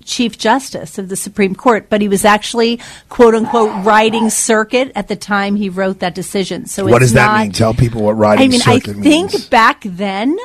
Chief 0.05 0.39
Justice 0.39 0.99
of 0.99 1.09
the 1.09 1.17
Supreme 1.17 1.55
Court, 1.55 1.87
but 1.89 2.01
he 2.01 2.09
was 2.09 2.25
actually, 2.25 2.81
quote 3.09 3.35
unquote, 3.35 3.85
riding 3.85 4.31
circuit 4.31 4.93
at 4.95 5.09
the 5.09 5.17
time 5.17 5.57
he 5.57 5.69
wrote 5.69 6.01
that 6.01 6.15
decision. 6.15 6.67
So 6.67 6.85
what 6.85 7.03
it's 7.03 7.11
does 7.11 7.13
that 7.15 7.27
not- 7.27 7.41
mean? 7.43 7.53
Tell 7.53 7.75
people 7.75 8.03
what 8.03 8.13
riding 8.19 8.45
I 8.45 8.49
mean, 8.49 8.61
I 8.67 8.79
think 8.81 8.99
means. 8.99 9.47
back 9.47 9.83
then, 9.85 10.37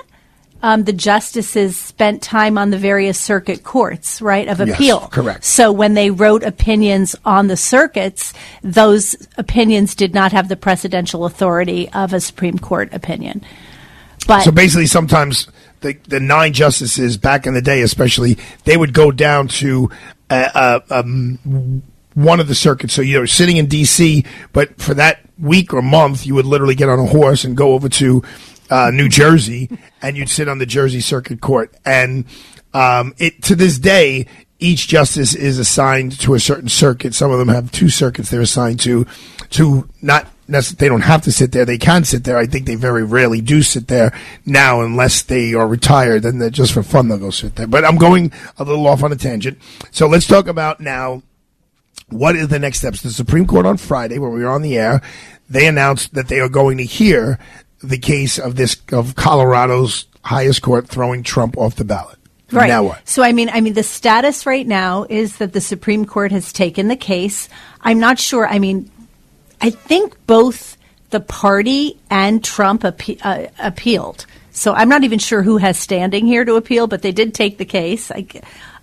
um, 0.63 0.85
the 0.85 0.93
justices 0.93 1.77
spent 1.77 2.21
time 2.23 2.57
on 2.57 2.71
the 2.71 2.77
various 2.79 3.19
circuit 3.19 3.63
courts, 3.63 4.21
right, 4.21 4.47
of 4.47 4.59
Yes, 4.59 4.69
appeal. 4.69 5.01
correct. 5.11 5.45
So 5.45 5.71
when 5.71 5.93
they 5.93 6.09
wrote 6.09 6.43
opinions 6.43 7.15
on 7.25 7.47
the 7.47 7.57
circuits, 7.57 8.33
those 8.63 9.15
opinions 9.37 9.93
did 9.93 10.15
not 10.15 10.31
have 10.31 10.47
the 10.49 10.55
precedential 10.55 11.25
authority 11.27 11.89
of 11.93 12.11
a 12.11 12.19
Supreme 12.19 12.57
Court 12.57 12.89
opinion. 12.91 13.43
But 14.25 14.41
so 14.41 14.51
basically, 14.51 14.87
sometimes 14.87 15.47
the 15.81 15.93
the 16.07 16.19
nine 16.19 16.53
justices 16.53 17.17
back 17.17 17.45
in 17.45 17.53
the 17.53 17.61
day, 17.61 17.81
especially, 17.81 18.37
they 18.65 18.77
would 18.77 18.93
go 18.93 19.11
down 19.11 19.47
to 19.47 19.89
uh, 20.29 20.49
uh, 20.53 20.79
um, 20.89 21.83
one 22.13 22.39
of 22.39 22.47
the 22.47 22.55
circuits. 22.55 22.93
So 22.93 23.01
you're 23.01 23.27
sitting 23.27 23.57
in 23.57 23.67
D.C., 23.67 24.25
but 24.53 24.79
for 24.81 24.93
that 24.95 25.21
week 25.39 25.73
or 25.73 25.81
month, 25.81 26.25
you 26.25 26.35
would 26.35 26.45
literally 26.45 26.75
get 26.75 26.89
on 26.89 26.99
a 26.99 27.05
horse 27.05 27.43
and 27.43 27.55
go 27.55 27.73
over 27.73 27.89
to 27.89 28.23
uh, 28.69 28.91
New 28.91 29.07
Jersey, 29.07 29.69
and 30.01 30.17
you'd 30.17 30.29
sit 30.29 30.47
on 30.47 30.57
the 30.57 30.65
Jersey 30.65 31.01
Circuit 31.01 31.41
Court. 31.41 31.73
And 31.85 32.25
um, 32.73 33.13
it 33.17 33.43
to 33.43 33.55
this 33.55 33.77
day, 33.77 34.27
each 34.59 34.87
justice 34.87 35.35
is 35.35 35.59
assigned 35.59 36.19
to 36.19 36.33
a 36.33 36.39
certain 36.39 36.69
circuit. 36.69 37.13
Some 37.13 37.31
of 37.31 37.39
them 37.39 37.49
have 37.49 37.71
two 37.71 37.89
circuits 37.89 38.29
they're 38.29 38.41
assigned 38.41 38.79
to, 38.81 39.05
to 39.51 39.87
not 40.01 40.27
they 40.47 40.87
don't 40.87 41.01
have 41.01 41.21
to 41.23 41.31
sit 41.31 41.51
there. 41.51 41.65
They 41.65 41.77
can 41.77 42.03
sit 42.03 42.23
there. 42.23 42.37
I 42.37 42.45
think 42.45 42.65
they 42.65 42.75
very 42.75 43.03
rarely 43.03 43.41
do 43.41 43.61
sit 43.61 43.87
there 43.87 44.17
now, 44.45 44.81
unless 44.81 45.21
they 45.23 45.53
are 45.53 45.67
retired 45.67 46.25
and 46.25 46.41
they're 46.41 46.49
just 46.49 46.73
for 46.73 46.83
fun 46.83 47.09
they'll 47.09 47.17
go 47.17 47.29
sit 47.29 47.55
there. 47.55 47.67
But 47.67 47.85
I'm 47.85 47.97
going 47.97 48.31
a 48.57 48.63
little 48.63 48.87
off 48.87 49.03
on 49.03 49.11
a 49.11 49.15
tangent. 49.15 49.57
So 49.91 50.07
let's 50.07 50.27
talk 50.27 50.47
about 50.47 50.79
now 50.79 51.21
what 52.09 52.35
is 52.35 52.47
the 52.47 52.59
next 52.59 52.79
steps? 52.79 53.01
The 53.01 53.11
Supreme 53.11 53.45
Court 53.45 53.65
on 53.65 53.77
Friday, 53.77 54.17
when 54.17 54.33
we 54.33 54.41
were 54.43 54.49
on 54.49 54.61
the 54.61 54.77
air, 54.77 55.01
they 55.49 55.67
announced 55.67 56.13
that 56.13 56.27
they 56.29 56.39
are 56.39 56.49
going 56.49 56.77
to 56.77 56.85
hear 56.85 57.39
the 57.83 57.97
case 57.97 58.39
of 58.39 58.55
this 58.55 58.77
of 58.91 59.15
Colorado's 59.15 60.05
highest 60.23 60.61
court 60.61 60.87
throwing 60.87 61.23
Trump 61.23 61.57
off 61.57 61.75
the 61.75 61.85
ballot. 61.85 62.17
Right. 62.51 62.67
Now 62.67 62.83
what? 62.83 63.07
So 63.07 63.23
I 63.23 63.33
mean, 63.33 63.49
I 63.49 63.61
mean, 63.61 63.73
the 63.73 63.83
status 63.83 64.45
right 64.45 64.65
now 64.65 65.05
is 65.09 65.37
that 65.37 65.53
the 65.53 65.61
Supreme 65.61 66.05
Court 66.05 66.31
has 66.31 66.53
taken 66.53 66.87
the 66.87 66.95
case. 66.95 67.49
I'm 67.81 67.99
not 67.99 68.19
sure. 68.19 68.47
I 68.47 68.59
mean, 68.59 68.89
I 69.61 69.69
think 69.69 70.15
both 70.27 70.77
the 71.09 71.19
party 71.19 71.99
and 72.09 72.43
Trump 72.43 72.83
uh, 72.83 73.45
appealed. 73.59 74.25
So 74.51 74.73
I'm 74.73 74.89
not 74.89 75.03
even 75.03 75.19
sure 75.19 75.43
who 75.43 75.57
has 75.57 75.77
standing 75.77 76.25
here 76.25 76.43
to 76.43 76.55
appeal, 76.55 76.87
but 76.87 77.01
they 77.01 77.11
did 77.11 77.33
take 77.33 77.57
the 77.57 77.65
case. 77.65 78.11
I, 78.11 78.25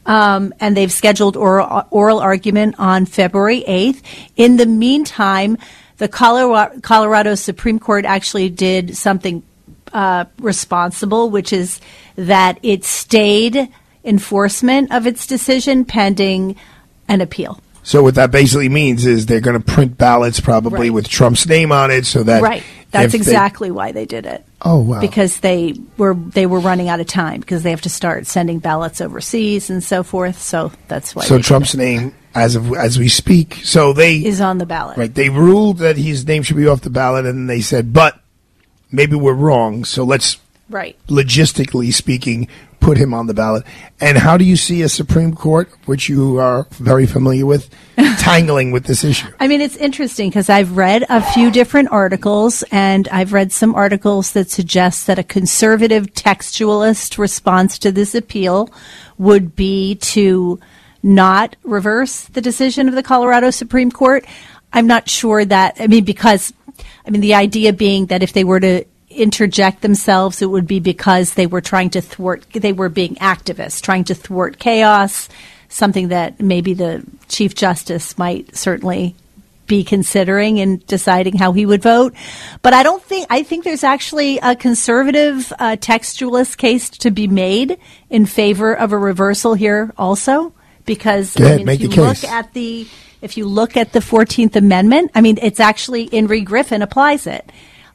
um, 0.07 0.55
and 0.61 0.77
they've 0.77 0.93
scheduled 0.93 1.37
oral, 1.37 1.87
oral 1.91 2.21
argument 2.21 2.77
on 2.79 3.07
February 3.07 3.65
8th. 3.67 4.03
In 4.37 4.57
the 4.57 4.67
meantime, 4.67 5.59
the 5.99 6.09
Colorado, 6.09 6.81
Colorado 6.81 7.35
Supreme 7.35 7.79
Court 7.79 8.05
actually 8.05 8.51
did 8.51 8.97
something 8.97 9.43
uh, 9.93 10.25
responsible, 10.39 11.31
which 11.31 11.53
is 11.53 11.81
that 12.17 12.59
it 12.63 12.85
stayed 12.85 13.69
enforcement 14.05 14.93
of 14.93 15.07
its 15.07 15.27
decision 15.27 15.85
pending 15.85 16.57
an 17.09 17.21
appeal. 17.21 17.61
So 17.87 18.03
what 18.03 18.15
that 18.17 18.31
basically 18.31 18.69
means 18.71 19.05
is 19.05 19.27
they're 19.27 19.41
going 19.41 19.61
to 19.61 19.65
print 19.73 19.97
ballots 19.99 20.41
probably 20.41 20.89
Right. 20.89 20.93
with 20.95 21.07
Trump's 21.09 21.47
name 21.47 21.71
on 21.71 21.91
it, 21.91 22.07
so 22.07 22.23
that 22.25 22.43
right. 22.43 22.63
That's 22.91 23.07
if 23.07 23.13
they- 23.13 23.19
exactly 23.19 23.71
why 23.71 23.93
they 23.93 24.07
did 24.07 24.25
it. 24.25 24.45
Oh 24.63 24.81
wow! 24.81 25.01
Because 25.01 25.39
they 25.41 25.75
were 25.99 26.15
they 26.15 26.47
were 26.47 26.61
running 26.61 26.89
out 26.89 27.01
of 27.01 27.07
time 27.07 27.41
because 27.41 27.63
they 27.63 27.71
have 27.71 27.83
to 27.83 27.89
start 27.91 28.27
sending 28.27 28.59
ballots 28.59 29.01
overseas 29.03 29.69
and 29.69 29.85
so 29.85 30.03
forth. 30.03 30.41
So 30.41 30.73
that's 30.89 31.15
why. 31.15 31.25
so 31.25 31.39
Trump's 31.39 31.75
name, 31.75 32.15
as 32.35 32.57
of 32.57 32.73
as 32.75 32.99
we 32.99 33.09
speak, 33.09 33.61
so 33.65 33.93
they 33.93 34.17
is 34.17 34.41
on 34.41 34.57
the 34.59 34.65
ballot. 34.67 34.97
right. 34.97 35.15
They 35.15 35.29
ruled 35.29 35.79
that 35.79 35.97
his 35.99 36.27
name 36.27 36.43
should 36.43 36.57
be 36.57 36.67
off 36.67 36.81
the 36.81 36.89
ballot, 36.91 37.27
and 37.27 37.51
they 37.51 37.61
said, 37.61 37.93
but 37.93 38.19
maybe 38.91 39.17
we're 39.17 39.35
wrong. 39.35 39.85
So 39.85 40.05
let's 40.05 40.39
Right. 40.71 40.97
logistically 41.09 41.93
speaking, 41.93 42.49
put 42.85 42.99
him 42.99 43.15
on 43.15 43.27
the 43.27 43.35
ballot. 43.35 43.65
And 43.99 44.19
how 44.19 44.37
do 44.37 44.45
you 44.45 44.57
see 44.57 44.83
a 44.83 44.89
Supreme 44.91 45.35
Court, 45.35 45.71
which 45.87 46.09
you 46.11 46.39
are 46.39 46.67
very 46.73 47.07
familiar 47.07 47.47
with, 47.47 47.71
tangling 48.19 48.73
with 48.73 48.85
this 48.85 49.03
issue? 49.03 49.29
I 49.41 49.49
mean, 49.49 49.63
it's 49.63 49.77
interesting 49.77 50.29
because 50.29 50.51
I've 50.51 50.77
read 50.77 51.05
a 51.09 51.23
few 51.23 51.51
different 51.51 51.91
articles, 51.91 52.63
and 52.71 53.09
I've 53.09 53.33
read 53.33 53.53
some 53.53 53.75
articles 53.75 54.33
that 54.33 54.51
suggest 54.51 55.07
that 55.07 55.19
a 55.19 55.23
conservative 55.23 56.13
textualist 56.13 57.17
response 57.17 57.79
to 57.81 57.91
this 57.91 58.15
appeal 58.15 58.69
would 59.17 59.57
be 59.57 59.95
to 59.97 60.61
not 61.03 61.57
reverse 61.63 62.25
the 62.25 62.43
decision 62.43 62.89
of 62.89 62.95
the 62.95 63.03
Colorado 63.03 63.51
Supreme 63.51 63.91
Court. 63.91 64.27
I'm 64.75 64.87
not 64.87 65.09
sure 65.09 65.43
that, 65.45 65.77
I 65.81 65.87
mean, 65.87 66.05
because, 66.05 66.53
I 67.07 67.11
mean, 67.11 67.23
the 67.23 67.35
idea 67.35 67.73
being 67.73 68.07
that 68.07 68.23
if 68.23 68.35
they 68.35 68.45
were 68.45 68.61
to 68.61 68.85
interject 69.15 69.83
themselves, 69.83 70.43
it 70.43 70.51
would 70.51 70.67
be 70.67 70.81
because 70.81 71.35
they 71.35 71.47
were 71.47 71.61
trying 71.61 71.91
to 71.91 72.01
thwart, 72.01 72.45
they 72.53 72.73
were 72.73 72.89
being 72.89 73.17
activists, 73.17 73.81
trying 73.81 74.05
to 74.05 74.15
thwart 74.15 74.59
chaos, 74.59 75.29
something 75.69 76.09
that 76.09 76.41
maybe 76.41 76.75
the 76.75 77.05
Chief 77.29 77.55
Justice 77.55 78.17
might 78.19 78.55
certainly 78.57 79.15
be 79.67 79.85
considering 79.85 80.59
in 80.59 80.83
deciding 80.87 81.37
how 81.37 81.53
he 81.53 81.67
would 81.67 81.83
vote. 81.83 82.15
But 82.63 82.75
I 82.75 82.83
don't 82.83 83.03
think, 83.03 83.27
I 83.31 83.43
think 83.43 83.65
there's 83.65 83.85
actually 83.85 84.39
a 84.39 84.55
conservative 84.55 85.53
uh, 85.59 85.77
textualist 85.77 86.57
case 86.57 86.91
to 86.91 87.11
be 87.11 87.27
made 87.27 87.79
in 88.11 88.27
favor 88.27 88.75
of 88.75 88.93
a 88.93 88.99
reversal 88.99 89.55
here 89.55 89.93
also. 89.97 90.53
Because 90.85 91.35
Go 91.35 91.51
I 91.51 91.57
mean, 91.57 91.69
if 91.69 91.81
you 91.81 91.89
look 91.89 92.25
at 92.25 92.53
the, 92.53 92.87
if 93.23 93.39
you 93.39 93.47
look 93.47 93.75
at 93.77 93.93
the 93.93 94.01
14th 94.01 94.55
Amendment, 94.55 95.13
I 95.15 95.23
mean, 95.23 95.39
it's 95.41 95.61
actually, 95.61 96.05
In 96.05 96.27
re 96.27 96.43
Griffin 96.43 96.83
applies 96.83 97.27
it. 97.27 97.51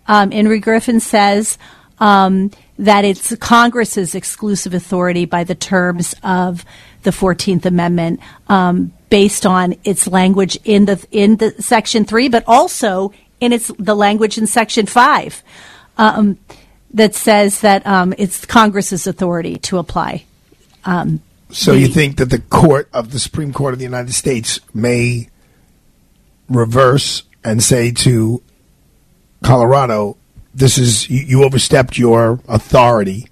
Um, 0.09 0.31
In 0.31 0.47
re 0.47 0.59
Griffin 0.59 0.99
says 0.99 1.59
um, 1.99 2.49
that 2.79 3.05
it's 3.05 3.35
Congress's 3.35 4.15
exclusive 4.15 4.73
authority 4.73 5.25
by 5.25 5.43
the 5.43 5.55
terms 5.55 6.15
of 6.23 6.65
the 7.03 7.11
Fourteenth 7.11 7.65
Amendment, 7.65 8.19
um, 8.47 8.91
based 9.09 9.45
on 9.45 9.75
its 9.83 10.07
language 10.07 10.57
in 10.65 10.85
the 10.85 11.05
in 11.11 11.37
the 11.37 11.51
Section 11.61 12.05
Three, 12.05 12.27
but 12.27 12.43
also 12.47 13.13
in 13.39 13.53
its 13.53 13.71
the 13.77 13.95
language 13.95 14.37
in 14.39 14.47
Section 14.47 14.87
Five 14.87 15.43
um, 15.97 16.39
that 16.93 17.13
says 17.13 17.61
that 17.61 17.85
um, 17.85 18.13
it's 18.17 18.45
Congress's 18.47 19.05
authority 19.05 19.57
to 19.57 19.77
apply. 19.77 20.25
Um, 20.85 21.21
So 21.51 21.73
the- 21.73 21.81
you 21.81 21.87
think 21.87 22.17
that 22.17 22.31
the 22.31 22.39
court 22.39 22.89
of 22.93 23.11
the 23.11 23.19
Supreme 23.19 23.53
Court 23.53 23.73
of 23.73 23.79
the 23.79 23.85
United 23.85 24.13
States 24.13 24.59
may 24.73 25.29
reverse 26.49 27.23
and 27.43 27.61
say 27.61 27.91
to 27.91 28.41
Colorado, 29.43 30.17
"This 30.53 30.77
is 30.77 31.09
you, 31.09 31.19
you 31.21 31.43
overstepped 31.43 31.97
your 31.97 32.39
authority, 32.47 33.27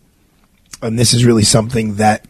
and 0.82 0.98
this 0.98 1.14
is 1.14 1.26
really 1.26 1.44
something 1.44 1.96
that 1.96 2.26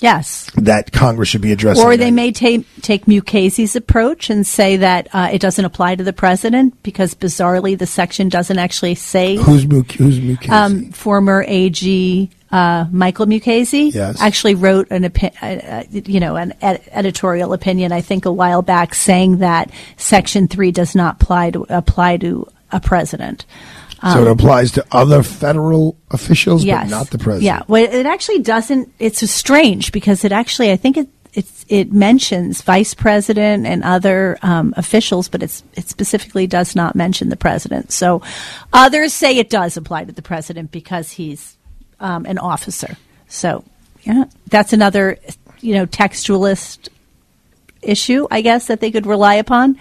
Yes. 0.00 0.48
that 0.54 0.92
Congress 0.92 1.28
should 1.28 1.40
be 1.40 1.50
addressing. 1.50 1.84
Or 1.84 1.96
that. 1.96 1.96
they 2.04 2.12
may 2.12 2.30
ta- 2.30 2.62
take 2.82 3.06
Mukasey's 3.06 3.74
approach 3.74 4.30
and 4.30 4.46
say 4.46 4.76
that 4.76 5.08
uh, 5.12 5.28
it 5.32 5.40
doesn't 5.40 5.64
apply 5.64 5.96
to 5.96 6.04
the 6.04 6.12
president 6.12 6.80
because 6.84 7.14
bizarrely 7.16 7.76
the 7.76 7.86
section 7.86 8.28
doesn't 8.28 8.58
actually 8.60 8.94
say 8.94 9.34
who's 9.36 9.64
who's 9.64 10.20
Mukasey? 10.20 10.48
um, 10.50 10.92
former 10.92 11.44
AG 11.48 12.30
uh, 12.52 12.86
Michael 12.92 13.26
Mukasey 13.26 13.92
Yes. 13.92 14.20
actually 14.22 14.54
wrote 14.54 14.86
an 14.92 15.02
opi- 15.02 15.34
uh, 15.42 15.66
uh, 15.68 15.82
you 15.90 16.20
know 16.20 16.36
an 16.36 16.54
ed- 16.62 16.80
editorial 16.92 17.52
opinion 17.52 17.90
I 17.90 18.00
think 18.00 18.24
a 18.24 18.32
while 18.32 18.62
back 18.62 18.94
saying 18.94 19.38
that 19.38 19.70
Section 19.96 20.46
three 20.46 20.70
does 20.70 20.94
not 20.94 21.20
apply 21.20 21.50
to 21.50 21.66
apply 21.68 22.18
to 22.18 22.46
a 22.70 22.80
president. 22.80 23.46
so 24.02 24.22
it 24.22 24.28
applies 24.28 24.72
to 24.72 24.84
other 24.92 25.22
federal 25.22 25.96
officials, 26.10 26.64
yes. 26.64 26.84
but 26.84 26.90
not 26.96 27.10
the 27.10 27.18
president. 27.18 27.42
Yeah, 27.42 27.62
well, 27.66 27.82
it 27.82 28.06
actually 28.06 28.40
doesn't. 28.40 28.92
It's 28.98 29.28
strange 29.30 29.92
because 29.92 30.24
it 30.24 30.32
actually, 30.32 30.70
I 30.70 30.76
think 30.76 30.96
it 30.96 31.08
it's, 31.34 31.64
it 31.68 31.92
mentions 31.92 32.62
vice 32.62 32.94
president 32.94 33.66
and 33.66 33.84
other 33.84 34.38
um, 34.42 34.74
officials, 34.76 35.28
but 35.28 35.42
it's 35.42 35.62
it 35.74 35.88
specifically 35.88 36.46
does 36.46 36.74
not 36.74 36.94
mention 36.94 37.28
the 37.28 37.36
president. 37.36 37.92
So 37.92 38.22
others 38.72 39.12
say 39.12 39.36
it 39.36 39.50
does 39.50 39.76
apply 39.76 40.04
to 40.04 40.12
the 40.12 40.22
president 40.22 40.70
because 40.70 41.12
he's 41.12 41.56
um, 42.00 42.24
an 42.26 42.38
officer. 42.38 42.96
So 43.28 43.64
yeah, 44.02 44.24
that's 44.48 44.72
another 44.72 45.18
you 45.60 45.74
know 45.74 45.86
textualist 45.86 46.88
issue, 47.82 48.26
I 48.30 48.40
guess, 48.40 48.66
that 48.66 48.80
they 48.80 48.90
could 48.90 49.06
rely 49.06 49.34
upon. 49.34 49.78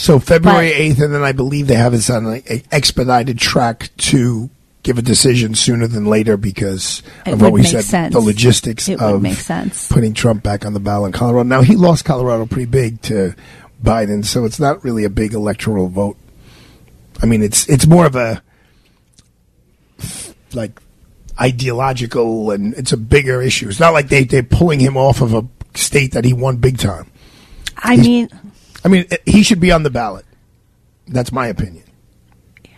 So 0.00 0.18
February 0.18 0.72
eighth, 0.72 0.98
and 1.02 1.12
then 1.14 1.22
I 1.22 1.32
believe 1.32 1.66
they 1.66 1.74
have 1.74 1.92
it 1.92 2.08
on 2.08 2.24
an 2.26 2.42
expedited 2.72 3.38
track 3.38 3.90
to 3.98 4.48
give 4.82 4.96
a 4.96 5.02
decision 5.02 5.54
sooner 5.54 5.86
than 5.86 6.06
later 6.06 6.38
because 6.38 7.02
It 7.26 7.34
of 7.34 7.42
what 7.42 7.52
we 7.52 7.62
said, 7.62 7.84
sense. 7.84 8.14
the 8.14 8.20
logistics 8.20 8.88
It 8.88 8.98
of 8.98 9.20
make 9.20 9.34
sense. 9.34 9.88
putting 9.92 10.14
Trump 10.14 10.42
back 10.42 10.64
on 10.64 10.72
the 10.72 10.80
ballot 10.80 11.08
in 11.08 11.12
Colorado. 11.12 11.46
Now 11.46 11.60
he 11.60 11.76
lost 11.76 12.06
Colorado 12.06 12.46
pretty 12.46 12.64
big 12.64 13.02
to 13.02 13.34
Biden, 13.84 14.24
so 14.24 14.46
it's 14.46 14.58
not 14.58 14.82
really 14.82 15.04
a 15.04 15.10
big 15.10 15.34
electoral 15.34 15.88
vote. 15.88 16.16
I 17.22 17.26
mean, 17.26 17.42
it's 17.42 17.68
it's 17.68 17.86
more 17.86 18.06
of 18.06 18.16
a 18.16 18.42
like 20.54 20.80
ideological, 21.38 22.50
and 22.52 22.72
it's 22.74 22.92
a 22.92 22.96
bigger 22.96 23.42
issue. 23.42 23.68
It's 23.68 23.80
not 23.80 23.92
like 23.92 24.08
they 24.08 24.24
they're 24.24 24.42
pulling 24.42 24.80
him 24.80 24.96
off 24.96 25.20
of 25.20 25.34
a 25.34 25.46
state 25.74 26.12
that 26.12 26.24
he 26.24 26.32
won 26.32 26.56
big 26.56 26.78
time. 26.78 27.10
I 27.76 27.96
mean, 27.96 28.28
I 28.84 28.88
mean, 28.88 29.06
he 29.26 29.42
should 29.42 29.60
be 29.60 29.72
on 29.72 29.82
the 29.82 29.90
ballot. 29.90 30.24
That's 31.08 31.32
my 31.32 31.46
opinion. 31.48 31.84
Yeah. 32.64 32.70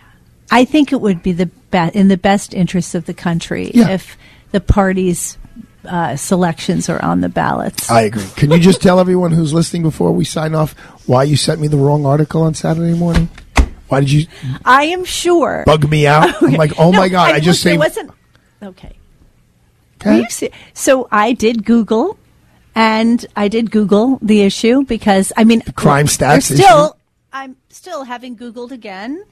I 0.51 0.65
think 0.65 0.91
it 0.91 0.99
would 1.01 1.21
be 1.23 1.31
the 1.31 1.45
be- 1.71 1.91
in 1.93 2.07
the 2.07 2.17
best 2.17 2.53
interest 2.53 2.95
of 2.95 3.05
the 3.05 3.13
country 3.13 3.71
Yeah. 3.73 3.89
if 3.89 4.17
the 4.51 4.59
parties' 4.59 5.37
uh, 5.85 6.15
selections 6.15 6.89
are 6.89 7.01
on 7.03 7.21
the 7.21 7.29
ballots. 7.29 7.89
I 7.91 8.01
agree. 8.01 8.25
Can 8.35 8.51
you 8.51 8.59
just 8.59 8.81
tell 8.81 8.99
everyone 8.99 9.31
who's 9.31 9.53
listening 9.53 9.83
before 9.83 10.11
we 10.11 10.25
sign 10.25 10.55
off 10.55 10.73
why 11.07 11.23
you 11.23 11.35
sent 11.35 11.59
me 11.61 11.67
the 11.67 11.77
wrong 11.77 12.05
article 12.05 12.41
on 12.43 12.53
Saturday 12.53 12.97
morning? 12.97 13.29
Why 13.89 13.99
did 13.99 14.11
you 14.11 14.25
I 14.65 14.85
am 14.85 15.03
sure. 15.05 15.63
bug 15.65 15.89
me 15.89 16.07
out? 16.07 16.33
I'm 16.43 16.53
like, 16.53 16.79
oh 16.79 16.91
No, 16.91 16.97
my 16.97 17.09
god! 17.09 17.35
I, 17.35 17.39
just 17.39 17.63
look, 17.65 17.71
saved. 17.71 17.79
Wasn't 17.79 18.11
okay. 18.63 18.95
Se- 20.29 20.51
so 20.73 21.07
I 21.11 21.33
did 21.33 21.63
Google, 21.65 22.17
and 22.75 23.25
I 23.35 23.47
did 23.47 23.71
Google 23.71 24.19
the 24.21 24.41
issue 24.41 24.83
because 24.83 25.31
I 25.37 25.43
mean, 25.43 25.61
crime 25.75 26.07
stats 26.07 26.53
Still, 26.53 26.97
I'm 27.31 27.55
still 27.69 28.03
having 28.03 28.35
Googled 28.35 28.71
again. 28.71 29.23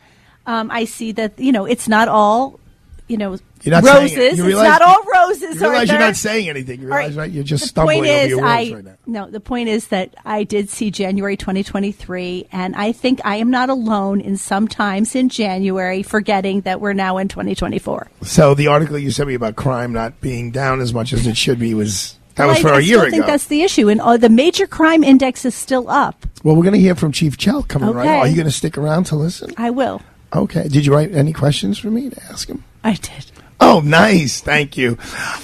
Um, 0.46 0.72
I 0.72 0.86
see 0.86 1.12
that 1.14 1.38
you 1.40 1.52
know 1.52 1.66
it's 1.66 1.88
not 1.88 2.08
all 2.08 2.60
you 3.08 3.18
know 3.18 3.38
You're 3.64 3.76
not 3.76 3.84
saying 3.84 4.04
roses. 4.04 4.18
it. 4.18 4.38
You 4.38 4.48
it's 4.48 4.56
not 4.56 4.82
all 4.82 5.04
roses. 5.04 5.56
You 5.56 5.70
realize 5.70 5.90
you're 5.90 6.00
not 6.00 6.16
saying 6.16 6.50
anything. 6.50 6.82
You 6.82 6.88
realize, 6.88 7.16
right? 7.16 7.30
You're 7.30 7.44
just 7.44 7.64
the 7.64 7.68
stumbling 7.70 8.00
over 8.00 8.08
is, 8.08 8.30
your 8.30 8.42
words 8.42 8.50
I, 8.50 8.74
right 8.74 8.86
now. 8.86 8.96
No, 9.06 9.30
the 9.30 9.40
point 9.40 9.70
is 9.70 9.88
that 9.88 10.16
I 10.24 10.44
did 10.44 10.70
see 10.70 10.92
January 10.92 11.36
2023, 11.36 12.48
and 12.52 12.76
I 12.76 12.92
think 12.92 13.22
I 13.26 13.36
am 13.36 13.52
not 13.52 13.70
alone 13.70 14.22
in 14.22 14.38
sometimes 14.38 15.16
in 15.16 15.30
January 15.30 16.04
forgetting 16.04 16.62
that 16.62 16.80
we're 16.80 16.94
now 16.94 17.18
in 17.18 17.28
2024. 17.28 18.08
So 18.24 18.54
the 18.56 18.68
article 18.68 18.98
you 18.98 19.12
sent 19.12 19.28
me 19.28 19.36
about 19.36 19.56
crime 19.56 19.94
not 19.94 20.22
being 20.22 20.52
down 20.52 20.80
as 20.80 20.94
much 20.94 21.12
as 21.12 21.28
it 21.28 21.38
should 21.38 21.60
be 21.60 21.74
was 21.74 22.16
that 22.36 22.46
Well, 22.46 22.50
was 22.56 22.58
I- 22.58 22.62
for 22.62 22.74
I 22.74 22.78
a 22.78 22.82
year 22.82 22.98
still 22.98 23.02
ago. 23.04 23.12
think 23.12 23.26
that's 23.26 23.46
the 23.46 23.62
issue, 23.64 23.90
and 23.90 24.02
uh, 24.02 24.18
the 24.18 24.30
major 24.30 24.68
crime 24.68 25.04
index 25.04 25.46
is 25.46 25.54
still 25.56 25.90
up. 25.90 26.26
well, 26.44 26.56
we're 26.56 26.64
going 26.64 26.74
to 26.74 26.80
hear 26.80 26.96
from 26.96 27.12
Chief 27.12 27.38
Chell 27.38 27.64
coming 27.64 27.90
right. 27.92 28.08
Okay. 28.08 28.18
Are 28.20 28.28
you 28.28 28.36
going 28.36 28.46
to 28.48 28.52
stick 28.52 28.78
around 28.78 29.06
to 29.06 29.16
listen? 29.16 29.52
I 29.58 29.70
will. 29.70 30.02
Okay. 30.34 30.68
Did 30.68 30.86
you 30.86 30.94
write 30.94 31.14
any 31.14 31.34
questions 31.34 31.78
for 31.78 31.90
me 31.92 32.10
to 32.10 32.24
ask 32.26 32.48
him? 32.48 32.64
I 32.84 32.94
did. 32.94 33.26
Oh, 33.64 33.80
nice. 33.82 34.42
Thank 34.42 34.76
you. 34.76 34.98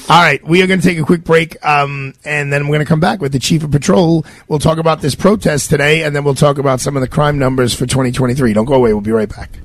All 0.10 0.20
right. 0.22 0.44
We 0.48 0.64
are 0.64 0.68
going 0.68 0.80
to 0.82 0.88
take 0.88 0.98
a 0.98 1.04
quick 1.04 1.24
break, 1.24 1.64
um, 1.64 2.14
and 2.26 2.52
then 2.52 2.64
we're 2.68 2.76
going 2.78 2.86
to 2.86 2.90
come 2.90 3.00
back 3.00 3.22
with 3.22 3.32
the 3.32 3.38
chief 3.40 3.64
of 3.64 3.70
patrol. 3.70 4.26
We'll 4.48 4.58
talk 4.58 4.80
about 4.80 5.02
this 5.02 5.14
protest 5.14 5.70
today, 5.70 6.04
and 6.04 6.16
then 6.16 6.24
we'll 6.24 6.34
talk 6.34 6.58
about 6.58 6.80
some 6.82 6.98
of 6.98 7.02
the 7.02 7.08
crime 7.08 7.38
numbers 7.38 7.76
for 7.76 7.86
2023. 7.86 8.54
Don't 8.54 8.66
go 8.66 8.74
away. 8.74 8.92
We'll 8.94 9.02
be 9.02 9.12
right 9.12 9.30
back. 9.30 9.60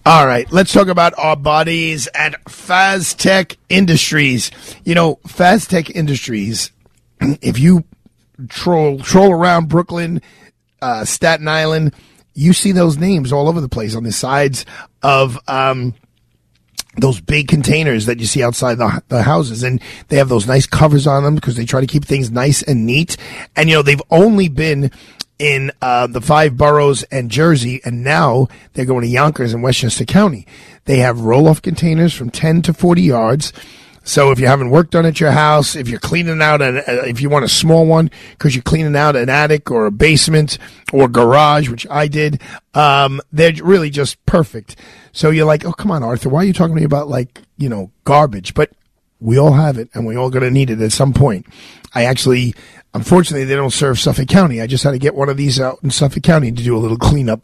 All 0.06 0.28
right, 0.28 0.52
let's 0.52 0.74
talk 0.74 0.90
about 0.90 1.14
our 1.18 1.38
bodies 1.38 2.10
at 2.14 2.34
Faztec 2.44 3.56
Industries. 3.70 4.52
You 4.84 4.96
know, 4.96 5.16
Faztec 5.26 5.90
Industries, 5.92 6.73
if 7.42 7.60
you 7.60 7.84
troll 8.50 9.00
troll 9.00 9.32
around 9.32 9.70
Brooklyn, 9.70 10.22
uh, 10.82 11.06
Staten 11.06 11.48
Island, 11.48 11.94
you 12.34 12.54
see 12.54 12.72
those 12.72 12.98
names 12.98 13.32
all 13.32 13.48
over 13.48 13.62
the 13.62 13.70
place 13.70 13.96
on 13.96 14.04
the 14.04 14.12
sides 14.12 14.66
of 15.02 15.40
um, 15.48 15.94
those 16.98 17.20
big 17.22 17.48
containers 17.48 18.06
that 18.06 18.20
you 18.20 18.26
see 18.26 18.44
outside 18.44 18.76
the, 18.76 19.04
the 19.08 19.24
houses. 19.24 19.64
And 19.64 19.82
they 20.08 20.18
have 20.18 20.30
those 20.30 20.48
nice 20.48 20.66
covers 20.66 21.08
on 21.08 21.24
them 21.24 21.36
because 21.36 21.56
they 21.56 21.66
try 21.66 21.82
to 21.82 21.88
keep 21.88 22.06
things 22.06 22.32
nice 22.32 22.62
and 22.62 22.86
neat. 22.86 23.18
And, 23.56 23.70
you 23.70 23.76
know, 23.76 23.82
they've 23.82 24.02
only 24.10 24.50
been 24.50 24.92
in 25.40 25.72
uh, 25.82 26.08
the 26.08 26.22
five 26.22 26.56
boroughs 26.56 27.04
and 27.04 27.30
Jersey, 27.30 27.82
and 27.84 28.04
now 28.04 28.48
they're 28.74 28.86
going 28.86 29.02
to 29.02 29.08
Yonkers 29.08 29.54
and 29.54 29.64
Westchester 29.64 30.06
County. 30.06 30.46
They 30.86 30.98
have 30.98 31.22
roll 31.22 31.48
off 31.48 31.62
containers 31.62 32.14
from 32.14 32.30
10 32.30 32.62
to 32.64 32.74
40 32.74 33.02
yards. 33.02 33.54
So 34.06 34.32
if 34.32 34.40
you're 34.40 34.50
having 34.50 34.70
work 34.70 34.90
done 34.90 35.06
at 35.06 35.20
your 35.22 35.32
house, 35.32 35.76
if 35.78 35.88
you're 35.88 36.00
cleaning 36.00 36.42
out, 36.42 36.62
an, 36.62 36.78
uh, 36.80 36.84
if 37.06 37.22
you 37.22 37.30
want 37.30 37.46
a 37.46 37.50
small 37.50 37.86
one 37.86 38.12
because 38.32 38.54
you're 38.54 38.62
cleaning 38.62 38.96
out 38.98 39.16
an 39.16 39.30
attic 39.30 39.72
or 39.72 39.86
a 39.86 39.92
basement 39.92 40.58
or 40.92 41.08
garage, 41.08 41.70
which 41.70 41.88
I 41.90 42.08
did, 42.10 42.42
um, 42.74 43.22
they're 43.32 43.54
really 43.64 43.90
just 43.90 44.24
perfect. 44.26 44.76
So 45.14 45.30
you're 45.30 45.46
like, 45.46 45.64
oh, 45.66 45.72
come 45.72 45.90
on, 45.90 46.04
Arthur, 46.04 46.28
why 46.30 46.42
are 46.42 46.46
you 46.46 46.54
talking 46.54 46.76
to 46.76 46.80
me 46.82 46.86
about 46.86 47.08
like, 47.08 47.42
you 47.58 47.70
know, 47.70 47.92
garbage? 48.04 48.54
But 48.54 48.72
We 49.22 49.40
all 49.40 49.54
have 49.54 49.78
it, 49.78 49.90
and 49.94 50.06
we 50.06 50.18
all 50.18 50.30
going 50.30 50.44
to 50.44 50.52
need 50.52 50.70
it 50.70 50.82
at 50.82 50.92
some 50.92 51.14
point. 51.14 51.46
I 51.96 52.04
actually, 52.04 52.56
unfortunately, 52.94 53.46
they 53.46 53.56
don't 53.56 53.74
serve 53.74 54.00
Suffolk 54.00 54.28
County. 54.28 54.62
I 54.62 54.68
just 54.68 54.84
had 54.84 54.92
to 54.92 55.00
get 55.00 55.16
one 55.16 55.30
of 55.30 55.38
these 55.38 55.60
out 55.60 55.80
in 55.84 55.92
Suffolk 55.92 56.24
County 56.24 56.52
to 56.52 56.64
do 56.64 56.76
a 56.76 56.80
little 56.80 56.98
cleanup. 56.98 57.44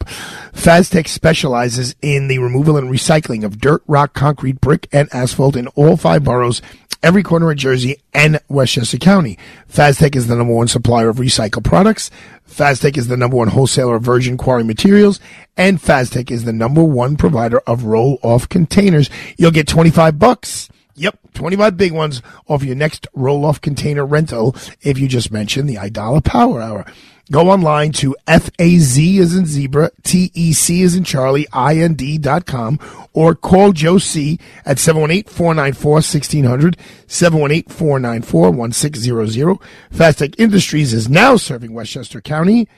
Faztec 0.52 1.08
specializes 1.08 1.94
in 2.02 2.28
the 2.28 2.38
removal 2.38 2.76
and 2.76 2.90
recycling 2.90 3.44
of 3.44 3.60
dirt, 3.60 3.82
rock, 3.86 4.14
concrete, 4.14 4.60
brick, 4.60 4.88
and 4.92 5.08
asphalt 5.12 5.56
in 5.56 5.66
all 5.68 5.96
five 5.96 6.24
boroughs 6.24 6.62
every 7.02 7.22
corner 7.22 7.50
of 7.50 7.56
Jersey 7.56 7.96
and 8.12 8.40
Westchester 8.48 8.98
County. 8.98 9.38
Faztec 9.72 10.14
is 10.14 10.26
the 10.26 10.36
number 10.36 10.52
one 10.52 10.68
supplier 10.68 11.08
of 11.08 11.16
recycled 11.16 11.64
products. 11.64 12.10
Faztec 12.48 12.96
is 12.96 13.08
the 13.08 13.16
number 13.16 13.36
one 13.36 13.48
wholesaler 13.48 13.96
of 13.96 14.02
virgin 14.02 14.36
quarry 14.36 14.64
materials. 14.64 15.20
And 15.56 15.78
Faztec 15.78 16.30
is 16.30 16.44
the 16.44 16.52
number 16.52 16.82
one 16.82 17.16
provider 17.16 17.60
of 17.60 17.84
roll-off 17.84 18.48
containers. 18.48 19.08
You'll 19.36 19.50
get 19.50 19.68
25 19.68 20.18
bucks. 20.18 20.68
Yep, 21.00 21.32
25 21.32 21.78
big 21.78 21.92
ones 21.92 22.20
off 22.46 22.62
your 22.62 22.76
next 22.76 23.06
roll-off 23.14 23.62
container 23.62 24.04
rental 24.04 24.54
if 24.82 24.98
you 24.98 25.08
just 25.08 25.32
mention 25.32 25.64
the 25.64 25.76
Aidala 25.76 26.22
Power 26.22 26.60
Hour. 26.60 26.84
Go 27.32 27.48
online 27.48 27.92
to 27.92 28.14
F-A-Z 28.26 29.18
as 29.18 29.34
in 29.34 29.46
zebra, 29.46 29.92
T-E-C 30.02 30.82
as 30.82 30.94
in 30.94 31.04
Charlie, 31.04 31.46
I-N-D 31.54 32.18
dot 32.18 32.44
com, 32.44 32.78
or 33.14 33.34
call 33.34 33.72
Joe 33.72 33.96
C 33.96 34.38
at 34.66 34.76
718-494-1600, 34.76 36.76
718-494-1600. 37.06 39.58
Faztec 39.90 40.34
Industries 40.38 40.92
is 40.92 41.08
now 41.08 41.36
serving 41.36 41.72
Westchester 41.72 42.20
County. 42.20 42.68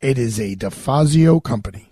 It 0.00 0.18
is 0.18 0.38
a 0.38 0.54
DeFazio 0.54 1.42
company. 1.42 1.91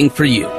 for 0.09 0.25
you. 0.25 0.49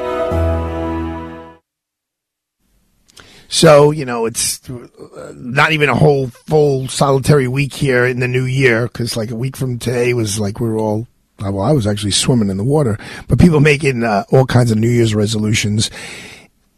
So, 3.53 3.91
you 3.91 4.07
know, 4.07 4.25
it's 4.25 4.69
uh, 4.71 5.33
not 5.37 5.73
even 5.73 5.91
a 5.91 5.95
whole 5.95 6.29
full 6.29 6.89
solitary 6.89 7.49
week 7.49 7.75
here 7.75 8.07
in 8.07 8.19
the 8.19 8.27
new 8.27 8.45
year 8.45 8.87
because, 8.87 9.15
like, 9.15 9.31
a 9.31 9.37
week 9.37 9.59
from 9.59 9.79
today 9.79 10.15
was 10.15 10.41
like 10.41 10.59
we 10.59 10.71
were 10.71 10.79
all, 10.79 11.07
well, 11.39 11.61
I 11.61 11.73
was 11.73 11.87
actually 11.87 12.13
swimming 12.13 12.49
in 12.49 12.57
the 12.57 12.65
water, 12.65 12.99
but 13.29 13.39
people 13.39 13.61
making 13.61 14.05
uh, 14.05 14.25
all 14.31 14.47
kinds 14.47 14.71
of 14.71 14.79
New 14.79 14.89
Year's 14.89 15.15
resolutions. 15.15 15.91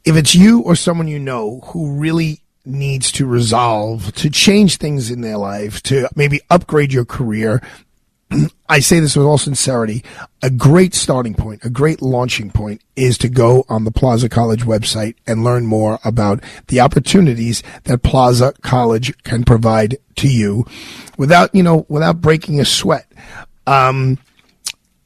If 0.04 0.16
it's 0.16 0.34
you 0.34 0.62
or 0.62 0.74
someone 0.74 1.06
you 1.06 1.20
know 1.20 1.60
who 1.66 1.92
really 1.92 2.40
needs 2.64 3.12
to 3.12 3.26
resolve 3.26 4.12
to 4.16 4.28
change 4.28 4.78
things 4.78 5.12
in 5.12 5.20
their 5.20 5.36
life, 5.36 5.80
to 5.84 6.08
maybe 6.16 6.40
upgrade 6.50 6.92
your 6.92 7.04
career, 7.04 7.62
I 8.68 8.80
say 8.80 9.00
this 9.00 9.16
with 9.16 9.26
all 9.26 9.38
sincerity. 9.38 10.04
A 10.42 10.50
great 10.50 10.94
starting 10.94 11.34
point, 11.34 11.64
a 11.64 11.70
great 11.70 12.02
launching 12.02 12.50
point 12.50 12.82
is 12.96 13.18
to 13.18 13.28
go 13.28 13.64
on 13.68 13.84
the 13.84 13.92
Plaza 13.92 14.28
College 14.28 14.64
website 14.64 15.14
and 15.26 15.44
learn 15.44 15.66
more 15.66 15.98
about 16.04 16.42
the 16.68 16.80
opportunities 16.80 17.62
that 17.84 18.02
Plaza 18.02 18.52
College 18.62 19.16
can 19.22 19.44
provide 19.44 19.98
to 20.16 20.28
you 20.28 20.64
without, 21.16 21.54
you 21.54 21.62
know, 21.62 21.86
without 21.88 22.20
breaking 22.20 22.60
a 22.60 22.64
sweat. 22.64 23.06
Um, 23.66 24.18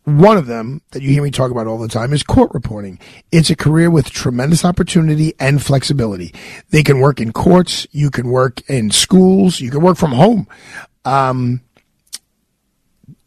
one 0.04 0.38
of 0.38 0.46
them 0.46 0.80
that 0.92 1.02
you 1.02 1.10
hear 1.10 1.22
me 1.22 1.30
talk 1.30 1.50
about 1.50 1.66
all 1.66 1.76
the 1.76 1.86
time 1.86 2.14
is 2.14 2.22
court 2.22 2.52
reporting. 2.54 2.98
It's 3.30 3.50
a 3.50 3.56
career 3.56 3.90
with 3.90 4.10
tremendous 4.10 4.64
opportunity 4.64 5.34
and 5.38 5.62
flexibility. 5.62 6.34
They 6.70 6.82
can 6.82 7.00
work 7.00 7.20
in 7.20 7.32
courts. 7.32 7.86
You 7.90 8.10
can 8.10 8.28
work 8.28 8.62
in 8.70 8.90
schools. 8.90 9.60
You 9.60 9.70
can 9.70 9.82
work 9.82 9.98
from 9.98 10.12
home. 10.12 10.48
Um, 11.04 11.60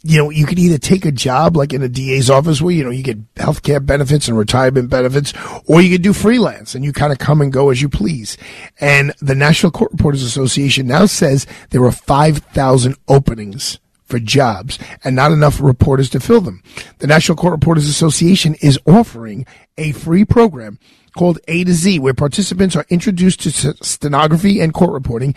you 0.03 0.17
know, 0.17 0.29
you 0.29 0.45
could 0.45 0.57
either 0.57 0.77
take 0.77 1.05
a 1.05 1.11
job 1.11 1.55
like 1.55 1.73
in 1.73 1.83
a 1.83 1.89
DA's 1.89 2.29
office 2.29 2.61
where, 2.61 2.73
you 2.73 2.83
know, 2.83 2.89
you 2.89 3.03
get 3.03 3.19
health 3.37 3.61
care 3.61 3.79
benefits 3.79 4.27
and 4.27 4.37
retirement 4.37 4.89
benefits, 4.89 5.33
or 5.65 5.79
you 5.81 5.91
could 5.91 6.01
do 6.01 6.13
freelance 6.13 6.73
and 6.73 6.83
you 6.83 6.91
kind 6.91 7.11
of 7.11 7.19
come 7.19 7.41
and 7.41 7.53
go 7.53 7.69
as 7.69 7.81
you 7.81 7.89
please. 7.89 8.35
And 8.79 9.13
the 9.21 9.35
National 9.35 9.71
Court 9.71 9.91
Reporters 9.91 10.23
Association 10.23 10.87
now 10.87 11.05
says 11.05 11.45
there 11.69 11.83
are 11.83 11.91
5,000 11.91 12.95
openings 13.07 13.79
for 14.11 14.19
jobs 14.19 14.77
and 15.03 15.15
not 15.15 15.31
enough 15.31 15.59
reporters 15.59 16.09
to 16.11 16.19
fill 16.19 16.41
them. 16.41 16.61
The 16.99 17.07
National 17.07 17.35
Court 17.35 17.53
Reporters 17.53 17.87
Association 17.87 18.55
is 18.61 18.77
offering 18.85 19.45
a 19.77 19.93
free 19.93 20.25
program 20.25 20.77
called 21.17 21.39
A 21.47 21.63
to 21.63 21.73
Z, 21.73 21.99
where 21.99 22.13
participants 22.13 22.75
are 22.75 22.85
introduced 22.89 23.41
to 23.41 23.51
stenography 23.83 24.61
and 24.61 24.73
court 24.73 24.93
reporting, 24.93 25.35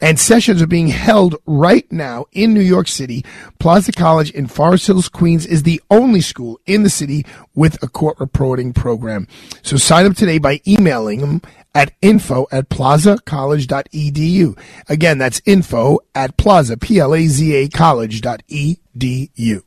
and 0.00 0.18
sessions 0.18 0.60
are 0.60 0.66
being 0.66 0.88
held 0.88 1.36
right 1.46 1.90
now 1.92 2.26
in 2.32 2.52
New 2.52 2.60
York 2.60 2.88
City. 2.88 3.24
Plaza 3.60 3.92
College 3.92 4.30
in 4.32 4.48
Forest 4.48 4.86
Hills, 4.88 5.08
Queens 5.08 5.46
is 5.46 5.62
the 5.62 5.80
only 5.90 6.20
school 6.20 6.60
in 6.66 6.82
the 6.82 6.90
city 6.90 7.24
with 7.54 7.80
a 7.82 7.88
court 7.88 8.18
reporting 8.18 8.72
program. 8.72 9.28
So 9.62 9.76
sign 9.76 10.06
up 10.06 10.16
today 10.16 10.38
by 10.38 10.60
emailing 10.66 11.20
them 11.20 11.42
at 11.74 11.92
info 12.02 12.46
at 12.50 12.68
plazacollege.edu. 12.68 14.58
Again, 14.88 15.18
that's 15.18 15.40
info 15.44 16.00
at 16.14 16.36
plaza, 16.36 16.76
P-L-A-Z-A 16.76 17.68
college.edu. 17.68 19.62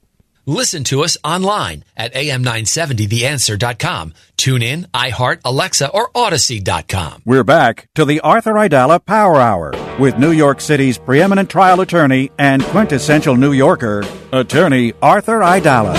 Listen 0.47 0.83
to 0.83 1.03
us 1.03 1.17
online 1.23 1.83
at 1.97 2.13
am970theanswer.com. 2.13 4.13
Tune 4.37 4.61
in, 4.61 4.85
iHeart, 4.93 5.39
Alexa, 5.43 5.89
or 5.89 6.11
Odyssey.com. 6.13 7.23
We're 7.25 7.43
back 7.43 7.89
to 7.95 8.05
the 8.05 8.19
Arthur 8.19 8.53
Aidala 8.53 9.03
Power 9.03 9.37
Hour 9.37 9.73
with 9.99 10.19
New 10.19 10.31
York 10.31 10.61
City's 10.61 10.99
preeminent 10.99 11.49
trial 11.49 11.81
attorney 11.81 12.29
and 12.37 12.61
quintessential 12.65 13.35
New 13.35 13.53
Yorker, 13.53 14.03
attorney 14.31 14.93
Arthur 15.01 15.39
Aidala. 15.39 15.95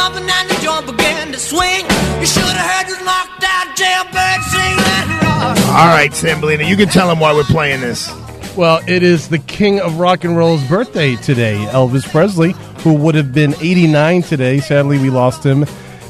Jumping 0.00 0.28
and 0.30 0.48
the 0.48 0.54
joint 0.62 0.86
began 0.86 1.30
to 1.32 1.38
swing. 1.38 1.84
You 2.20 2.26
should 2.26 2.42
have 2.42 2.70
heard 2.72 2.86
this 2.88 3.04
knocked 3.04 3.44
out 3.44 3.76
jailbird 3.76 4.40
sing 4.48 4.76
that 4.88 5.06
rock. 5.22 5.58
All 5.78 5.88
right, 5.94 6.10
Sambolina, 6.10 6.66
you 6.66 6.76
can 6.76 6.88
tell 6.88 7.08
them 7.08 7.20
why 7.20 7.34
we're 7.34 7.44
playing 7.44 7.82
this. 7.82 8.10
Well, 8.56 8.80
it 8.88 9.02
is 9.02 9.28
the 9.28 9.38
king 9.38 9.78
of 9.80 9.98
rock 9.98 10.24
and 10.24 10.36
roll's 10.36 10.66
birthday 10.68 11.16
today, 11.16 11.56
Elvis 11.70 12.08
Presley, 12.10 12.52
who 12.82 12.94
would 12.94 13.14
have 13.14 13.32
been 13.34 13.54
89 13.60 14.22
today. 14.22 14.58
Sadly, 14.60 14.98
we 14.98 15.10
lost 15.10 15.44
him 15.44 15.64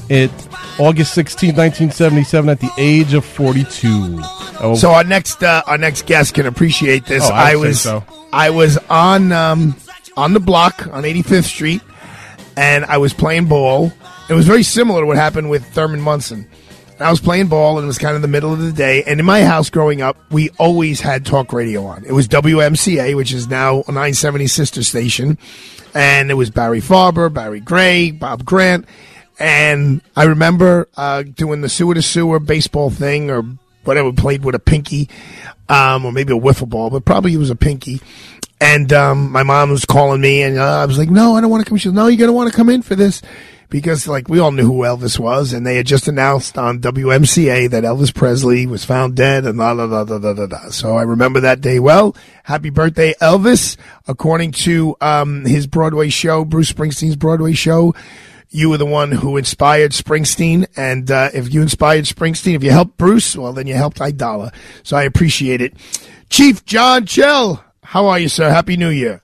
at 0.09 0.31
August 0.79 1.13
16, 1.15 1.49
1977, 1.51 2.49
at 2.49 2.61
the 2.61 2.71
age 2.79 3.13
of 3.13 3.25
42. 3.25 4.21
Oh, 4.63 4.75
So 4.77 4.93
our 4.93 5.05
next 5.05 5.43
uh, 5.43 5.63
our 5.67 5.79
next 5.79 6.07
guest 6.07 6.35
can 6.35 6.47
appreciate 6.47 7.07
this. 7.07 7.25
Oh, 7.29 7.35
I'd 7.35 7.55
I 7.55 7.57
was 7.57 7.83
so. 7.83 8.05
I 8.33 8.51
was 8.51 8.79
on 8.89 9.33
um, 9.33 9.77
on 10.17 10.33
the 10.33 10.41
block 10.41 10.87
on 10.93 11.03
85th 11.03 11.45
Street, 11.45 11.83
and 12.57 12.85
I 12.85 12.99
was 12.99 13.13
playing 13.13 13.47
ball. 13.47 13.93
It 14.29 14.35
was 14.35 14.47
very 14.47 14.63
similar 14.63 15.01
to 15.01 15.07
what 15.07 15.17
happened 15.17 15.51
with 15.51 15.65
Thurman 15.67 16.01
Munson. 16.01 16.49
I 17.01 17.11
was 17.11 17.21
playing 17.21 17.47
ball, 17.47 17.79
and 17.79 17.85
it 17.85 17.87
was 17.87 17.97
kind 17.97 18.15
of 18.15 18.21
the 18.21 18.29
middle 18.29 18.53
of 18.53 18.59
the 18.59 18.73
day. 18.73 19.03
And 19.05 19.19
in 19.19 19.25
my 19.25 19.43
house 19.43 19.71
growing 19.71 20.03
up, 20.03 20.19
we 20.31 20.51
always 20.59 21.01
had 21.01 21.25
talk 21.25 21.53
radio 21.53 21.87
on. 21.87 22.05
It 22.05 22.13
was 22.13 22.29
WMCA, 22.29 23.17
which 23.17 23.33
is 23.33 23.49
now 23.49 23.83
a 23.89 23.93
970 23.93 24.47
sister 24.49 24.83
station, 24.83 25.39
and 25.95 26.31
it 26.31 26.35
was 26.35 26.51
Barry 26.51 26.83
Farber, 26.83 27.33
Barry 27.33 27.61
Gray, 27.61 28.11
Bob 28.11 28.45
Grant. 28.45 28.87
And 29.39 30.03
I 30.15 30.25
remember 30.25 30.89
uh, 30.95 31.23
doing 31.23 31.63
the 31.63 31.71
sewer 31.71 31.95
to 31.95 32.03
sewer 32.03 32.39
baseball 32.39 32.91
thing 32.91 33.31
or 33.31 33.45
whatever, 33.85 34.13
played 34.13 34.45
with 34.45 34.55
a 34.55 34.59
pinky, 34.59 35.09
um, 35.71 36.05
or 36.05 36.13
maybe 36.13 36.35
a 36.35 36.39
wiffle 36.39 36.69
ball, 36.69 36.91
but 36.91 37.07
probably 37.07 37.33
it 37.33 37.39
was 37.39 37.49
a 37.49 37.57
pinky. 37.57 38.03
And 38.61 38.93
um, 38.93 39.33
my 39.33 39.43
mom 39.43 39.71
was 39.71 39.87
calling 39.87 40.21
me, 40.21 40.43
and 40.43 40.59
uh, 40.59 40.83
I 40.83 40.85
was 40.85 40.99
like, 40.99 41.11
"No, 41.11 41.35
I 41.35 41.41
don't 41.41 41.51
want 41.51 41.65
to 41.65 41.69
come." 41.69 41.79
She 41.79 41.89
was, 41.89 41.95
"No, 41.95 42.09
you're 42.09 42.19
gonna 42.19 42.33
want 42.33 42.51
to 42.51 42.57
come 42.57 42.69
in 42.69 42.83
for 42.83 42.95
this 42.95 43.23
because 43.71 44.09
like 44.09 44.29
we 44.29 44.39
all 44.39 44.53
knew 44.53 44.67
who 44.67 44.81
Elvis 44.81 45.19
was, 45.19 45.53
and 45.53 45.67
they 45.67 45.77
had 45.77 45.87
just 45.87 46.09
announced 46.09 46.59
on 46.59 46.81
WMCA 46.81 47.71
that 47.71 47.85
Elvis 47.85 48.15
Presley 48.15 48.67
was 48.67 48.85
found 48.85 49.15
dead, 49.17 49.47
and 49.47 49.57
la 49.57 49.73
la 49.73 49.85
la 49.85 50.03
la 50.03 50.17
la 50.17 50.31
la. 50.45 50.69
So 50.71 50.97
I 50.97 51.03
remember 51.03 51.41
that 51.41 51.61
day 51.61 51.79
well. 51.79 52.15
Happy 52.45 52.71
birthday, 52.71 53.15
Elvis! 53.23 53.77
According 54.07 54.53
to 54.53 54.97
um, 55.01 55.45
his 55.45 55.67
Broadway 55.67 56.11
show, 56.11 56.45
Bruce 56.45 56.71
Springsteen's 56.71 57.17
Broadway 57.17 57.53
show. 57.53 57.95
You 58.53 58.69
were 58.69 58.79
the 58.79 58.87
one 58.87 59.13
who 59.13 59.37
inspired 59.37 59.93
Springsteen, 59.93 60.67
and 60.77 61.09
uh, 61.09 61.31
if 61.33 61.55
you 61.55 61.63
inspired 61.63 62.05
Springsteen, 62.05 62.57
if 62.57 62.65
you 62.65 62.73
helped 62.73 62.97
Bruce, 62.97 63.37
well, 63.37 63.53
then 63.53 63.69
you 63.69 63.75
helped 63.75 63.99
Aidala. 63.99 64.53
So 64.83 64.97
I 64.97 65.05
appreciate 65.05 65.61
it. 65.61 65.75
Chief 66.31 66.65
John 66.65 67.07
Chell, 67.07 67.65
how 67.91 68.07
are 68.07 68.21
you, 68.21 68.29
sir? 68.29 68.49
Happy 68.49 68.77
New 68.77 68.91
Year. 68.91 69.21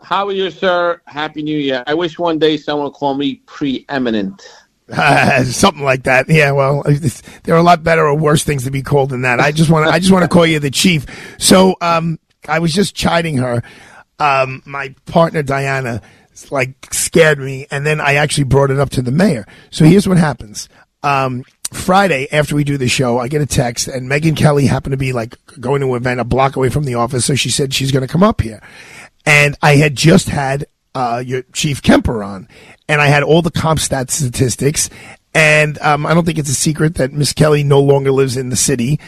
How 0.00 0.26
are 0.28 0.32
you, 0.32 0.50
sir? 0.50 1.02
Happy 1.04 1.42
New 1.42 1.58
Year. 1.58 1.84
I 1.86 1.92
wish 1.92 2.18
one 2.18 2.38
day 2.38 2.56
someone 2.56 2.84
would 2.86 2.94
call 2.94 3.12
me 3.12 3.42
preeminent. 3.44 4.40
something 5.44 5.84
like 5.84 6.04
that. 6.04 6.24
Yeah, 6.30 6.52
well, 6.52 6.82
there 7.42 7.54
are 7.54 7.58
a 7.58 7.62
lot 7.62 7.82
better 7.82 8.06
or 8.06 8.14
worse 8.16 8.42
things 8.42 8.64
to 8.64 8.70
be 8.70 8.80
called 8.80 9.10
than 9.10 9.20
that. 9.20 9.38
I 9.38 9.52
just 9.52 9.68
want 9.68 9.86
to, 9.86 9.92
I 9.92 9.98
just 9.98 10.12
want 10.12 10.22
to 10.22 10.30
call 10.30 10.46
you 10.46 10.60
the 10.60 10.70
chief. 10.70 11.04
So, 11.38 11.76
um, 11.82 12.18
I 12.48 12.58
was 12.58 12.72
just 12.72 12.94
chiding 12.94 13.36
her. 13.36 13.62
Um, 14.18 14.62
my 14.64 14.94
partner 15.04 15.42
Diana, 15.42 16.00
like 16.50 16.86
scared 16.90 17.38
me, 17.38 17.66
and 17.70 17.84
then 17.84 18.00
I 18.00 18.14
actually 18.14 18.44
brought 18.44 18.70
it 18.70 18.80
up 18.80 18.88
to 18.90 19.02
the 19.02 19.12
mayor. 19.12 19.46
So 19.70 19.84
here's 19.84 20.08
what 20.08 20.16
happens. 20.16 20.70
Um, 21.02 21.44
Friday 21.72 22.28
after 22.30 22.54
we 22.54 22.64
do 22.64 22.76
the 22.76 22.88
show, 22.88 23.18
I 23.18 23.28
get 23.28 23.42
a 23.42 23.46
text, 23.46 23.88
and 23.88 24.08
Megyn 24.08 24.36
Kelly 24.36 24.66
happened 24.66 24.92
to 24.92 24.96
be 24.96 25.12
like 25.12 25.36
going 25.60 25.80
to 25.80 25.94
an 25.94 26.00
event 26.00 26.20
a 26.20 26.24
block 26.24 26.56
away 26.56 26.68
from 26.68 26.84
the 26.84 26.94
office, 26.94 27.24
so 27.24 27.34
she 27.34 27.50
said 27.50 27.74
she's 27.74 27.92
going 27.92 28.06
to 28.06 28.12
come 28.12 28.22
up 28.22 28.40
here. 28.40 28.62
And 29.26 29.56
I 29.62 29.76
had 29.76 29.96
just 29.96 30.28
had 30.28 30.66
uh, 30.94 31.22
your 31.24 31.42
Chief 31.52 31.82
Kemper 31.82 32.22
on, 32.22 32.48
and 32.88 33.00
I 33.00 33.06
had 33.06 33.22
all 33.22 33.42
the 33.42 33.50
CompStat 33.50 34.10
statistics. 34.10 34.90
And 35.34 35.80
um, 35.80 36.06
I 36.06 36.14
don't 36.14 36.24
think 36.24 36.38
it's 36.38 36.50
a 36.50 36.54
secret 36.54 36.94
that 36.94 37.12
Miss 37.12 37.32
Kelly 37.32 37.64
no 37.64 37.80
longer 37.80 38.12
lives 38.12 38.36
in 38.36 38.50
the 38.50 38.56
city. 38.56 39.00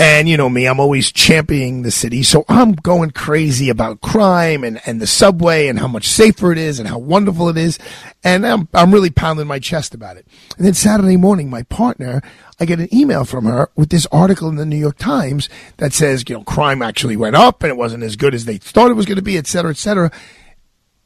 And 0.00 0.30
you 0.30 0.38
know 0.38 0.48
me, 0.48 0.64
I'm 0.64 0.80
always 0.80 1.12
championing 1.12 1.82
the 1.82 1.90
city. 1.90 2.22
So 2.22 2.46
I'm 2.48 2.72
going 2.72 3.10
crazy 3.10 3.68
about 3.68 4.00
crime 4.00 4.64
and, 4.64 4.80
and 4.86 4.98
the 4.98 5.06
subway 5.06 5.68
and 5.68 5.78
how 5.78 5.88
much 5.88 6.08
safer 6.08 6.50
it 6.52 6.56
is 6.56 6.78
and 6.78 6.88
how 6.88 6.96
wonderful 6.96 7.50
it 7.50 7.58
is. 7.58 7.78
And 8.24 8.46
I'm, 8.46 8.66
I'm 8.72 8.94
really 8.94 9.10
pounding 9.10 9.46
my 9.46 9.58
chest 9.58 9.92
about 9.92 10.16
it. 10.16 10.26
And 10.56 10.64
then 10.64 10.72
Saturday 10.72 11.18
morning, 11.18 11.50
my 11.50 11.64
partner, 11.64 12.22
I 12.58 12.64
get 12.64 12.80
an 12.80 12.88
email 12.94 13.26
from 13.26 13.44
her 13.44 13.68
with 13.76 13.90
this 13.90 14.06
article 14.06 14.48
in 14.48 14.56
the 14.56 14.64
New 14.64 14.78
York 14.78 14.96
Times 14.96 15.50
that 15.76 15.92
says, 15.92 16.24
you 16.26 16.34
know, 16.34 16.44
crime 16.44 16.80
actually 16.80 17.18
went 17.18 17.36
up 17.36 17.62
and 17.62 17.70
it 17.70 17.76
wasn't 17.76 18.02
as 18.02 18.16
good 18.16 18.34
as 18.34 18.46
they 18.46 18.56
thought 18.56 18.90
it 18.90 18.94
was 18.94 19.04
going 19.04 19.16
to 19.16 19.22
be, 19.22 19.36
et 19.36 19.46
cetera, 19.46 19.70
et 19.70 19.76
cetera. 19.76 20.10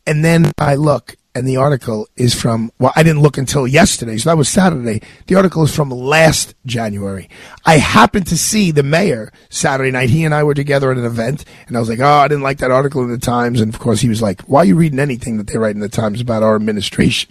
And 0.07 0.25
then 0.25 0.53
I 0.57 0.77
look, 0.77 1.17
and 1.35 1.49
the 1.49 1.57
article 1.57 2.09
is 2.17 2.33
from, 2.33 2.71
well, 2.79 2.93
I 2.95 3.03
didn't 3.03 3.23
look 3.23 3.39
until 3.39 3.67
yesterday, 3.67 4.17
so 4.19 4.31
that 4.31 4.37
was 4.37 4.49
Saturday. 4.49 5.03
The 5.27 5.35
article 5.35 5.65
is 5.65 5.75
from 5.75 5.91
last 5.91 6.55
January. 6.65 7.29
I 7.65 7.79
happened 7.79 8.29
to 8.29 8.39
see 8.39 8.71
the 8.71 8.85
mayor 8.85 9.33
Saturday 9.51 9.91
night. 9.91 10.11
He 10.11 10.25
and 10.25 10.33
I 10.33 10.45
were 10.45 10.55
together 10.55 10.93
at 10.93 10.99
an 10.99 11.05
event, 11.05 11.45
and 11.67 11.77
I 11.77 11.81
was 11.81 11.89
like, 11.89 11.99
oh, 11.99 12.05
I 12.05 12.29
didn't 12.29 12.45
like 12.45 12.59
that 12.59 12.71
article 12.71 13.03
in 13.03 13.11
the 13.11 13.19
Times. 13.19 13.61
And 13.61 13.75
of 13.75 13.81
course, 13.81 14.01
he 14.01 14.09
was 14.09 14.23
like, 14.23 14.43
why 14.43 14.61
are 14.61 14.65
you 14.65 14.77
reading 14.77 15.01
anything 15.01 15.37
that 15.39 15.49
they 15.49 15.59
write 15.59 15.75
in 15.75 15.81
the 15.81 15.89
Times 15.89 16.21
about 16.21 16.43
our 16.45 16.55
administration? 16.55 17.31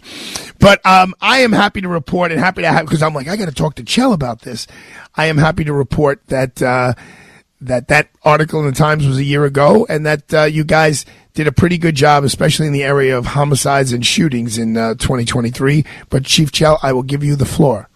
But 0.59 0.85
um, 0.85 1.15
I 1.21 1.39
am 1.39 1.53
happy 1.53 1.79
to 1.81 1.87
report 1.87 2.31
and 2.31 2.41
happy 2.41 2.61
to 2.63 2.71
have, 2.71 2.85
because 2.85 3.01
I'm 3.01 3.13
like, 3.13 3.27
I 3.29 3.37
got 3.37 3.45
to 3.45 3.55
talk 3.55 3.75
to 3.75 3.83
Chell 3.83 4.11
about 4.11 4.41
this. 4.41 4.67
I 5.15 5.27
am 5.27 5.37
happy 5.37 5.63
to 5.63 5.73
report 5.73 6.25
that. 6.27 6.61
Uh, 6.61 6.93
that 7.67 7.87
that 7.87 8.09
article 8.23 8.59
in 8.59 8.65
the 8.65 8.71
Times 8.71 9.07
was 9.07 9.17
a 9.17 9.23
year 9.23 9.45
ago, 9.45 9.85
and 9.89 10.05
that 10.05 10.33
uh, 10.33 10.43
you 10.43 10.63
guys 10.63 11.05
did 11.33 11.47
a 11.47 11.51
pretty 11.51 11.77
good 11.77 11.95
job, 11.95 12.23
especially 12.23 12.67
in 12.67 12.73
the 12.73 12.83
area 12.83 13.17
of 13.17 13.25
homicides 13.25 13.91
and 13.91 14.05
shootings 14.05 14.57
in 14.57 14.77
uh, 14.77 14.93
2023. 14.95 15.85
But 16.09 16.25
Chief 16.25 16.51
Chell, 16.51 16.79
I 16.83 16.93
will 16.93 17.03
give 17.03 17.23
you 17.23 17.35
the 17.35 17.45
floor. 17.45 17.89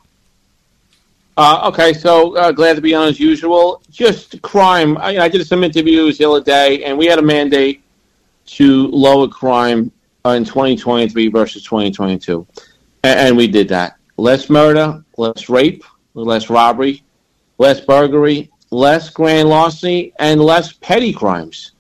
Uh, 1.38 1.70
okay, 1.70 1.94
so 1.94 2.36
uh, 2.36 2.52
glad 2.52 2.76
to 2.76 2.82
be 2.82 2.96
on 2.96 3.08
as 3.08 3.20
usual. 3.20 3.82
Just 3.92 4.42
crime. 4.42 4.98
I, 4.98 5.20
I 5.20 5.28
did 5.28 5.46
some 5.46 5.64
interviews 5.64 6.18
the 6.18 6.28
other 6.28 6.44
day, 6.44 6.84
and 6.84 6.98
we 6.98 7.06
had 7.06 7.20
a 7.20 7.22
mandate 7.22 7.84
to 8.48 8.88
lower 8.88 9.28
crime 9.28 9.92
in 10.26 10.44
2023 10.44 11.28
versus 11.28 11.64
2022, 11.64 12.46
and, 13.04 13.20
and 13.20 13.38
we 13.38 13.48
did 13.48 13.70
that. 13.70 13.98
Less 14.18 14.50
murder, 14.50 15.04
less 15.18 15.48
rape, 15.48 15.84
less 16.16 16.50
robbery, 16.50 17.04
less 17.60 17.80
burglary, 17.82 18.50
less 18.72 19.10
grand 19.10 19.50
larceny, 19.50 20.14
and 20.20 20.42
less 20.42 20.74
petty 20.74 21.14
crimes. 21.14 21.72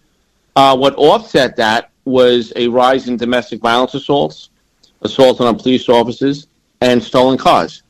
Uh, 0.55 0.75
what 0.75 0.95
offset 0.95 1.55
that 1.55 1.91
was 2.05 2.53
a 2.55 2.67
rise 2.67 3.07
in 3.07 3.17
domestic 3.17 3.59
violence 3.61 3.93
assaults, 3.93 4.49
assaults 5.01 5.41
on 5.41 5.57
police 5.57 5.89
officers, 5.89 6.47
and 6.81 7.03
stolen 7.03 7.37
cars. 7.37 7.83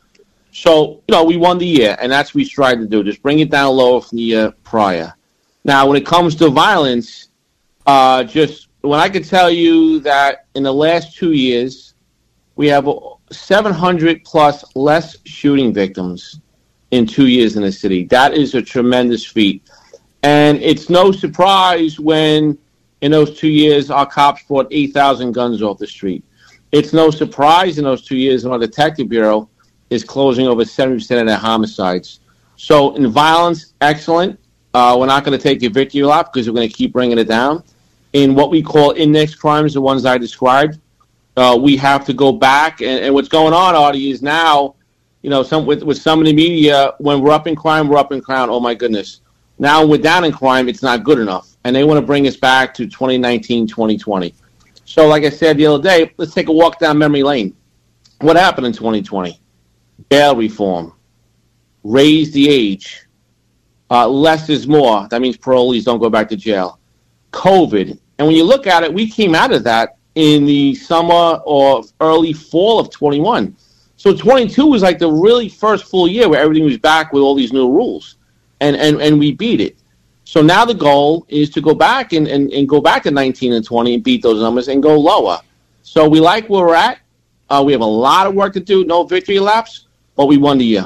So, 0.51 1.01
you 1.07 1.11
know, 1.11 1.23
we 1.23 1.37
won 1.37 1.59
the 1.59 1.67
year, 1.67 1.95
and 2.01 2.11
that's 2.11 2.31
what 2.31 2.39
we 2.39 2.45
tried 2.49 2.79
to 2.79 2.87
do, 2.87 3.03
just 3.03 3.21
bring 3.21 3.39
it 3.39 3.51
down 3.51 3.75
lower 3.75 4.01
from 4.01 4.17
the 4.17 4.23
year 4.23 4.51
prior. 4.63 5.13
Now, 5.63 5.87
when 5.87 5.97
it 5.97 6.05
comes 6.05 6.35
to 6.35 6.49
violence, 6.49 7.29
uh, 7.85 8.23
just 8.23 8.67
when 8.81 8.99
I 8.99 9.09
could 9.09 9.25
tell 9.25 9.51
you 9.51 9.99
that 9.99 10.45
in 10.55 10.63
the 10.63 10.73
last 10.73 11.15
two 11.15 11.33
years, 11.33 11.93
we 12.55 12.67
have 12.67 12.89
700 13.31 14.23
plus 14.23 14.63
less 14.75 15.17
shooting 15.25 15.73
victims 15.73 16.39
in 16.91 17.05
two 17.05 17.27
years 17.27 17.55
in 17.55 17.63
the 17.63 17.71
city. 17.71 18.05
That 18.05 18.33
is 18.33 18.55
a 18.55 18.61
tremendous 18.61 19.25
feat. 19.25 19.69
And 20.23 20.57
it's 20.61 20.89
no 20.89 21.11
surprise 21.11 21.99
when, 21.99 22.57
in 23.01 23.11
those 23.11 23.37
two 23.37 23.49
years, 23.49 23.91
our 23.91 24.05
cops 24.05 24.43
brought 24.43 24.67
8,000 24.71 25.31
guns 25.31 25.61
off 25.61 25.77
the 25.77 25.87
street. 25.87 26.23
It's 26.71 26.93
no 26.93 27.11
surprise 27.11 27.77
in 27.77 27.83
those 27.83 28.03
two 28.03 28.17
years 28.17 28.43
when 28.43 28.53
our 28.53 28.59
detective 28.59 29.09
bureau 29.09 29.49
is 29.89 30.03
closing 30.03 30.47
over 30.47 30.63
70% 30.63 31.19
of 31.19 31.27
their 31.27 31.37
homicides. 31.37 32.19
So, 32.57 32.95
in 32.95 33.07
violence, 33.07 33.73
excellent. 33.81 34.39
Uh, 34.73 34.97
we're 34.99 35.05
not 35.05 35.23
going 35.23 35.37
to 35.37 35.41
take 35.41 35.63
a 35.63 35.69
victory 35.69 36.03
lap 36.03 36.31
because 36.33 36.47
we're 36.49 36.55
going 36.55 36.67
to 36.67 36.73
keep 36.73 36.91
bringing 36.91 37.17
it 37.17 37.27
down. 37.27 37.63
In 38.13 38.35
what 38.35 38.51
we 38.51 38.61
call 38.61 38.91
index 38.91 39.33
crimes, 39.35 39.73
the 39.73 39.81
ones 39.81 40.05
I 40.05 40.17
described, 40.17 40.79
uh, 41.35 41.57
we 41.59 41.77
have 41.77 42.05
to 42.05 42.13
go 42.13 42.31
back. 42.31 42.81
And, 42.81 43.05
and 43.05 43.13
what's 43.13 43.27
going 43.27 43.53
on, 43.53 43.75
Artie, 43.75 44.11
is 44.11 44.21
now 44.21 44.75
you 45.27 45.31
know, 45.31 45.43
some 45.43 45.65
with, 45.65 45.83
with 45.83 45.97
some 45.97 46.19
of 46.19 46.25
the 46.25 46.31
media, 46.31 46.93
when 46.99 47.19
we're 47.19 47.33
up 47.33 47.47
in 47.47 47.53
crime, 47.53 47.89
we're 47.89 47.97
up 47.97 48.13
in 48.13 48.21
crime. 48.21 48.49
Oh 48.49 48.61
my 48.61 48.73
goodness. 48.73 49.19
Now 49.59 49.85
we're 49.85 49.97
down 49.97 50.23
in 50.23 50.31
crime, 50.31 50.69
it's 50.69 50.81
not 50.81 51.03
good 51.03 51.19
enough. 51.19 51.57
And 51.65 51.75
they 51.75 51.83
want 51.83 51.99
to 51.99 52.01
bring 52.01 52.27
us 52.27 52.37
back 52.37 52.73
to 52.75 52.85
2019, 52.85 53.67
2020. 53.67 54.33
So, 54.85 55.05
like 55.05 55.25
I 55.25 55.29
said 55.29 55.57
the 55.57 55.65
other 55.65 55.83
day, 55.83 56.13
let's 56.15 56.33
take 56.33 56.47
a 56.47 56.53
walk 56.53 56.79
down 56.79 56.97
memory 56.97 57.23
lane. 57.23 57.53
What 58.21 58.37
happened 58.37 58.67
in 58.67 58.71
2020? 58.71 59.37
Bail 60.07 60.33
reform, 60.33 60.93
raise 61.83 62.31
the 62.31 62.47
age, 62.47 63.05
uh, 63.91 64.07
less 64.07 64.47
is 64.47 64.65
more. 64.65 65.09
That 65.09 65.19
means 65.19 65.35
parolees 65.35 65.83
don't 65.83 65.99
go 65.99 66.09
back 66.09 66.29
to 66.29 66.37
jail. 66.37 66.79
COVID. 67.33 67.99
And 68.17 68.27
when 68.27 68.37
you 68.37 68.45
look 68.45 68.65
at 68.65 68.83
it, 68.83 68.93
we 68.93 69.09
came 69.09 69.35
out 69.35 69.51
of 69.51 69.65
that 69.65 69.97
in 70.15 70.45
the 70.45 70.73
summer 70.75 71.41
or 71.43 71.83
early 71.99 72.31
fall 72.31 72.79
of 72.79 72.91
21. 72.91 73.53
So 73.97 74.15
22 74.15 74.65
was 74.65 74.81
like 74.81 74.99
the 74.99 75.11
really 75.11 75.49
first 75.49 75.85
full 75.85 76.07
year 76.07 76.29
where 76.29 76.39
everything 76.39 76.63
was 76.63 76.77
back 76.77 77.11
with 77.11 77.21
all 77.21 77.35
these 77.35 77.51
new 77.51 77.69
rules, 77.69 78.15
and 78.61 78.75
and, 78.75 79.01
and 79.01 79.19
we 79.19 79.33
beat 79.33 79.59
it. 79.59 79.77
So 80.23 80.41
now 80.41 80.65
the 80.65 80.73
goal 80.73 81.25
is 81.29 81.49
to 81.51 81.61
go 81.61 81.73
back 81.73 82.11
and, 82.11 82.27
and, 82.27 82.51
and 82.51 82.67
go 82.67 82.81
back 82.81 83.03
to 83.03 83.11
19 83.11 83.53
and 83.53 83.63
20 83.63 83.93
and 83.93 84.03
beat 84.03 84.21
those 84.21 84.41
numbers 84.41 84.67
and 84.67 84.83
go 84.83 84.99
lower. 84.99 85.39
So 85.83 86.07
we 86.09 86.19
like 86.19 86.49
where 86.49 86.65
we're 86.65 86.75
at. 86.75 86.99
Uh, 87.49 87.63
we 87.65 87.71
have 87.71 87.79
a 87.79 87.85
lot 87.85 88.27
of 88.27 88.35
work 88.35 88.51
to 88.53 88.59
do. 88.59 88.83
No 88.83 89.05
victory 89.05 89.39
laps, 89.39 89.87
but 90.17 90.25
we 90.25 90.35
won 90.35 90.57
the 90.57 90.65
year. 90.65 90.85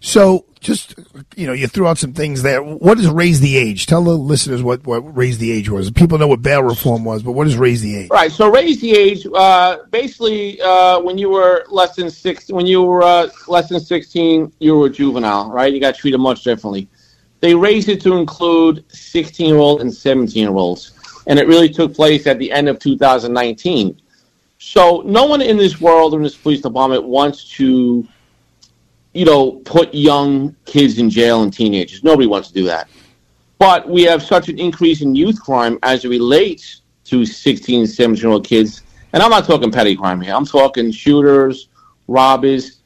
So, 0.00 0.46
just 0.60 0.94
you 1.36 1.46
know, 1.46 1.52
you 1.52 1.66
threw 1.66 1.86
out 1.86 1.98
some 1.98 2.12
things 2.12 2.42
there. 2.42 2.62
What 2.62 2.98
is 2.98 3.08
raise 3.08 3.40
the 3.40 3.56
age? 3.56 3.86
Tell 3.86 4.04
the 4.04 4.16
listeners 4.16 4.62
what 4.62 4.86
what 4.86 5.16
raise 5.16 5.38
the 5.38 5.50
age 5.50 5.70
was. 5.70 5.90
People 5.90 6.18
know 6.18 6.28
what 6.28 6.42
bail 6.42 6.62
reform 6.62 7.04
was, 7.04 7.22
but 7.22 7.32
what 7.32 7.46
is 7.46 7.56
raise 7.56 7.80
the 7.80 7.96
age? 7.96 8.10
Right. 8.10 8.30
So 8.30 8.50
raise 8.50 8.80
the 8.80 8.92
age. 8.92 9.26
Uh, 9.34 9.78
basically, 9.90 10.60
uh, 10.60 11.00
when 11.00 11.16
you 11.16 11.30
were 11.30 11.64
less 11.70 11.96
than 11.96 12.10
six, 12.10 12.50
when 12.50 12.66
you 12.66 12.82
were 12.82 13.02
uh, 13.02 13.28
less 13.48 13.70
than 13.70 13.80
sixteen, 13.80 14.52
you 14.58 14.76
were 14.76 14.86
a 14.86 14.90
juvenile. 14.90 15.50
Right. 15.50 15.72
You 15.72 15.80
got 15.80 15.94
treated 15.94 16.18
much 16.18 16.44
differently. 16.44 16.88
They 17.40 17.54
raised 17.54 17.88
it 17.88 18.02
to 18.02 18.16
include 18.16 18.84
sixteen-year-old 18.92 19.80
and 19.80 19.92
seventeen-year-olds, 19.92 21.22
and 21.26 21.38
it 21.38 21.48
really 21.48 21.70
took 21.70 21.94
place 21.94 22.26
at 22.26 22.38
the 22.38 22.52
end 22.52 22.68
of 22.68 22.78
2019. 22.78 23.98
So 24.58 25.02
no 25.06 25.24
one 25.24 25.40
in 25.40 25.56
this 25.56 25.80
world 25.80 26.12
or 26.12 26.18
in 26.18 26.22
this 26.22 26.36
police 26.36 26.60
department 26.60 27.04
wants 27.04 27.48
to 27.52 28.06
you 29.12 29.24
know, 29.24 29.52
put 29.64 29.92
young 29.92 30.54
kids 30.66 30.98
in 30.98 31.10
jail 31.10 31.42
and 31.42 31.52
teenagers. 31.52 32.04
Nobody 32.04 32.26
wants 32.26 32.48
to 32.48 32.54
do 32.54 32.64
that. 32.64 32.88
But 33.58 33.88
we 33.88 34.04
have 34.04 34.22
such 34.22 34.48
an 34.48 34.58
increase 34.58 35.02
in 35.02 35.14
youth 35.14 35.40
crime 35.40 35.78
as 35.82 36.04
it 36.04 36.08
relates 36.08 36.82
to 37.04 37.26
16 37.26 37.86
17 37.86 38.22
year 38.22 38.32
old 38.32 38.46
kids. 38.46 38.82
And 39.12 39.22
I'm 39.22 39.30
not 39.30 39.44
talking 39.44 39.70
petty 39.70 39.96
crime 39.96 40.20
here. 40.20 40.34
I'm 40.34 40.46
talking 40.46 40.90
shooters, 40.92 41.68
robbers. 42.06 42.78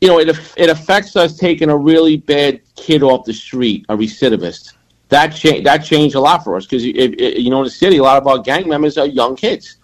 You 0.00 0.08
know, 0.08 0.20
it, 0.20 0.28
it 0.56 0.70
affects 0.70 1.16
us 1.16 1.36
taking 1.36 1.70
a 1.70 1.76
really 1.76 2.16
bad 2.16 2.60
kid 2.76 3.02
off 3.02 3.24
the 3.24 3.32
street, 3.32 3.84
a 3.88 3.96
recidivist. 3.96 4.74
That, 5.08 5.28
cha- 5.28 5.62
that 5.62 5.78
changed 5.78 6.14
a 6.14 6.20
lot 6.20 6.44
for 6.44 6.56
us 6.56 6.64
because, 6.64 6.84
you 6.84 7.50
know, 7.50 7.58
in 7.58 7.64
the 7.64 7.70
city, 7.70 7.98
a 7.98 8.02
lot 8.02 8.20
of 8.20 8.26
our 8.26 8.38
gang 8.38 8.68
members 8.68 8.98
are 8.98 9.06
young 9.06 9.36
kids. 9.36 9.76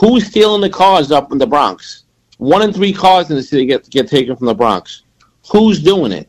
Who's 0.00 0.26
stealing 0.26 0.60
the 0.60 0.70
cars 0.70 1.10
up 1.10 1.32
in 1.32 1.38
the 1.38 1.46
Bronx? 1.46 2.04
One 2.38 2.62
in 2.62 2.72
three 2.72 2.92
cars 2.92 3.30
in 3.30 3.36
the 3.36 3.42
city 3.42 3.66
get 3.66 3.88
get 3.90 4.08
taken 4.08 4.36
from 4.36 4.46
the 4.46 4.54
Bronx. 4.54 5.02
Who's 5.50 5.82
doing 5.82 6.12
it? 6.12 6.28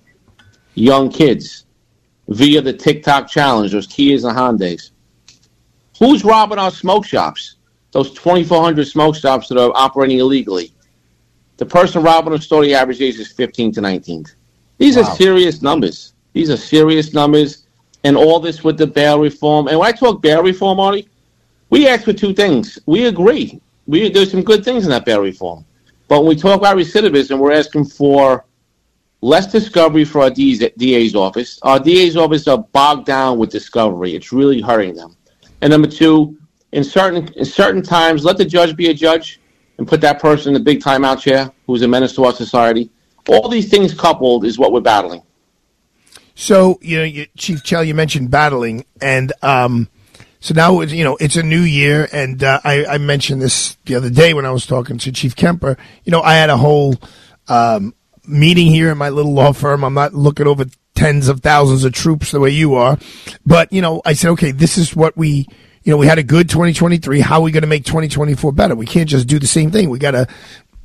Young 0.76 1.10
kids 1.10 1.66
via 2.30 2.62
the 2.62 2.74
TikTok 2.74 3.28
challenge, 3.30 3.72
those 3.72 3.88
Kias 3.88 4.28
and 4.28 4.38
Hondas. 4.38 4.92
Who's 6.00 6.24
robbing 6.24 6.60
our 6.60 6.72
smoke 6.72 7.06
shops? 7.06 7.56
Those 7.92 8.14
2,400 8.14 8.88
smoke 8.88 9.16
shops 9.16 9.48
that 9.48 9.58
are 9.58 9.72
operating 9.76 10.20
illegally. 10.20 10.72
The 11.58 11.66
person 11.66 12.04
robbing 12.04 12.34
a 12.34 12.42
store, 12.42 12.64
the 12.64 12.76
average 12.76 13.02
age 13.02 13.18
is 13.18 13.32
15 13.32 13.72
to 13.74 13.82
19. 13.82 14.26
These 14.78 14.98
Wow. 14.98 15.04
are 15.04 15.16
serious 15.16 15.62
numbers. 15.62 16.14
These 16.34 16.52
are 16.52 16.58
serious 16.58 17.14
numbers. 17.14 17.64
And 18.04 18.16
all 18.16 18.40
this 18.40 18.64
with 18.64 18.78
the 18.78 18.86
bail 18.86 19.20
reform. 19.20 19.68
And 19.68 19.80
when 19.80 19.88
I 19.88 19.92
talk 19.92 20.22
bail 20.22 20.44
reform, 20.44 20.80
Artie, 20.80 21.08
we 21.72 21.88
ask 21.88 22.04
for 22.06 22.14
two 22.14 22.34
things. 22.34 22.78
We 22.86 23.06
agree. 23.06 23.60
We, 23.88 24.10
there's 24.10 24.32
some 24.32 24.44
good 24.44 24.64
things 24.64 24.84
in 24.84 24.92
that 24.92 25.04
bail 25.06 25.22
reform. 25.22 25.66
But 26.08 26.22
when 26.22 26.30
we 26.30 26.36
talk 26.36 26.58
about 26.58 26.78
recidivism, 26.78 27.38
we're 27.40 27.54
asking 27.54 27.86
for 27.86 28.46
less 29.22 29.48
discovery 29.52 30.06
for 30.06 30.22
our 30.22 30.30
DA's 30.30 31.16
office. 31.16 31.60
Our 31.64 31.80
DA's 31.80 32.16
office 32.16 32.48
are 32.48 32.60
bogged 32.60 33.06
down 33.06 33.38
with 33.38 33.50
discovery. 33.50 34.16
It's 34.16 34.32
really 34.32 34.62
hurting 34.62 34.96
them. 34.96 35.16
And 35.62 35.72
number 35.72 35.88
two, 35.88 36.38
in 36.72 36.84
certain 36.84 37.28
in 37.34 37.46
certain 37.46 37.82
times, 37.82 38.24
let 38.24 38.38
the 38.38 38.46
judge 38.46 38.76
be 38.76 38.90
a 38.90 38.94
judge 38.94 39.40
and 39.78 39.88
put 39.88 40.02
that 40.02 40.20
person 40.20 40.50
in 40.50 40.54
the 40.54 40.64
big 40.64 40.80
timeout 40.82 41.20
chair 41.20 41.52
who's 41.66 41.82
a 41.82 41.88
menace 41.88 42.14
to 42.16 42.26
our 42.26 42.34
society. 42.34 42.90
All 43.28 43.50
these 43.50 43.70
things 43.70 43.94
coupled 43.94 44.46
is 44.46 44.58
what 44.58 44.72
we're 44.72 44.82
battling. 44.82 45.22
So, 46.36 46.78
you 46.82 46.98
know, 46.98 47.04
you, 47.04 47.26
Chief 47.36 47.64
Chell, 47.64 47.84
you 47.84 47.96
mentioned 47.96 48.30
battling, 48.30 48.86
and 49.02 49.34
um, 49.42 49.90
so 50.40 50.54
now 50.54 50.82
you 50.82 51.04
know 51.04 51.18
it's 51.20 51.36
a 51.36 51.44
new 51.44 51.62
year, 51.62 52.08
and 52.12 52.44
uh, 52.44 52.60
I, 52.64 52.86
I 52.86 52.98
mentioned 52.98 53.42
this 53.42 53.78
the 53.86 53.96
other 53.96 54.10
day 54.10 54.34
when 54.34 54.46
I 54.46 54.52
was 54.52 54.66
talking 54.66 54.98
to 55.00 55.12
Chief 55.12 55.36
Kemper. 55.36 55.78
You 56.04 56.12
know, 56.12 56.22
I 56.22 56.36
had 56.36 56.50
a 56.50 56.58
whole 56.58 56.96
um, 57.48 57.94
meeting 58.28 58.68
here 58.68 58.92
in 58.92 58.98
my 58.98 59.10
little 59.10 59.34
law 59.34 59.52
firm. 59.54 59.84
I'm 59.84 59.94
not 59.94 60.14
looking 60.14 60.48
over 60.48 60.66
tens 60.96 61.28
of 61.28 61.42
thousands 61.42 61.84
of 61.84 61.94
troops 61.94 62.32
the 62.32 62.40
way 62.40 62.50
you 62.50 62.76
are, 62.76 62.98
but 63.46 63.72
you 63.74 63.82
know, 63.82 64.02
I 64.06 64.14
said, 64.14 64.32
okay, 64.32 64.52
this 64.52 64.78
is 64.78 64.96
what 64.96 65.18
we. 65.18 65.48
You 65.84 65.92
know, 65.92 65.98
we 66.00 66.08
had 66.08 66.20
a 66.20 66.24
good 66.24 66.50
2023. 66.50 67.22
How 67.22 67.36
are 67.36 67.42
we 67.44 67.52
going 67.52 67.62
to 67.62 67.68
make 67.68 67.86
2024 67.86 68.52
better? 68.52 68.76
We 68.76 68.86
can't 68.86 69.08
just 69.08 69.26
do 69.26 69.40
the 69.40 69.48
same 69.48 69.72
thing. 69.72 69.90
We 69.90 70.00
got 70.00 70.12
to 70.12 70.28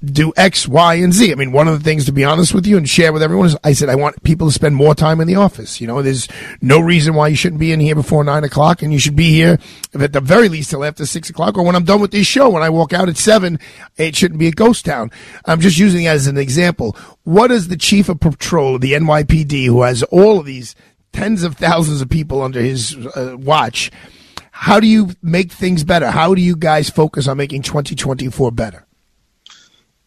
do 0.04 0.32
X, 0.36 0.66
Y, 0.66 0.94
and 0.94 1.12
Z. 1.12 1.30
I 1.30 1.34
mean, 1.36 1.52
one 1.52 1.68
of 1.68 1.78
the 1.78 1.84
things 1.84 2.04
to 2.06 2.12
be 2.12 2.24
honest 2.24 2.54
with 2.54 2.66
you 2.66 2.76
and 2.76 2.88
share 2.88 3.12
with 3.12 3.22
everyone 3.22 3.46
is 3.46 3.56
I 3.62 3.72
said 3.72 3.88
I 3.88 3.94
want 3.94 4.22
people 4.22 4.48
to 4.48 4.52
spend 4.52 4.74
more 4.74 4.94
time 4.94 5.20
in 5.20 5.28
the 5.28 5.36
office. 5.36 5.80
You 5.80 5.86
know, 5.86 6.02
there's 6.02 6.28
no 6.60 6.80
reason 6.80 7.14
why 7.14 7.28
you 7.28 7.36
shouldn't 7.36 7.60
be 7.60 7.72
in 7.72 7.80
here 7.80 7.94
before 7.94 8.24
nine 8.24 8.44
o'clock, 8.44 8.82
and 8.82 8.92
you 8.92 8.98
should 8.98 9.16
be 9.16 9.30
here 9.30 9.58
at 9.94 10.12
the 10.12 10.20
very 10.20 10.48
least 10.48 10.70
till 10.70 10.84
after 10.84 11.06
six 11.06 11.30
o'clock, 11.30 11.56
or 11.56 11.64
when 11.64 11.76
I'm 11.76 11.84
done 11.84 12.00
with 12.00 12.10
this 12.10 12.26
show. 12.26 12.50
When 12.50 12.62
I 12.62 12.70
walk 12.70 12.92
out 12.92 13.08
at 13.08 13.16
seven, 13.16 13.58
it 13.96 14.16
shouldn't 14.16 14.40
be 14.40 14.48
a 14.48 14.52
ghost 14.52 14.84
town. 14.84 15.10
I'm 15.44 15.60
just 15.60 15.78
using 15.78 16.06
as 16.06 16.26
an 16.26 16.36
example. 16.36 16.96
What 17.22 17.52
is 17.52 17.68
the 17.68 17.76
chief 17.76 18.08
of 18.08 18.20
patrol 18.20 18.76
of 18.76 18.80
the 18.80 18.92
NYPD, 18.92 19.66
who 19.66 19.82
has 19.82 20.02
all 20.04 20.40
of 20.40 20.46
these 20.46 20.74
tens 21.12 21.42
of 21.44 21.56
thousands 21.56 22.00
of 22.00 22.08
people 22.08 22.42
under 22.42 22.60
his 22.60 22.96
uh, 23.14 23.36
watch? 23.38 23.90
How 24.50 24.80
do 24.80 24.86
you 24.86 25.10
make 25.22 25.52
things 25.52 25.84
better? 25.84 26.10
How 26.10 26.34
do 26.34 26.40
you 26.40 26.56
guys 26.56 26.90
focus 26.90 27.26
on 27.26 27.36
making 27.36 27.62
2024 27.62 28.52
better? 28.52 28.86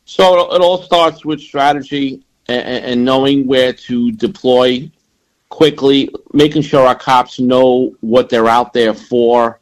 So 0.06 0.54
it 0.54 0.62
all 0.62 0.82
starts 0.82 1.26
with 1.26 1.42
strategy 1.42 2.24
and, 2.48 3.04
knowing 3.04 3.48
where 3.48 3.74
to 3.74 4.12
deploy 4.12 4.90
quickly, 5.50 6.10
making 6.32 6.62
sure 6.62 6.86
our 6.86 6.96
cops 6.96 7.40
know 7.40 7.96
what 8.02 8.30
they're 8.30 8.48
out 8.48 8.72
there 8.72 8.94
for, 8.94 9.60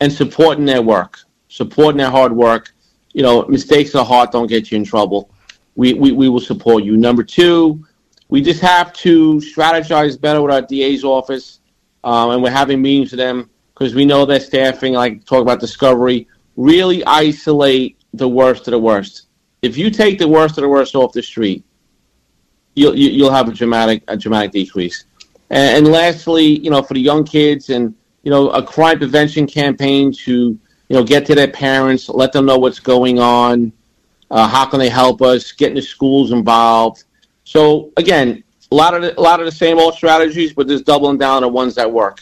and 0.00 0.12
supporting 0.12 0.64
their 0.64 0.82
work, 0.82 1.18
supporting 1.48 1.98
their 1.98 2.10
hard 2.10 2.32
work. 2.32 2.72
You 3.12 3.22
know, 3.22 3.44
mistakes 3.46 3.94
are 3.96 4.04
hard, 4.04 4.30
don't 4.30 4.46
get 4.46 4.70
you 4.70 4.76
in 4.76 4.84
trouble. 4.84 5.30
We, 5.74 5.94
we, 5.94 6.12
we 6.12 6.28
will 6.28 6.40
support 6.40 6.84
you. 6.84 6.96
Number 6.96 7.24
two, 7.24 7.84
we 8.28 8.40
just 8.40 8.60
have 8.60 8.92
to 8.94 9.36
strategize 9.38 10.20
better 10.20 10.40
with 10.40 10.52
our 10.52 10.62
DA's 10.62 11.02
office, 11.02 11.58
um, 12.04 12.30
and 12.30 12.42
we're 12.42 12.50
having 12.50 12.80
meetings 12.80 13.10
with 13.10 13.18
them 13.18 13.50
because 13.74 13.94
we 13.94 14.04
know 14.04 14.24
their 14.24 14.40
staffing, 14.40 14.92
like 14.92 15.24
talk 15.24 15.42
about 15.42 15.58
discovery, 15.58 16.28
really 16.56 17.04
isolate 17.04 17.98
the 18.14 18.28
worst 18.28 18.68
of 18.68 18.72
the 18.72 18.78
worst. 18.78 19.26
If 19.62 19.78
you 19.78 19.90
take 19.90 20.18
the 20.18 20.26
worst 20.28 20.58
of 20.58 20.62
the 20.62 20.68
worst 20.68 20.94
off 20.96 21.12
the 21.12 21.22
street, 21.22 21.64
you'll 22.74 22.96
you- 22.96 23.10
you'll 23.10 23.30
have 23.30 23.48
a 23.48 23.52
dramatic 23.52 24.02
a 24.08 24.16
dramatic 24.16 24.50
decrease. 24.50 25.04
And, 25.50 25.86
and 25.86 25.92
lastly, 25.92 26.44
you 26.58 26.70
know, 26.70 26.82
for 26.82 26.94
the 26.94 27.00
young 27.00 27.24
kids 27.24 27.70
and 27.70 27.94
you 28.24 28.30
know 28.30 28.50
a 28.50 28.62
crime 28.62 28.98
prevention 28.98 29.46
campaign 29.46 30.12
to 30.24 30.32
you 30.88 30.96
know 30.96 31.04
get 31.04 31.24
to 31.26 31.34
their 31.36 31.48
parents, 31.48 32.08
let 32.08 32.32
them 32.32 32.44
know 32.44 32.58
what's 32.58 32.80
going 32.80 33.20
on, 33.20 33.72
uh, 34.32 34.48
how 34.48 34.64
can 34.66 34.80
they 34.80 34.88
help 34.88 35.22
us, 35.22 35.52
getting 35.52 35.76
the 35.76 35.82
schools 35.82 36.32
involved. 36.32 37.04
So 37.44 37.92
again, 37.96 38.42
a 38.70 38.74
lot 38.74 38.94
of 38.94 39.02
the, 39.02 39.18
a 39.18 39.22
lot 39.22 39.38
of 39.38 39.46
the 39.46 39.52
same 39.52 39.78
old 39.78 39.94
strategies, 39.94 40.52
but 40.52 40.66
just 40.66 40.84
doubling 40.86 41.18
down 41.18 41.44
on 41.44 41.52
ones 41.52 41.76
that 41.76 41.92
work. 41.92 42.20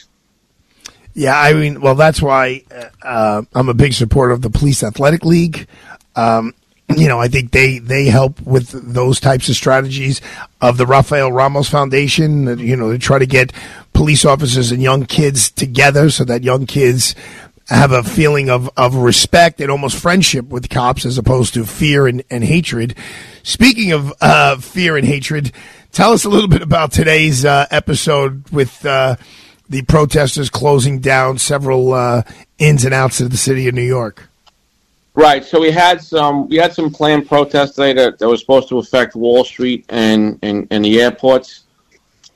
Yeah, 1.15 1.39
I 1.39 1.55
mean, 1.55 1.81
well, 1.81 1.95
that's 1.97 2.21
why 2.23 2.63
uh, 2.71 2.85
uh, 3.03 3.43
I'm 3.55 3.69
a 3.69 3.75
big 3.75 3.93
supporter 3.95 4.33
of 4.33 4.43
the 4.43 4.51
Police 4.51 4.83
Athletic 4.83 5.25
League. 5.25 5.67
Um, 6.15 6.55
you 6.97 7.09
know, 7.09 7.21
I 7.21 7.29
think 7.29 7.53
they 7.53 7.79
they 7.79 8.07
help 8.07 8.41
with 8.43 8.71
those 8.71 9.21
types 9.21 9.49
of 9.49 9.57
strategies 9.57 10.21
of 10.61 10.77
the 10.77 10.87
Rafael 10.87 11.33
Ramos 11.33 11.69
Foundation. 11.69 12.59
You 12.59 12.77
know, 12.77 12.93
to 12.93 12.99
try 12.99 13.19
to 13.19 13.27
get 13.27 13.53
police 13.93 14.25
officers 14.25 14.73
and 14.73 14.83
young 14.83 15.05
kids 15.07 15.51
together 15.51 16.11
so 16.11 16.25
that 16.25 16.43
young 16.43 16.67
kids 16.67 17.15
have 17.69 17.93
a 17.93 18.03
feeling 18.03 18.51
of, 18.51 18.69
of 18.77 18.97
respect 18.97 19.61
and 19.61 19.71
almost 19.71 19.97
friendship 19.97 20.47
with 20.49 20.69
cops 20.69 21.07
as 21.07 21.17
opposed 21.17 21.55
to 21.55 21.65
fear 21.65 22.07
and, 22.07 22.23
and 22.29 22.43
hatred. 22.43 22.97
Speaking 23.45 23.93
of 23.93 24.13
uh, 24.21 24.57
fear 24.57 24.97
and 24.97 25.07
hatred, 25.07 25.53
tell 25.93 26.13
us 26.13 26.25
a 26.25 26.29
little 26.29 26.49
bit 26.49 26.63
about 26.63 26.91
today's 26.91 27.45
uh, 27.45 27.67
episode 27.71 28.49
with 28.51 28.85
uh, 28.85 29.15
the 29.69 29.83
protesters 29.83 30.51
closing 30.51 30.99
down 30.99 31.39
several 31.39 31.93
uh, 31.93 32.23
ins 32.59 32.85
and 32.85 32.93
outs 32.93 33.21
of 33.21 33.31
the 33.31 33.37
city 33.37 33.69
of 33.69 33.75
New 33.75 33.83
York. 33.83 34.30
Right. 35.15 35.45
So 35.45 35.61
we 35.61 35.71
had 35.71 36.01
some 36.01 36.49
we 36.49 36.57
had 36.57 36.73
some 36.73 36.91
planned 36.91 37.29
protests 37.29 37.73
today 37.73 37.93
that, 37.95 38.19
that 38.19 38.29
was 38.29 38.41
supposed 38.41 38.69
to 38.69 38.79
affect 38.79 39.17
Wall 39.17 39.45
Street 39.45 39.85
and 39.89 40.39
and, 40.43 40.67
and 40.71 40.85
the 40.85 41.01
airports. 41.01 41.65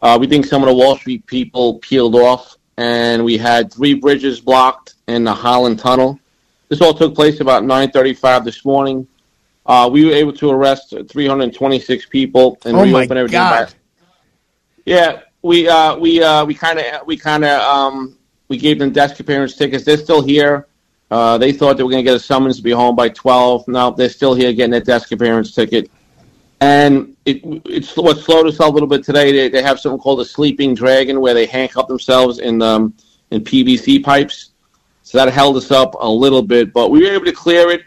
Uh, 0.02 0.18
we 0.20 0.26
think 0.26 0.44
some 0.44 0.62
of 0.62 0.68
the 0.68 0.74
Wall 0.74 0.96
Street 0.96 1.24
people 1.26 1.78
peeled 1.78 2.14
off, 2.14 2.56
and 2.76 3.24
we 3.24 3.38
had 3.38 3.72
three 3.72 3.94
bridges 3.94 4.40
blocked 4.40 4.94
in 5.08 5.24
the 5.24 5.32
Holland 5.32 5.78
Tunnel. 5.78 6.18
This 6.68 6.80
all 6.80 6.94
took 6.94 7.14
place 7.14 7.40
about 7.40 7.62
9:35 7.62 8.44
this 8.44 8.64
morning. 8.64 9.06
Uh, 9.66 9.88
we 9.90 10.04
were 10.04 10.12
able 10.12 10.32
to 10.32 10.50
arrest 10.50 10.94
326 11.08 12.06
people 12.06 12.58
and 12.64 12.76
Oh 12.76 12.84
my 12.84 12.98
reopen 13.00 13.16
everything. 13.16 13.38
God. 13.38 13.72
Yeah, 14.84 15.20
we 15.42 15.68
uh, 15.68 15.96
we 15.96 16.22
uh, 16.22 16.44
we 16.44 16.54
kind 16.54 16.78
of 16.78 17.06
we 17.06 17.16
kind 17.16 17.44
of 17.44 17.60
um, 17.62 18.18
we 18.48 18.58
gave 18.58 18.78
them 18.78 18.90
desk 18.92 19.20
appearance 19.20 19.56
tickets. 19.56 19.84
They're 19.84 19.96
still 19.96 20.22
here. 20.22 20.66
Uh, 21.14 21.38
they 21.38 21.52
thought 21.52 21.76
they 21.76 21.84
were 21.84 21.90
going 21.90 22.04
to 22.04 22.10
get 22.10 22.16
a 22.16 22.18
summons 22.18 22.56
to 22.56 22.62
be 22.62 22.72
home 22.72 22.96
by 22.96 23.08
12. 23.08 23.68
No, 23.68 23.92
they're 23.92 24.08
still 24.08 24.34
here 24.34 24.52
getting 24.52 24.72
their 24.72 24.80
desk 24.80 25.12
appearance 25.12 25.54
ticket. 25.54 25.88
And 26.60 27.16
it, 27.24 27.40
it's 27.66 27.96
what 27.96 28.18
slowed 28.18 28.48
us 28.48 28.58
up 28.58 28.70
a 28.70 28.72
little 28.72 28.88
bit 28.88 29.04
today. 29.04 29.30
They, 29.30 29.48
they 29.48 29.62
have 29.62 29.78
something 29.78 30.00
called 30.00 30.20
a 30.20 30.24
sleeping 30.24 30.74
dragon 30.74 31.20
where 31.20 31.32
they 31.32 31.46
handcuff 31.46 31.86
themselves 31.86 32.40
in 32.40 32.60
um, 32.62 32.94
in 33.30 33.44
PVC 33.44 34.02
pipes. 34.02 34.50
So 35.04 35.18
that 35.18 35.32
held 35.32 35.56
us 35.56 35.70
up 35.70 35.94
a 36.00 36.08
little 36.08 36.42
bit, 36.42 36.72
but 36.72 36.90
we 36.90 37.02
were 37.04 37.14
able 37.14 37.26
to 37.26 37.32
clear 37.32 37.70
it 37.70 37.82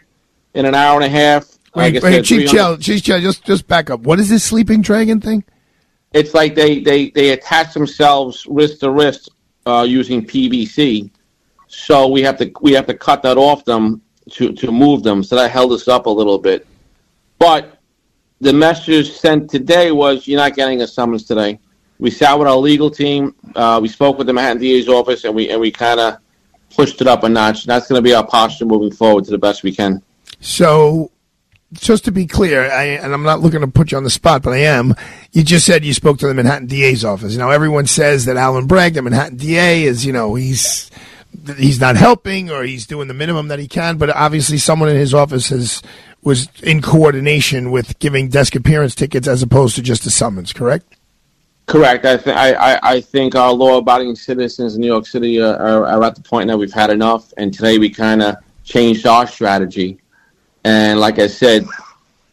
in 0.54 0.64
an 0.64 0.74
hour 0.74 0.96
and 0.96 1.04
a 1.04 1.08
half. 1.10 1.44
Like 1.74 1.94
Wait, 1.94 2.04
I 2.04 2.10
wait, 2.10 2.24
Chief 2.24 2.48
Chell, 2.48 2.78
Chief 2.78 3.02
Chell, 3.02 3.20
just 3.20 3.44
just 3.44 3.68
back 3.68 3.90
up. 3.90 4.00
What 4.00 4.18
is 4.20 4.30
this 4.30 4.42
sleeping 4.42 4.80
dragon 4.80 5.20
thing? 5.20 5.44
it's 6.12 6.34
like 6.34 6.54
they 6.54 6.80
they 6.80 7.10
they 7.10 7.30
attach 7.30 7.74
themselves 7.74 8.46
wrist 8.48 8.80
to 8.80 8.90
wrist 8.90 9.30
uh, 9.66 9.84
using 9.88 10.24
PVC. 10.24 11.10
So 11.68 12.08
we 12.08 12.22
have 12.22 12.38
to 12.38 12.50
we 12.60 12.72
have 12.72 12.86
to 12.86 12.94
cut 12.94 13.22
that 13.22 13.36
off 13.36 13.64
them 13.64 14.02
to 14.32 14.52
to 14.52 14.72
move 14.72 15.02
them. 15.02 15.22
So 15.22 15.36
that 15.36 15.50
held 15.50 15.72
us 15.72 15.86
up 15.86 16.06
a 16.06 16.10
little 16.10 16.38
bit. 16.38 16.66
But 17.38 17.78
the 18.40 18.52
message 18.52 19.12
sent 19.12 19.50
today 19.50 19.92
was 19.92 20.26
you're 20.26 20.40
not 20.40 20.54
getting 20.54 20.80
a 20.82 20.86
summons 20.86 21.24
today. 21.24 21.58
We 21.98 22.10
sat 22.10 22.38
with 22.38 22.48
our 22.48 22.56
legal 22.56 22.90
team. 22.90 23.34
Uh, 23.54 23.80
we 23.82 23.88
spoke 23.88 24.18
with 24.18 24.26
the 24.26 24.32
Manhattan 24.32 24.58
DA's 24.58 24.88
office, 24.88 25.24
and 25.24 25.34
we 25.34 25.50
and 25.50 25.60
we 25.60 25.70
kind 25.70 26.00
of 26.00 26.18
pushed 26.74 27.00
it 27.00 27.06
up 27.06 27.24
a 27.24 27.28
notch. 27.28 27.64
That's 27.64 27.88
going 27.88 27.98
to 27.98 28.02
be 28.02 28.14
our 28.14 28.26
posture 28.26 28.64
moving 28.64 28.92
forward 28.92 29.24
to 29.24 29.30
the 29.30 29.38
best 29.38 29.62
we 29.62 29.74
can. 29.74 30.02
So, 30.40 31.10
just 31.72 32.04
to 32.04 32.12
be 32.12 32.26
clear, 32.26 32.70
I, 32.70 32.84
and 32.84 33.12
I'm 33.12 33.24
not 33.24 33.40
looking 33.40 33.60
to 33.60 33.66
put 33.66 33.90
you 33.90 33.98
on 33.98 34.04
the 34.04 34.10
spot, 34.10 34.42
but 34.42 34.52
I 34.52 34.58
am. 34.58 34.94
You 35.32 35.42
just 35.42 35.66
said 35.66 35.84
you 35.84 35.92
spoke 35.92 36.18
to 36.18 36.28
the 36.28 36.34
Manhattan 36.34 36.68
DA's 36.68 37.04
office. 37.04 37.36
Now, 37.36 37.50
everyone 37.50 37.86
says 37.86 38.26
that 38.26 38.36
Alvin 38.36 38.68
Bragg, 38.68 38.94
the 38.94 39.02
Manhattan 39.02 39.36
DA, 39.36 39.82
is 39.82 40.06
you 40.06 40.12
know 40.12 40.36
he's 40.36 40.90
he's 41.56 41.80
not 41.80 41.96
helping 41.96 42.50
or 42.50 42.62
he's 42.64 42.86
doing 42.86 43.08
the 43.08 43.14
minimum 43.14 43.48
that 43.48 43.58
he 43.58 43.68
can. 43.68 43.96
But 43.98 44.10
obviously, 44.10 44.58
someone 44.58 44.88
in 44.88 44.96
his 44.96 45.14
office 45.14 45.48
has 45.48 45.82
was 46.22 46.48
in 46.62 46.82
coordination 46.82 47.70
with 47.70 47.98
giving 47.98 48.28
desk 48.28 48.54
appearance 48.54 48.94
tickets 48.94 49.28
as 49.28 49.42
opposed 49.42 49.76
to 49.76 49.82
just 49.82 50.06
a 50.06 50.10
summons. 50.10 50.52
Correct? 50.52 50.96
Correct. 51.66 52.04
I, 52.06 52.16
th- 52.16 52.36
I, 52.36 52.78
I, 52.82 53.00
think 53.02 53.34
our 53.34 53.52
law-abiding 53.52 54.16
citizens 54.16 54.74
in 54.74 54.80
New 54.80 54.86
York 54.86 55.06
City 55.06 55.38
are, 55.38 55.54
are, 55.54 55.86
are 55.86 56.02
at 56.02 56.14
the 56.14 56.22
point 56.22 56.48
that 56.48 56.56
we've 56.56 56.72
had 56.72 56.88
enough, 56.88 57.30
and 57.36 57.52
today 57.52 57.76
we 57.76 57.90
kind 57.90 58.22
of 58.22 58.36
changed 58.64 59.06
our 59.06 59.26
strategy. 59.26 59.98
And 60.64 60.98
like 60.98 61.18
I 61.18 61.26
said, 61.26 61.66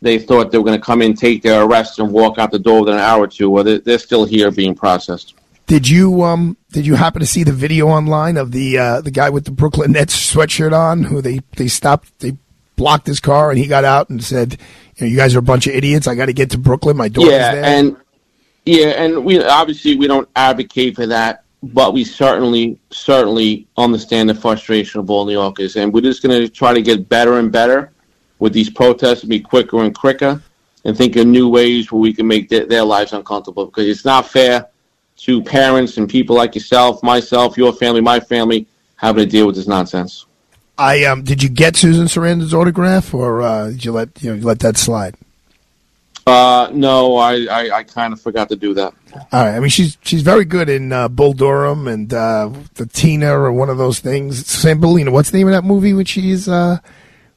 they 0.01 0.19
thought 0.19 0.51
they 0.51 0.57
were 0.57 0.63
going 0.63 0.79
to 0.79 0.85
come 0.85 1.01
in, 1.01 1.15
take 1.15 1.41
their 1.41 1.63
arrest, 1.63 1.99
and 1.99 2.13
walk 2.13 2.37
out 2.37 2.51
the 2.51 2.59
door 2.59 2.79
within 2.79 2.95
an 2.95 3.01
hour 3.01 3.23
or 3.23 3.27
two. 3.27 3.49
Well, 3.49 3.65
they're, 3.65 3.79
they're 3.79 3.99
still 3.99 4.23
here 4.23 4.51
being 4.51 4.73
processed. 4.73 5.33
Did 5.67 5.87
you 5.87 6.23
um 6.23 6.57
did 6.71 6.85
you 6.85 6.95
happen 6.95 7.21
to 7.21 7.25
see 7.25 7.43
the 7.43 7.51
video 7.51 7.87
online 7.87 8.37
of 8.37 8.51
the 8.51 8.77
uh, 8.77 9.01
the 9.01 9.11
guy 9.11 9.29
with 9.29 9.45
the 9.45 9.51
Brooklyn 9.51 9.93
Nets 9.93 10.33
sweatshirt 10.33 10.77
on 10.77 11.03
who 11.03 11.21
they 11.21 11.39
they 11.55 11.67
stopped 11.67 12.19
they 12.19 12.37
blocked 12.75 13.07
his 13.07 13.19
car 13.19 13.49
and 13.49 13.57
he 13.57 13.67
got 13.67 13.83
out 13.83 14.09
and 14.09 14.23
said, 14.23 14.59
you 14.97 15.05
know, 15.05 15.07
you 15.07 15.17
guys 15.17 15.35
are 15.35 15.39
a 15.39 15.43
bunch 15.43 15.65
of 15.65 15.73
idiots. 15.73 16.07
I 16.07 16.15
got 16.15 16.27
to 16.27 16.33
get 16.33 16.51
to 16.51 16.57
Brooklyn. 16.57 16.97
My 16.97 17.07
daughter's 17.07 17.31
yeah, 17.31 17.55
there. 17.55 17.63
and 17.63 17.97
yeah, 18.65 18.87
and 18.89 19.25
we 19.25 19.43
obviously 19.43 19.95
we 19.95 20.07
don't 20.07 20.29
advocate 20.35 20.95
for 20.95 21.07
that, 21.07 21.43
but 21.63 21.93
we 21.93 22.03
certainly 22.03 22.79
certainly 22.91 23.67
understand 23.77 24.29
the 24.29 24.35
frustration 24.35 24.99
of 24.99 25.09
all 25.09 25.25
New 25.25 25.33
Yorkers, 25.33 25.75
and 25.77 25.91
we're 25.91 26.01
just 26.01 26.21
going 26.21 26.39
to 26.39 26.49
try 26.49 26.73
to 26.73 26.81
get 26.81 27.09
better 27.09 27.39
and 27.39 27.51
better 27.51 27.91
with 28.37 28.53
these 28.53 28.69
protests, 28.69 29.21
and 29.21 29.29
be 29.29 29.39
quicker 29.39 29.83
and 29.83 29.95
quicker, 29.95 30.41
and 30.83 30.95
think 30.95 31.15
of 31.15 31.25
new 31.25 31.49
ways 31.49 31.91
where 31.91 32.01
we 32.01 32.13
can 32.13 32.27
make 32.27 32.49
their, 32.49 32.65
their 32.65 32.83
lives 32.83 33.13
uncomfortable 33.13 33.65
because 33.65 33.87
it's 33.87 34.05
not 34.05 34.27
fair 34.27 34.67
to 35.17 35.41
parents 35.43 35.97
and 35.97 36.09
people 36.09 36.35
like 36.35 36.55
yourself, 36.55 37.01
myself, 37.03 37.57
your 37.57 37.73
family, 37.73 38.01
my 38.01 38.19
family 38.19 38.67
having 38.97 39.25
to 39.25 39.29
deal 39.29 39.47
with 39.47 39.55
this 39.55 39.67
nonsense. 39.67 40.25
I 40.77 41.05
um 41.05 41.23
did 41.23 41.41
you 41.41 41.49
get 41.49 41.75
Susan 41.77 42.05
Sarandon's 42.07 42.53
autograph 42.53 43.13
or 43.13 43.41
uh, 43.41 43.69
did 43.69 43.85
you 43.85 43.91
let 43.93 44.09
you 44.21 44.31
know 44.31 44.35
you 44.35 44.45
let 44.45 44.59
that 44.59 44.77
slide? 44.77 45.15
Uh, 46.27 46.69
no, 46.73 47.17
I, 47.17 47.45
I, 47.45 47.69
I 47.77 47.83
kind 47.83 48.11
of 48.11 48.19
forgot 48.19 48.49
to 48.49 48.55
do 48.55 48.73
that. 48.73 48.93
All 49.31 49.45
right. 49.45 49.55
I 49.55 49.59
mean, 49.59 49.69
she's 49.69 49.97
she's 50.01 50.23
very 50.23 50.43
good 50.43 50.69
in 50.69 50.91
uh, 50.91 51.07
Bull 51.07 51.33
Durham 51.33 51.87
and 51.87 52.11
uh, 52.11 52.49
the 52.73 52.87
Tina 52.87 53.31
or 53.37 53.51
one 53.51 53.69
of 53.69 53.77
those 53.77 53.99
things. 53.99 54.43
Sambolina. 54.43 55.11
What's 55.11 55.29
the 55.29 55.37
name 55.37 55.47
of 55.47 55.53
that 55.53 55.63
movie 55.63 55.93
when 55.93 56.05
she's 56.05 56.49
uh, 56.49 56.79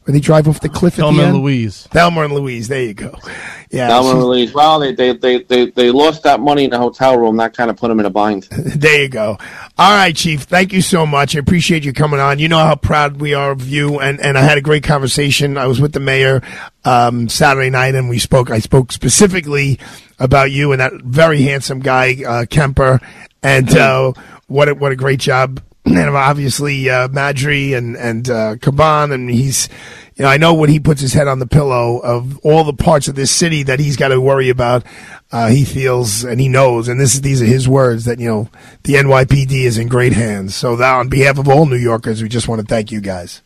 when 0.08 0.14
they 0.14 0.20
drive 0.20 0.48
off 0.48 0.60
the 0.60 0.70
cliff 0.70 0.94
at 0.94 1.00
Thelma 1.02 1.20
the 1.20 1.28
and? 1.28 1.36
Louise. 1.36 1.86
Thelma 1.90 2.22
and 2.22 2.32
Louise. 2.32 2.66
There 2.68 2.82
you 2.82 2.94
go. 2.94 3.14
Yeah. 3.70 3.88
That 3.88 3.98
one 4.02 4.14
she's- 4.14 4.16
released. 4.24 4.54
Well, 4.54 4.80
they, 4.80 4.94
they, 4.94 5.12
they, 5.12 5.42
they, 5.42 5.66
they 5.66 5.90
lost 5.90 6.22
that 6.22 6.40
money 6.40 6.64
in 6.64 6.70
the 6.70 6.78
hotel 6.78 7.18
room. 7.18 7.36
That 7.36 7.54
kind 7.54 7.68
of 7.68 7.76
put 7.76 7.88
them 7.88 8.00
in 8.00 8.06
a 8.06 8.10
bind. 8.10 8.44
There 8.50 9.02
you 9.02 9.10
go. 9.10 9.36
All 9.76 9.94
right, 9.94 10.16
Chief. 10.16 10.40
Thank 10.44 10.72
you 10.72 10.80
so 10.80 11.04
much. 11.04 11.36
I 11.36 11.40
appreciate 11.40 11.84
you 11.84 11.92
coming 11.92 12.18
on. 12.18 12.38
You 12.38 12.48
know 12.48 12.56
how 12.56 12.76
proud 12.76 13.20
we 13.20 13.34
are 13.34 13.50
of 13.50 13.68
you, 13.68 14.00
and, 14.00 14.20
and 14.20 14.38
I 14.38 14.40
had 14.40 14.56
a 14.56 14.62
great 14.62 14.84
conversation. 14.84 15.58
I 15.58 15.66
was 15.66 15.82
with 15.82 15.92
the 15.92 16.00
mayor 16.00 16.40
um, 16.86 17.28
Saturday 17.28 17.68
night, 17.68 17.94
and 17.94 18.08
we 18.08 18.18
spoke. 18.18 18.50
I 18.50 18.60
spoke 18.60 18.90
specifically 18.90 19.78
about 20.18 20.50
you 20.50 20.72
and 20.72 20.80
that 20.80 20.94
very 21.02 21.42
handsome 21.42 21.80
guy 21.80 22.16
uh, 22.26 22.46
Kemper, 22.46 23.00
and 23.42 23.68
uh, 23.76 24.14
what 24.46 24.70
a, 24.70 24.74
what 24.74 24.92
a 24.92 24.96
great 24.96 25.20
job. 25.20 25.60
And 25.96 26.16
obviously 26.16 26.88
uh, 26.90 27.08
Maddrey 27.08 27.76
and 27.76 27.96
and 27.96 28.28
uh, 28.28 28.56
Caban, 28.56 29.12
and 29.12 29.30
he's. 29.30 29.68
You 30.16 30.24
know, 30.24 30.30
I 30.30 30.36
know 30.36 30.52
when 30.54 30.68
he 30.68 30.80
puts 30.80 31.00
his 31.00 31.12
head 31.12 31.28
on 31.28 31.38
the 31.38 31.46
pillow 31.46 31.98
of 31.98 32.38
all 32.38 32.64
the 32.64 32.72
parts 32.72 33.06
of 33.06 33.14
this 33.14 33.30
city 33.30 33.62
that 33.62 33.78
he's 33.78 33.96
got 33.96 34.08
to 34.08 34.20
worry 34.20 34.48
about, 34.48 34.82
uh, 35.30 35.46
he 35.46 35.64
feels 35.64 36.24
and 36.24 36.40
he 36.40 36.48
knows, 36.48 36.88
and 36.88 37.00
this 37.00 37.14
is 37.14 37.20
these 37.20 37.40
are 37.40 37.44
his 37.44 37.68
words 37.68 38.04
that 38.06 38.18
you 38.18 38.28
know 38.28 38.48
the 38.82 38.94
NYPD 38.94 39.52
is 39.52 39.78
in 39.78 39.86
great 39.86 40.14
hands. 40.14 40.56
So 40.56 40.74
that 40.74 40.92
on 40.94 41.08
behalf 41.08 41.38
of 41.38 41.48
all 41.48 41.66
New 41.66 41.76
Yorkers, 41.76 42.20
we 42.20 42.28
just 42.28 42.48
want 42.48 42.60
to 42.60 42.66
thank 42.66 42.90
you 42.90 43.00
guys. 43.00 43.42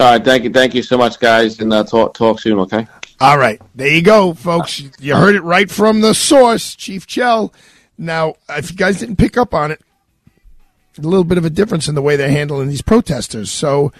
All 0.00 0.10
right. 0.10 0.24
Thank 0.24 0.42
you. 0.42 0.50
Thank 0.50 0.74
you 0.74 0.82
so 0.82 0.98
much, 0.98 1.20
guys. 1.20 1.60
And 1.60 1.72
uh, 1.72 1.84
talk, 1.84 2.14
talk 2.14 2.40
soon. 2.40 2.58
Okay. 2.58 2.88
All 3.20 3.38
right, 3.38 3.60
there 3.76 3.88
you 3.88 4.02
go, 4.02 4.34
folks. 4.34 4.82
You 4.98 5.14
heard 5.14 5.36
it 5.36 5.42
right 5.42 5.70
from 5.70 6.00
the 6.00 6.14
source, 6.14 6.74
Chief 6.74 7.06
Chell. 7.06 7.54
Now, 7.96 8.34
if 8.48 8.72
you 8.72 8.76
guys 8.76 8.98
didn't 8.98 9.16
pick 9.16 9.36
up 9.36 9.54
on 9.54 9.70
it, 9.70 9.80
a 10.98 11.02
little 11.02 11.24
bit 11.24 11.38
of 11.38 11.44
a 11.44 11.50
difference 11.50 11.88
in 11.88 11.94
the 11.94 12.02
way 12.02 12.16
they're 12.16 12.30
handling 12.30 12.68
these 12.68 12.82
protesters. 12.82 13.50
So 13.50 13.92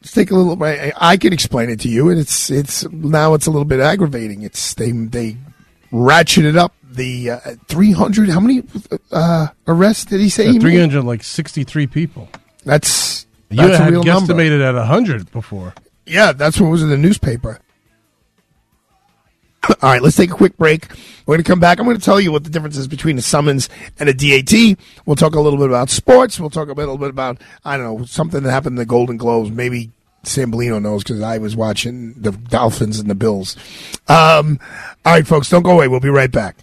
let's 0.00 0.12
take 0.12 0.30
a 0.30 0.34
little. 0.36 0.62
I, 0.62 0.92
I 0.96 1.16
can 1.16 1.32
explain 1.32 1.70
it 1.70 1.80
to 1.80 1.88
you, 1.88 2.08
and 2.10 2.18
it's 2.18 2.50
it's 2.50 2.84
now 2.90 3.34
it's 3.34 3.46
a 3.46 3.50
little 3.50 3.64
bit 3.64 3.80
aggravating. 3.80 4.42
It's 4.42 4.74
they 4.74 4.90
they 4.92 5.36
ratcheted 5.92 6.56
up 6.56 6.72
the 6.82 7.30
uh, 7.30 7.40
three 7.68 7.92
hundred. 7.92 8.28
How 8.28 8.40
many 8.40 8.62
uh, 9.12 9.48
arrests 9.66 10.04
did 10.06 10.20
he 10.20 10.28
say? 10.28 10.46
he 10.46 10.52
made? 10.54 10.60
Three 10.60 10.78
hundred 10.78 11.04
like 11.04 11.22
sixty 11.22 11.64
three 11.64 11.86
people. 11.86 12.28
That's 12.64 13.26
You 13.50 13.56
that's 13.58 13.78
a 13.78 13.84
had 13.84 13.90
real 13.92 14.02
number. 14.04 14.34
guesstimated 14.34 14.60
at 14.62 14.86
hundred 14.86 15.30
before. 15.32 15.74
Yeah, 16.06 16.32
that's 16.32 16.60
what 16.60 16.70
was 16.70 16.82
in 16.82 16.88
the 16.90 16.96
newspaper. 16.98 17.60
All 19.68 19.76
right, 19.82 20.02
let's 20.02 20.16
take 20.16 20.30
a 20.30 20.34
quick 20.34 20.56
break. 20.56 20.88
We're 21.26 21.36
going 21.36 21.44
to 21.44 21.48
come 21.48 21.60
back. 21.60 21.78
I'm 21.78 21.84
going 21.84 21.96
to 21.96 22.02
tell 22.02 22.20
you 22.20 22.32
what 22.32 22.44
the 22.44 22.50
difference 22.50 22.76
is 22.76 22.88
between 22.88 23.18
a 23.18 23.22
summons 23.22 23.68
and 23.98 24.08
a 24.08 24.14
DAT. 24.14 24.78
We'll 25.04 25.16
talk 25.16 25.34
a 25.34 25.40
little 25.40 25.58
bit 25.58 25.68
about 25.68 25.90
sports. 25.90 26.40
We'll 26.40 26.50
talk 26.50 26.68
a 26.68 26.72
little 26.72 26.96
bit 26.98 27.10
about, 27.10 27.40
I 27.64 27.76
don't 27.76 28.00
know, 28.00 28.04
something 28.06 28.42
that 28.42 28.50
happened 28.50 28.74
in 28.74 28.78
the 28.78 28.86
Golden 28.86 29.16
Globes. 29.16 29.50
Maybe 29.50 29.90
Sambolino 30.24 30.80
knows 30.80 31.02
because 31.02 31.20
I 31.20 31.38
was 31.38 31.56
watching 31.56 32.14
the 32.14 32.32
Dolphins 32.32 32.98
and 32.98 33.10
the 33.10 33.14
Bills. 33.14 33.56
Um, 34.08 34.58
all 35.04 35.14
right, 35.14 35.26
folks, 35.26 35.50
don't 35.50 35.62
go 35.62 35.72
away. 35.72 35.88
We'll 35.88 36.00
be 36.00 36.08
right 36.08 36.32
back. 36.32 36.56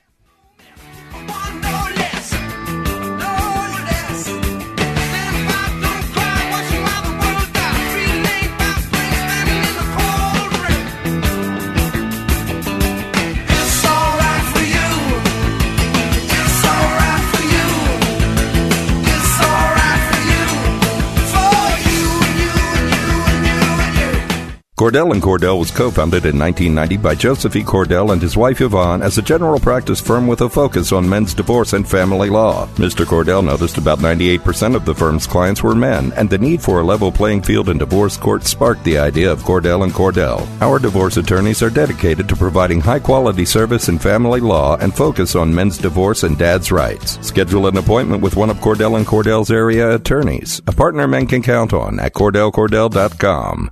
Cordell 24.77 25.11
and 25.11 25.23
Cordell 25.23 25.57
was 25.57 25.71
co-founded 25.71 26.27
in 26.27 26.37
1990 26.37 26.97
by 26.97 27.15
Joseph 27.15 27.55
E. 27.55 27.63
Cordell 27.63 28.13
and 28.13 28.21
his 28.21 28.37
wife 28.37 28.61
Yvonne 28.61 29.01
as 29.01 29.17
a 29.17 29.23
general 29.23 29.59
practice 29.59 29.99
firm 29.99 30.27
with 30.27 30.41
a 30.41 30.49
focus 30.49 30.91
on 30.91 31.09
men's 31.09 31.33
divorce 31.33 31.73
and 31.73 31.89
family 31.89 32.29
law. 32.29 32.67
Mr. 32.75 33.03
Cordell 33.03 33.43
noticed 33.43 33.79
about 33.79 33.97
98% 33.97 34.75
of 34.75 34.85
the 34.85 34.93
firm's 34.93 35.25
clients 35.25 35.63
were 35.63 35.73
men, 35.73 36.13
and 36.13 36.29
the 36.29 36.37
need 36.37 36.61
for 36.61 36.79
a 36.79 36.83
level 36.83 37.11
playing 37.11 37.41
field 37.41 37.69
in 37.69 37.79
divorce 37.79 38.17
court 38.17 38.43
sparked 38.43 38.83
the 38.83 38.99
idea 38.99 39.31
of 39.31 39.41
Cordell 39.41 39.83
and 39.83 39.93
Cordell. 39.93 40.47
Our 40.61 40.77
divorce 40.77 41.17
attorneys 41.17 41.63
are 41.63 41.71
dedicated 41.71 42.29
to 42.29 42.35
providing 42.35 42.79
high-quality 42.79 43.45
service 43.45 43.89
in 43.89 43.97
family 43.97 44.41
law 44.41 44.77
and 44.77 44.95
focus 44.95 45.35
on 45.35 45.55
men's 45.55 45.79
divorce 45.79 46.21
and 46.21 46.37
dad's 46.37 46.71
rights. 46.71 47.17
Schedule 47.25 47.65
an 47.65 47.77
appointment 47.77 48.21
with 48.21 48.35
one 48.35 48.51
of 48.51 48.57
Cordell 48.57 48.97
and 48.97 49.07
Cordell's 49.07 49.49
area 49.49 49.95
attorneys, 49.95 50.61
a 50.67 50.71
partner 50.71 51.07
men 51.07 51.25
can 51.25 51.41
count 51.41 51.73
on 51.73 51.99
at 51.99 52.13
cordellcordell.com. 52.13 53.71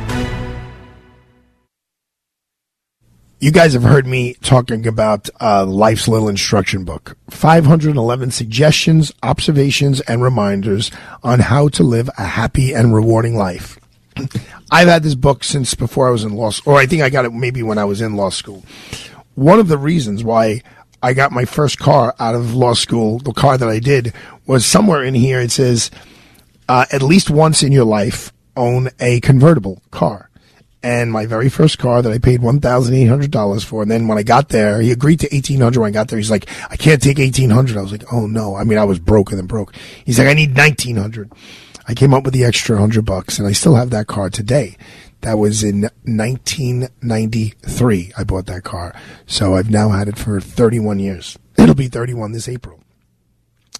You 3.41 3.49
guys 3.49 3.73
have 3.73 3.81
heard 3.81 4.05
me 4.05 4.35
talking 4.35 4.85
about 4.85 5.27
uh, 5.41 5.65
Life's 5.65 6.07
Little 6.07 6.29
Instruction 6.29 6.83
Book 6.83 7.17
511 7.31 8.29
suggestions, 8.29 9.11
observations, 9.23 9.99
and 10.01 10.21
reminders 10.21 10.91
on 11.23 11.39
how 11.39 11.67
to 11.69 11.81
live 11.81 12.07
a 12.19 12.23
happy 12.23 12.71
and 12.71 12.93
rewarding 12.93 13.35
life. 13.35 13.79
I've 14.71 14.87
had 14.87 15.01
this 15.01 15.15
book 15.15 15.43
since 15.43 15.73
before 15.73 16.07
I 16.07 16.11
was 16.11 16.23
in 16.23 16.35
law 16.35 16.51
school, 16.51 16.73
or 16.73 16.77
I 16.77 16.85
think 16.85 17.01
I 17.01 17.09
got 17.09 17.25
it 17.25 17.33
maybe 17.33 17.63
when 17.63 17.79
I 17.79 17.85
was 17.85 17.99
in 17.99 18.15
law 18.15 18.29
school. 18.29 18.63
One 19.33 19.59
of 19.59 19.69
the 19.69 19.77
reasons 19.79 20.23
why 20.23 20.61
I 21.01 21.13
got 21.13 21.31
my 21.31 21.45
first 21.45 21.79
car 21.79 22.13
out 22.19 22.35
of 22.35 22.53
law 22.53 22.75
school, 22.75 23.17
the 23.17 23.33
car 23.33 23.57
that 23.57 23.67
I 23.67 23.79
did, 23.79 24.13
was 24.45 24.67
somewhere 24.67 25.03
in 25.03 25.15
here 25.15 25.39
it 25.39 25.51
says, 25.51 25.89
uh, 26.69 26.85
at 26.91 27.01
least 27.01 27.31
once 27.31 27.63
in 27.63 27.71
your 27.71 27.85
life, 27.85 28.31
own 28.55 28.89
a 28.99 29.19
convertible 29.21 29.81
car 29.89 30.29
and 30.83 31.11
my 31.11 31.25
very 31.25 31.49
first 31.49 31.77
car 31.77 32.01
that 32.01 32.11
I 32.11 32.17
paid 32.17 32.41
one 32.41 32.59
thousand 32.59 32.95
eight 32.95 33.07
hundred 33.07 33.31
dollars 33.31 33.63
for. 33.63 33.81
And 33.81 33.91
then 33.91 34.07
when 34.07 34.17
I 34.17 34.23
got 34.23 34.49
there, 34.49 34.81
he 34.81 34.91
agreed 34.91 35.19
to 35.21 35.35
eighteen 35.35 35.61
hundred. 35.61 35.81
When 35.81 35.89
I 35.89 35.93
got 35.93 36.07
there, 36.07 36.17
he's 36.17 36.31
like, 36.31 36.49
"I 36.69 36.75
can't 36.75 37.01
take 37.01 37.19
eighteen 37.19 37.49
hundred. 37.49 37.77
I 37.77 37.81
was 37.81 37.91
like, 37.91 38.11
"Oh 38.11 38.27
no!" 38.27 38.55
I 38.55 38.63
mean, 38.63 38.77
I 38.77 38.83
was 38.83 38.99
broken 38.99 39.39
and 39.39 39.47
broke. 39.47 39.75
He's 40.05 40.19
like, 40.19 40.27
"I 40.27 40.33
need 40.33 40.55
nineteen 40.55 40.97
hundred. 40.97 41.31
I 41.87 41.93
came 41.93 42.13
up 42.13 42.23
with 42.23 42.33
the 42.33 42.45
extra 42.45 42.77
hundred 42.77 43.05
bucks, 43.05 43.39
and 43.39 43.47
I 43.47 43.51
still 43.51 43.75
have 43.75 43.89
that 43.91 44.07
car 44.07 44.29
today. 44.29 44.77
That 45.21 45.37
was 45.37 45.63
in 45.63 45.81
1993. 46.03 48.11
I 48.17 48.23
bought 48.23 48.47
that 48.47 48.63
car, 48.63 48.95
so 49.27 49.55
I've 49.55 49.69
now 49.69 49.89
had 49.89 50.07
it 50.07 50.17
for 50.17 50.41
31 50.41 50.99
years. 50.99 51.37
It'll 51.57 51.75
be 51.75 51.87
31 51.87 52.31
this 52.31 52.49
April. 52.49 52.79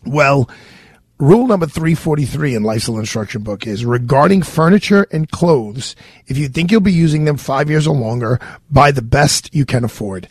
Well, 0.05 0.47
Rule 1.21 1.45
number 1.45 1.67
343 1.67 2.55
in 2.55 2.63
Life's 2.63 2.89
Little 2.89 2.99
Instruction 2.99 3.43
Book 3.43 3.67
is 3.67 3.85
regarding 3.85 4.41
furniture 4.41 5.05
and 5.11 5.29
clothes, 5.29 5.95
if 6.25 6.35
you 6.35 6.49
think 6.49 6.71
you'll 6.71 6.81
be 6.81 6.91
using 6.91 7.25
them 7.25 7.37
five 7.37 7.69
years 7.69 7.85
or 7.85 7.95
longer, 7.95 8.39
buy 8.71 8.89
the 8.89 9.03
best 9.03 9.53
you 9.53 9.63
can 9.63 9.83
afford. 9.83 10.27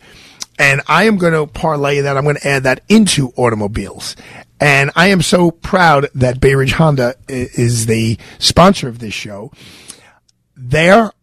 And 0.59 0.81
I 0.89 1.05
am 1.05 1.15
going 1.15 1.31
to 1.31 1.47
parlay 1.47 2.01
that. 2.01 2.17
I'm 2.17 2.25
going 2.25 2.35
to 2.35 2.45
add 2.45 2.63
that 2.63 2.83
into 2.89 3.31
automobiles. 3.37 4.17
And 4.59 4.91
I 4.93 5.07
am 5.07 5.21
so 5.21 5.49
proud 5.49 6.09
that 6.13 6.41
Bay 6.41 6.55
Ridge 6.55 6.73
Honda 6.73 7.15
is 7.29 7.85
the 7.85 8.17
sponsor 8.39 8.89
of 8.89 8.99
this 8.99 9.13
show. 9.13 9.53
There 10.57 11.13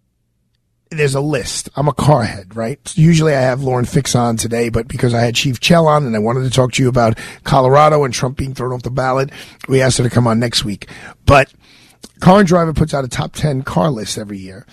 there's 0.90 1.14
a 1.14 1.20
list. 1.20 1.68
I'm 1.76 1.88
a 1.88 1.92
car 1.92 2.22
head, 2.22 2.56
right? 2.56 2.80
Usually 2.96 3.34
I 3.34 3.40
have 3.40 3.62
Lauren 3.62 3.84
Fix 3.84 4.14
on 4.14 4.36
today, 4.36 4.68
but 4.68 4.88
because 4.88 5.14
I 5.14 5.20
had 5.20 5.34
Chief 5.34 5.60
Chell 5.60 5.86
on 5.86 6.06
and 6.06 6.16
I 6.16 6.18
wanted 6.18 6.44
to 6.44 6.50
talk 6.50 6.72
to 6.72 6.82
you 6.82 6.88
about 6.88 7.18
Colorado 7.44 8.04
and 8.04 8.14
Trump 8.14 8.36
being 8.36 8.54
thrown 8.54 8.72
off 8.72 8.82
the 8.82 8.90
ballot, 8.90 9.30
we 9.68 9.82
asked 9.82 9.98
her 9.98 10.04
to 10.04 10.10
come 10.10 10.26
on 10.26 10.38
next 10.38 10.64
week. 10.64 10.88
But 11.26 11.52
Car 12.20 12.40
and 12.40 12.48
Driver 12.48 12.72
puts 12.72 12.94
out 12.94 13.04
a 13.04 13.08
top 13.08 13.32
10 13.32 13.62
car 13.62 13.90
list 13.90 14.18
every 14.18 14.38
year. 14.38 14.66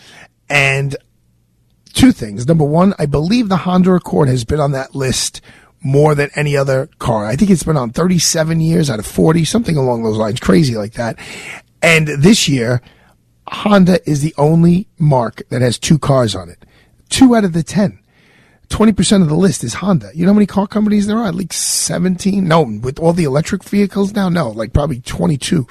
And 0.49 0.95
two 1.93 2.11
things. 2.11 2.47
Number 2.47 2.65
one, 2.65 2.93
I 2.99 3.05
believe 3.05 3.49
the 3.49 3.57
Honda 3.57 3.93
Accord 3.93 4.27
has 4.27 4.43
been 4.43 4.59
on 4.59 4.71
that 4.73 4.95
list 4.95 5.41
more 5.81 6.15
than 6.15 6.29
any 6.35 6.57
other 6.57 6.89
car. 6.99 7.25
I 7.25 7.35
think 7.35 7.51
it's 7.51 7.63
been 7.63 7.77
on 7.77 7.91
37 7.91 8.59
years 8.59 8.89
out 8.89 8.99
of 8.99 9.05
40, 9.05 9.45
something 9.45 9.77
along 9.77 10.03
those 10.03 10.17
lines, 10.17 10.39
crazy 10.39 10.75
like 10.75 10.93
that. 10.93 11.17
And 11.81 12.07
this 12.07 12.49
year, 12.49 12.81
Honda 13.47 13.99
is 14.09 14.21
the 14.21 14.33
only 14.37 14.87
mark 14.97 15.43
that 15.49 15.61
has 15.61 15.77
two 15.77 15.99
cars 15.99 16.35
on 16.35 16.49
it. 16.49 16.65
Two 17.09 17.35
out 17.35 17.43
of 17.43 17.53
the 17.53 17.63
10. 17.63 17.99
20% 18.69 19.21
of 19.21 19.29
the 19.29 19.35
list 19.35 19.63
is 19.63 19.75
Honda. 19.75 20.09
You 20.13 20.25
know 20.25 20.31
how 20.31 20.35
many 20.35 20.47
car 20.47 20.67
companies 20.67 21.07
there 21.07 21.17
are? 21.17 21.31
Like 21.31 21.53
17? 21.53 22.47
No, 22.47 22.63
with 22.63 22.99
all 22.99 23.13
the 23.13 23.23
electric 23.23 23.63
vehicles 23.63 24.13
now? 24.13 24.29
No, 24.29 24.49
like 24.49 24.73
probably 24.73 24.99
22. 25.01 25.67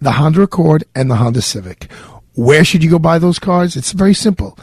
The 0.00 0.12
Honda 0.12 0.42
Accord 0.42 0.84
and 0.94 1.10
the 1.10 1.16
Honda 1.16 1.42
Civic. 1.42 1.90
Where 2.34 2.64
should 2.64 2.82
you 2.82 2.90
go 2.90 2.98
buy 2.98 3.18
those 3.18 3.38
cars? 3.38 3.76
It's 3.76 3.92
very 3.92 4.14
simple. 4.14 4.58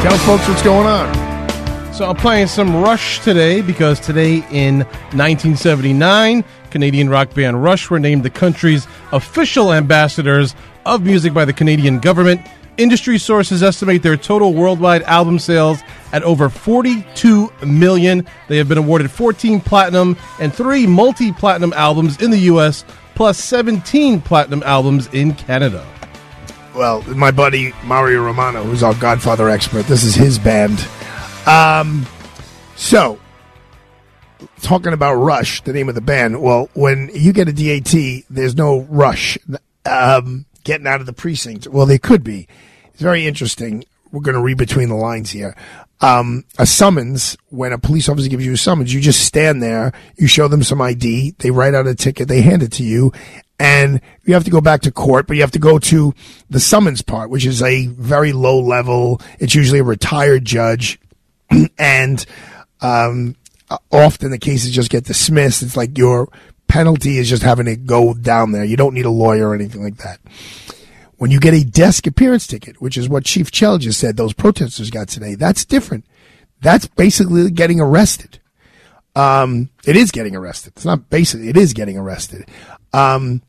Tell 0.00 0.16
folks 0.18 0.46
what's 0.46 0.62
going 0.62 0.86
on. 0.86 1.12
So 1.92 2.08
I'm 2.08 2.14
playing 2.14 2.46
some 2.46 2.76
Rush 2.76 3.18
today 3.18 3.62
because 3.62 3.98
today 3.98 4.44
in 4.52 4.84
1979, 5.10 6.44
Canadian 6.74 7.08
rock 7.08 7.32
band 7.32 7.62
Rush 7.62 7.88
were 7.88 8.00
named 8.00 8.24
the 8.24 8.30
country's 8.30 8.88
official 9.12 9.72
ambassadors 9.72 10.56
of 10.84 11.04
music 11.04 11.32
by 11.32 11.44
the 11.44 11.52
Canadian 11.52 12.00
government. 12.00 12.40
Industry 12.78 13.16
sources 13.16 13.62
estimate 13.62 14.02
their 14.02 14.16
total 14.16 14.52
worldwide 14.52 15.04
album 15.04 15.38
sales 15.38 15.78
at 16.12 16.24
over 16.24 16.48
42 16.48 17.52
million. 17.64 18.26
They 18.48 18.56
have 18.56 18.68
been 18.68 18.78
awarded 18.78 19.12
14 19.12 19.60
platinum 19.60 20.16
and 20.40 20.52
3 20.52 20.88
multi-platinum 20.88 21.72
albums 21.74 22.20
in 22.20 22.32
the 22.32 22.40
US 22.50 22.84
plus 23.14 23.38
17 23.38 24.20
platinum 24.20 24.64
albums 24.64 25.06
in 25.12 25.32
Canada. 25.34 25.86
Well, 26.74 27.02
my 27.02 27.30
buddy 27.30 27.72
Mario 27.84 28.20
Romano, 28.24 28.64
who's 28.64 28.82
our 28.82 28.94
Godfather 28.94 29.48
expert, 29.48 29.86
this 29.86 30.02
is 30.02 30.16
his 30.16 30.40
band. 30.40 30.84
Um, 31.46 32.04
so, 32.74 33.20
talking 34.62 34.92
about 34.92 35.14
Rush, 35.14 35.62
the 35.62 35.72
name 35.72 35.88
of 35.88 35.94
the 35.94 36.00
band. 36.00 36.42
Well, 36.42 36.68
when 36.74 37.10
you 37.14 37.32
get 37.32 37.48
a 37.48 37.52
DAT, 37.52 38.24
there's 38.30 38.56
no 38.56 38.80
rush 38.82 39.38
um, 39.84 40.46
getting 40.64 40.86
out 40.86 41.00
of 41.00 41.06
the 41.06 41.12
precinct. 41.12 41.66
Well, 41.66 41.86
they 41.86 41.98
could 41.98 42.24
be. 42.24 42.48
It's 42.92 43.02
very 43.02 43.26
interesting. 43.26 43.84
We're 44.12 44.20
going 44.20 44.36
to 44.36 44.42
read 44.42 44.58
between 44.58 44.88
the 44.88 44.94
lines 44.94 45.30
here. 45.30 45.56
Um, 46.00 46.44
a 46.58 46.66
summons, 46.66 47.36
when 47.48 47.72
a 47.72 47.78
police 47.78 48.08
officer 48.08 48.28
gives 48.28 48.44
you 48.44 48.52
a 48.52 48.56
summons, 48.56 48.92
you 48.92 49.00
just 49.00 49.24
stand 49.24 49.62
there, 49.62 49.92
you 50.16 50.26
show 50.26 50.48
them 50.48 50.62
some 50.62 50.80
ID, 50.80 51.34
they 51.38 51.50
write 51.50 51.74
out 51.74 51.86
a 51.86 51.94
ticket, 51.94 52.28
they 52.28 52.42
hand 52.42 52.62
it 52.62 52.72
to 52.72 52.82
you, 52.82 53.12
and 53.58 54.00
you 54.24 54.34
have 54.34 54.44
to 54.44 54.50
go 54.50 54.60
back 54.60 54.82
to 54.82 54.92
court, 54.92 55.26
but 55.26 55.36
you 55.36 55.42
have 55.42 55.52
to 55.52 55.58
go 55.58 55.78
to 55.78 56.12
the 56.50 56.60
summons 56.60 57.00
part, 57.00 57.30
which 57.30 57.46
is 57.46 57.62
a 57.62 57.86
very 57.86 58.32
low 58.32 58.60
level. 58.60 59.20
It's 59.38 59.54
usually 59.54 59.78
a 59.78 59.84
retired 59.84 60.44
judge, 60.44 60.98
and 61.78 62.24
um, 62.80 63.36
often 63.90 64.30
the 64.30 64.38
cases 64.38 64.72
just 64.72 64.90
get 64.90 65.04
dismissed. 65.04 65.62
It's 65.62 65.76
like 65.76 65.96
your 65.96 66.28
penalty 66.68 67.18
is 67.18 67.28
just 67.28 67.42
having 67.42 67.66
to 67.66 67.76
go 67.76 68.14
down 68.14 68.52
there. 68.52 68.64
You 68.64 68.76
don't 68.76 68.94
need 68.94 69.04
a 69.04 69.10
lawyer 69.10 69.48
or 69.48 69.54
anything 69.54 69.82
like 69.82 69.98
that. 69.98 70.20
When 71.16 71.30
you 71.30 71.40
get 71.40 71.54
a 71.54 71.64
desk 71.64 72.06
appearance 72.06 72.46
ticket, 72.46 72.80
which 72.80 72.96
is 72.96 73.08
what 73.08 73.24
Chief 73.24 73.50
Chell 73.50 73.78
just 73.78 74.00
said 74.00 74.16
those 74.16 74.32
protesters 74.32 74.90
got 74.90 75.08
today, 75.08 75.34
that's 75.36 75.64
different. 75.64 76.04
That's 76.60 76.86
basically 76.86 77.50
getting 77.50 77.80
arrested. 77.80 78.40
Um, 79.14 79.70
it 79.86 79.96
is 79.96 80.10
getting 80.10 80.34
arrested. 80.34 80.72
It's 80.76 80.84
not 80.84 81.08
basically, 81.08 81.48
it 81.48 81.56
is 81.56 81.72
getting 81.72 81.96
arrested. 81.96 82.48
Um, 82.92 83.42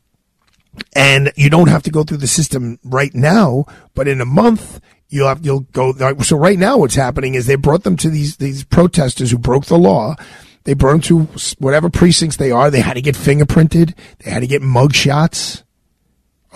and 0.94 1.32
you 1.36 1.50
don't 1.50 1.68
have 1.68 1.82
to 1.84 1.90
go 1.90 2.04
through 2.04 2.18
the 2.18 2.26
system 2.26 2.78
right 2.84 3.14
now, 3.14 3.64
but 3.94 4.06
in 4.06 4.20
a 4.20 4.26
month, 4.26 4.80
you'll 5.08 5.28
have, 5.28 5.44
you'll 5.44 5.60
go. 5.60 5.92
So 6.18 6.36
right 6.36 6.58
now 6.58 6.78
what's 6.78 6.94
happening 6.94 7.34
is 7.34 7.46
they 7.46 7.56
brought 7.56 7.84
them 7.84 7.96
to 7.98 8.10
these, 8.10 8.36
these 8.36 8.64
protesters 8.64 9.30
who 9.30 9.38
broke 9.38 9.66
the 9.66 9.78
law. 9.78 10.16
They 10.64 10.74
brought 10.74 10.92
them 10.92 11.00
to 11.02 11.18
whatever 11.58 11.88
precincts 11.88 12.36
they 12.36 12.50
are. 12.50 12.70
They 12.70 12.80
had 12.80 12.94
to 12.94 13.02
get 13.02 13.14
fingerprinted. 13.14 13.96
They 14.18 14.30
had 14.30 14.40
to 14.40 14.48
get 14.48 14.62
mug 14.62 14.94
shots. 14.94 15.62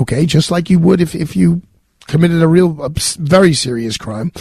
Okay. 0.00 0.26
Just 0.26 0.50
like 0.50 0.68
you 0.68 0.78
would 0.78 1.00
if, 1.00 1.14
if 1.14 1.36
you 1.36 1.62
committed 2.08 2.42
a 2.42 2.48
real, 2.48 2.82
a 2.82 2.90
very 3.18 3.54
serious 3.54 3.96
crime. 3.96 4.32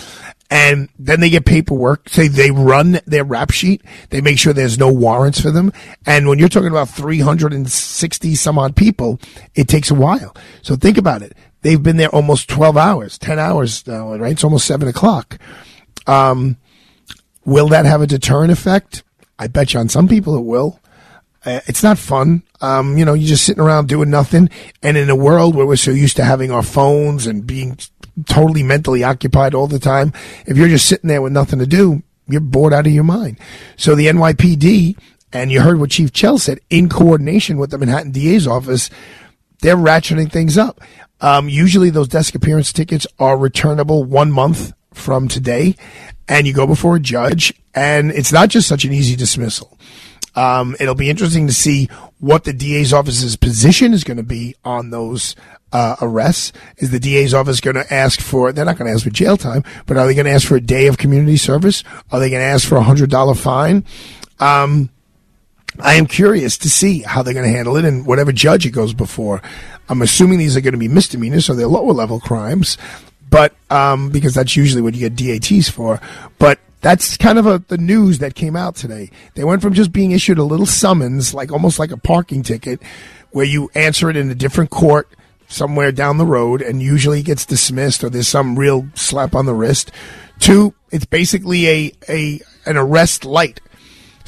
And 0.49 0.89
then 0.97 1.19
they 1.19 1.29
get 1.29 1.45
paperwork. 1.45 2.09
Say 2.09 2.27
they 2.27 2.49
run 2.49 2.99
their 3.05 3.23
rap 3.23 3.51
sheet. 3.51 3.83
They 4.09 4.21
make 4.21 4.39
sure 4.39 4.51
there's 4.51 4.79
no 4.79 4.91
warrants 4.91 5.39
for 5.39 5.51
them. 5.51 5.71
And 6.07 6.27
when 6.27 6.39
you're 6.39 6.49
talking 6.49 6.71
about 6.71 6.89
360 6.89 8.33
some 8.33 8.57
odd 8.57 8.75
people, 8.75 9.19
it 9.53 9.67
takes 9.67 9.91
a 9.91 9.95
while. 9.95 10.35
So 10.63 10.75
think 10.75 10.97
about 10.97 11.21
it. 11.21 11.37
They've 11.61 11.81
been 11.81 11.97
there 11.97 12.09
almost 12.09 12.49
12 12.49 12.77
hours, 12.77 13.17
10 13.17 13.37
hours 13.37 13.85
now, 13.85 14.15
right? 14.15 14.31
It's 14.31 14.43
almost 14.43 14.65
seven 14.65 14.87
o'clock. 14.87 15.37
Um, 16.07 16.57
will 17.45 17.67
that 17.69 17.85
have 17.85 18.01
a 18.01 18.07
deterrent 18.07 18.51
effect? 18.51 19.03
I 19.37 19.47
bet 19.47 19.73
you 19.73 19.79
on 19.79 19.89
some 19.89 20.07
people 20.07 20.35
it 20.35 20.45
will. 20.45 20.79
Uh, 21.45 21.61
it's 21.67 21.83
not 21.83 21.97
fun. 21.97 22.43
Um, 22.61 22.97
you 22.97 23.05
know, 23.05 23.13
you're 23.13 23.29
just 23.29 23.45
sitting 23.45 23.63
around 23.63 23.87
doing 23.87 24.09
nothing. 24.09 24.49
And 24.83 24.97
in 24.97 25.09
a 25.09 25.15
world 25.15 25.55
where 25.55 25.65
we're 25.65 25.77
so 25.77 25.91
used 25.91 26.17
to 26.17 26.23
having 26.25 26.51
our 26.51 26.63
phones 26.63 27.27
and 27.27 27.47
being 27.47 27.77
totally 28.25 28.63
mentally 28.63 29.03
occupied 29.03 29.53
all 29.53 29.67
the 29.67 29.79
time, 29.79 30.11
if 30.45 30.57
you're 30.57 30.67
just 30.67 30.87
sitting 30.87 31.07
there 31.07 31.21
with 31.21 31.31
nothing 31.31 31.59
to 31.59 31.67
do, 31.67 32.03
you're 32.27 32.41
bored 32.41 32.73
out 32.73 32.87
of 32.87 32.93
your 32.93 33.05
mind. 33.05 33.39
So 33.77 33.95
the 33.95 34.07
NYPD, 34.07 34.97
and 35.31 35.51
you 35.51 35.61
heard 35.61 35.79
what 35.79 35.91
Chief 35.91 36.11
Chell 36.11 36.37
said, 36.37 36.59
in 36.69 36.89
coordination 36.89 37.57
with 37.57 37.71
the 37.71 37.77
Manhattan 37.77 38.11
DA's 38.11 38.45
office, 38.45 38.89
they're 39.61 39.77
ratcheting 39.77 40.31
things 40.31 40.57
up. 40.57 40.81
Um, 41.21 41.49
usually 41.49 41.89
those 41.89 42.07
desk 42.07 42.35
appearance 42.35 42.71
tickets 42.71 43.05
are 43.19 43.37
returnable 43.37 44.03
one 44.03 44.31
month 44.31 44.73
from 44.93 45.27
today, 45.27 45.75
and 46.27 46.47
you 46.47 46.53
go 46.53 46.65
before 46.65 46.95
a 46.95 46.99
judge, 46.99 47.53
and 47.73 48.11
it's 48.11 48.31
not 48.31 48.49
just 48.49 48.67
such 48.67 48.85
an 48.85 48.93
easy 48.93 49.15
dismissal. 49.15 49.77
Um, 50.35 50.75
it'll 50.79 50.95
be 50.95 51.09
interesting 51.09 51.47
to 51.47 51.53
see 51.53 51.89
what 52.19 52.43
the 52.43 52.53
DA's 52.53 52.93
office's 52.93 53.35
position 53.35 53.93
is 53.93 54.03
going 54.03 54.17
to 54.17 54.23
be 54.23 54.55
on 54.63 54.89
those 54.89 55.35
uh, 55.73 55.95
arrests. 56.01 56.53
Is 56.77 56.91
the 56.91 56.99
DA's 56.99 57.33
office 57.33 57.59
going 57.59 57.75
to 57.75 57.93
ask 57.93 58.21
for? 58.21 58.51
They're 58.51 58.65
not 58.65 58.77
going 58.77 58.87
to 58.87 58.93
ask 58.93 59.03
for 59.03 59.09
jail 59.09 59.37
time, 59.37 59.63
but 59.85 59.97
are 59.97 60.05
they 60.05 60.13
going 60.13 60.25
to 60.25 60.31
ask 60.31 60.47
for 60.47 60.55
a 60.55 60.61
day 60.61 60.87
of 60.87 60.97
community 60.97 61.37
service? 61.37 61.83
Are 62.11 62.19
they 62.19 62.29
going 62.29 62.41
to 62.41 62.45
ask 62.47 62.67
for 62.67 62.77
a 62.77 62.83
hundred 62.83 63.09
dollar 63.09 63.35
fine? 63.35 63.85
Um, 64.39 64.89
I 65.81 65.93
am 65.95 66.05
curious 66.07 66.57
to 66.59 66.69
see 66.69 67.01
how 67.01 67.23
they're 67.23 67.33
going 67.33 67.45
to 67.45 67.51
handle 67.55 67.77
it 67.77 67.85
and 67.85 68.05
whatever 68.05 68.31
judge 68.31 68.65
it 68.65 68.71
goes 68.71 68.93
before. 68.93 69.41
I'm 69.87 70.01
assuming 70.01 70.37
these 70.37 70.55
are 70.57 70.61
going 70.61 70.73
to 70.73 70.77
be 70.77 70.87
misdemeanors, 70.87 71.45
so 71.45 71.53
they're 71.53 71.67
lower 71.67 71.93
level 71.93 72.19
crimes. 72.19 72.77
but 73.29 73.53
um, 73.69 74.09
because 74.09 74.33
that's 74.33 74.55
usually 74.55 74.81
what 74.81 74.93
you 74.95 75.07
get 75.09 75.15
DATs 75.15 75.69
for. 75.69 76.01
But 76.37 76.59
that's 76.81 77.17
kind 77.17 77.37
of 77.37 77.45
a, 77.45 77.59
the 77.67 77.77
news 77.77 78.19
that 78.19 78.35
came 78.35 78.55
out 78.55 78.75
today. 78.75 79.11
They 79.35 79.43
went 79.43 79.61
from 79.61 79.73
just 79.73 79.91
being 79.91 80.11
issued 80.11 80.37
a 80.37 80.43
little 80.43 80.65
summons, 80.65 81.33
like 81.33 81.51
almost 81.51 81.79
like 81.79 81.91
a 81.91 81.97
parking 81.97 82.43
ticket, 82.43 82.81
where 83.31 83.45
you 83.45 83.69
answer 83.75 84.09
it 84.09 84.17
in 84.17 84.29
a 84.31 84.35
different 84.35 84.69
court 84.69 85.09
somewhere 85.47 85.91
down 85.91 86.17
the 86.17 86.25
road, 86.25 86.61
and 86.61 86.81
usually 86.81 87.19
it 87.19 87.25
gets 87.25 87.45
dismissed 87.45 88.03
or 88.03 88.09
there's 88.09 88.27
some 88.27 88.57
real 88.57 88.87
slap 88.95 89.35
on 89.35 89.45
the 89.45 89.53
wrist. 89.53 89.91
To 90.41 90.73
it's 90.91 91.05
basically 91.05 91.67
a 91.67 91.91
a 92.07 92.41
an 92.65 92.77
arrest 92.77 93.25
light. 93.25 93.59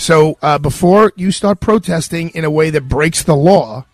So 0.02 0.40
uh, 0.42 0.58
before 0.58 1.14
you 1.16 1.32
start 1.32 1.60
protesting 1.60 2.30
in 2.30 2.44
a 2.44 2.50
way 2.50 2.72
that 2.72 2.88
breaks 2.88 3.22
the 3.22 3.36
law, 3.36 3.86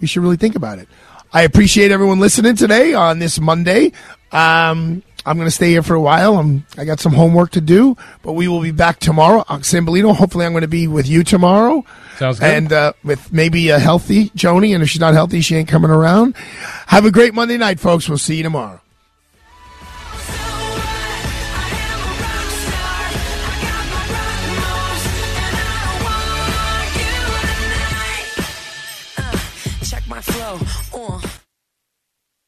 you 0.00 0.06
should 0.06 0.22
really 0.22 0.38
think 0.38 0.56
about 0.56 0.78
it. 0.78 0.88
I 1.30 1.42
appreciate 1.42 1.90
everyone 1.90 2.20
listening 2.20 2.56
today 2.56 2.94
on 2.94 3.18
this 3.18 3.38
Monday. 3.38 3.92
Um, 4.32 5.02
I'm 5.26 5.36
going 5.36 5.46
to 5.46 5.50
stay 5.50 5.68
here 5.68 5.82
for 5.82 5.92
a 5.92 6.00
while. 6.00 6.38
I'm, 6.38 6.64
I 6.78 6.86
got 6.86 7.00
some 7.00 7.12
homework 7.12 7.50
to 7.50 7.60
do, 7.60 7.98
but 8.22 8.32
we 8.32 8.48
will 8.48 8.62
be 8.62 8.70
back 8.70 8.98
tomorrow. 8.98 9.44
Uh, 9.46 9.58
Sambolino, 9.58 10.16
hopefully 10.16 10.46
I'm 10.46 10.52
going 10.52 10.62
to 10.62 10.68
be 10.68 10.88
with 10.88 11.06
you 11.06 11.22
tomorrow. 11.22 11.84
Sounds 12.16 12.40
good. 12.40 12.54
And 12.54 12.72
uh, 12.72 12.94
with 13.04 13.30
maybe 13.30 13.68
a 13.68 13.78
healthy 13.78 14.30
Joni, 14.30 14.72
and 14.72 14.82
if 14.82 14.88
she's 14.88 15.02
not 15.02 15.12
healthy, 15.12 15.42
she 15.42 15.54
ain't 15.56 15.68
coming 15.68 15.90
around. 15.90 16.34
Have 16.86 17.04
a 17.04 17.10
great 17.10 17.34
Monday 17.34 17.58
night, 17.58 17.78
folks. 17.78 18.08
We'll 18.08 18.16
see 18.16 18.36
you 18.36 18.42
tomorrow. 18.42 18.80
Flow. 30.26 30.58
Uh. 30.92 31.20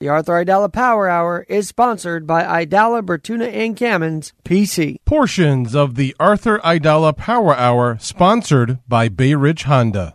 The 0.00 0.08
Arthur 0.08 0.44
Aidala 0.44 0.72
Power 0.72 1.08
Hour 1.08 1.44
is 1.48 1.66
sponsored 1.66 2.24
by 2.24 2.44
Aidala 2.44 3.02
Bertuna 3.02 3.52
and 3.52 3.76
Kamins 3.76 4.32
PC. 4.44 4.96
Portions 5.04 5.74
of 5.74 5.96
the 5.96 6.14
Arthur 6.20 6.60
Idala 6.60 7.16
Power 7.16 7.56
Hour 7.56 7.98
sponsored 7.98 8.78
by 8.86 9.08
Bay 9.08 9.34
Ridge 9.34 9.64
Honda. 9.64 10.14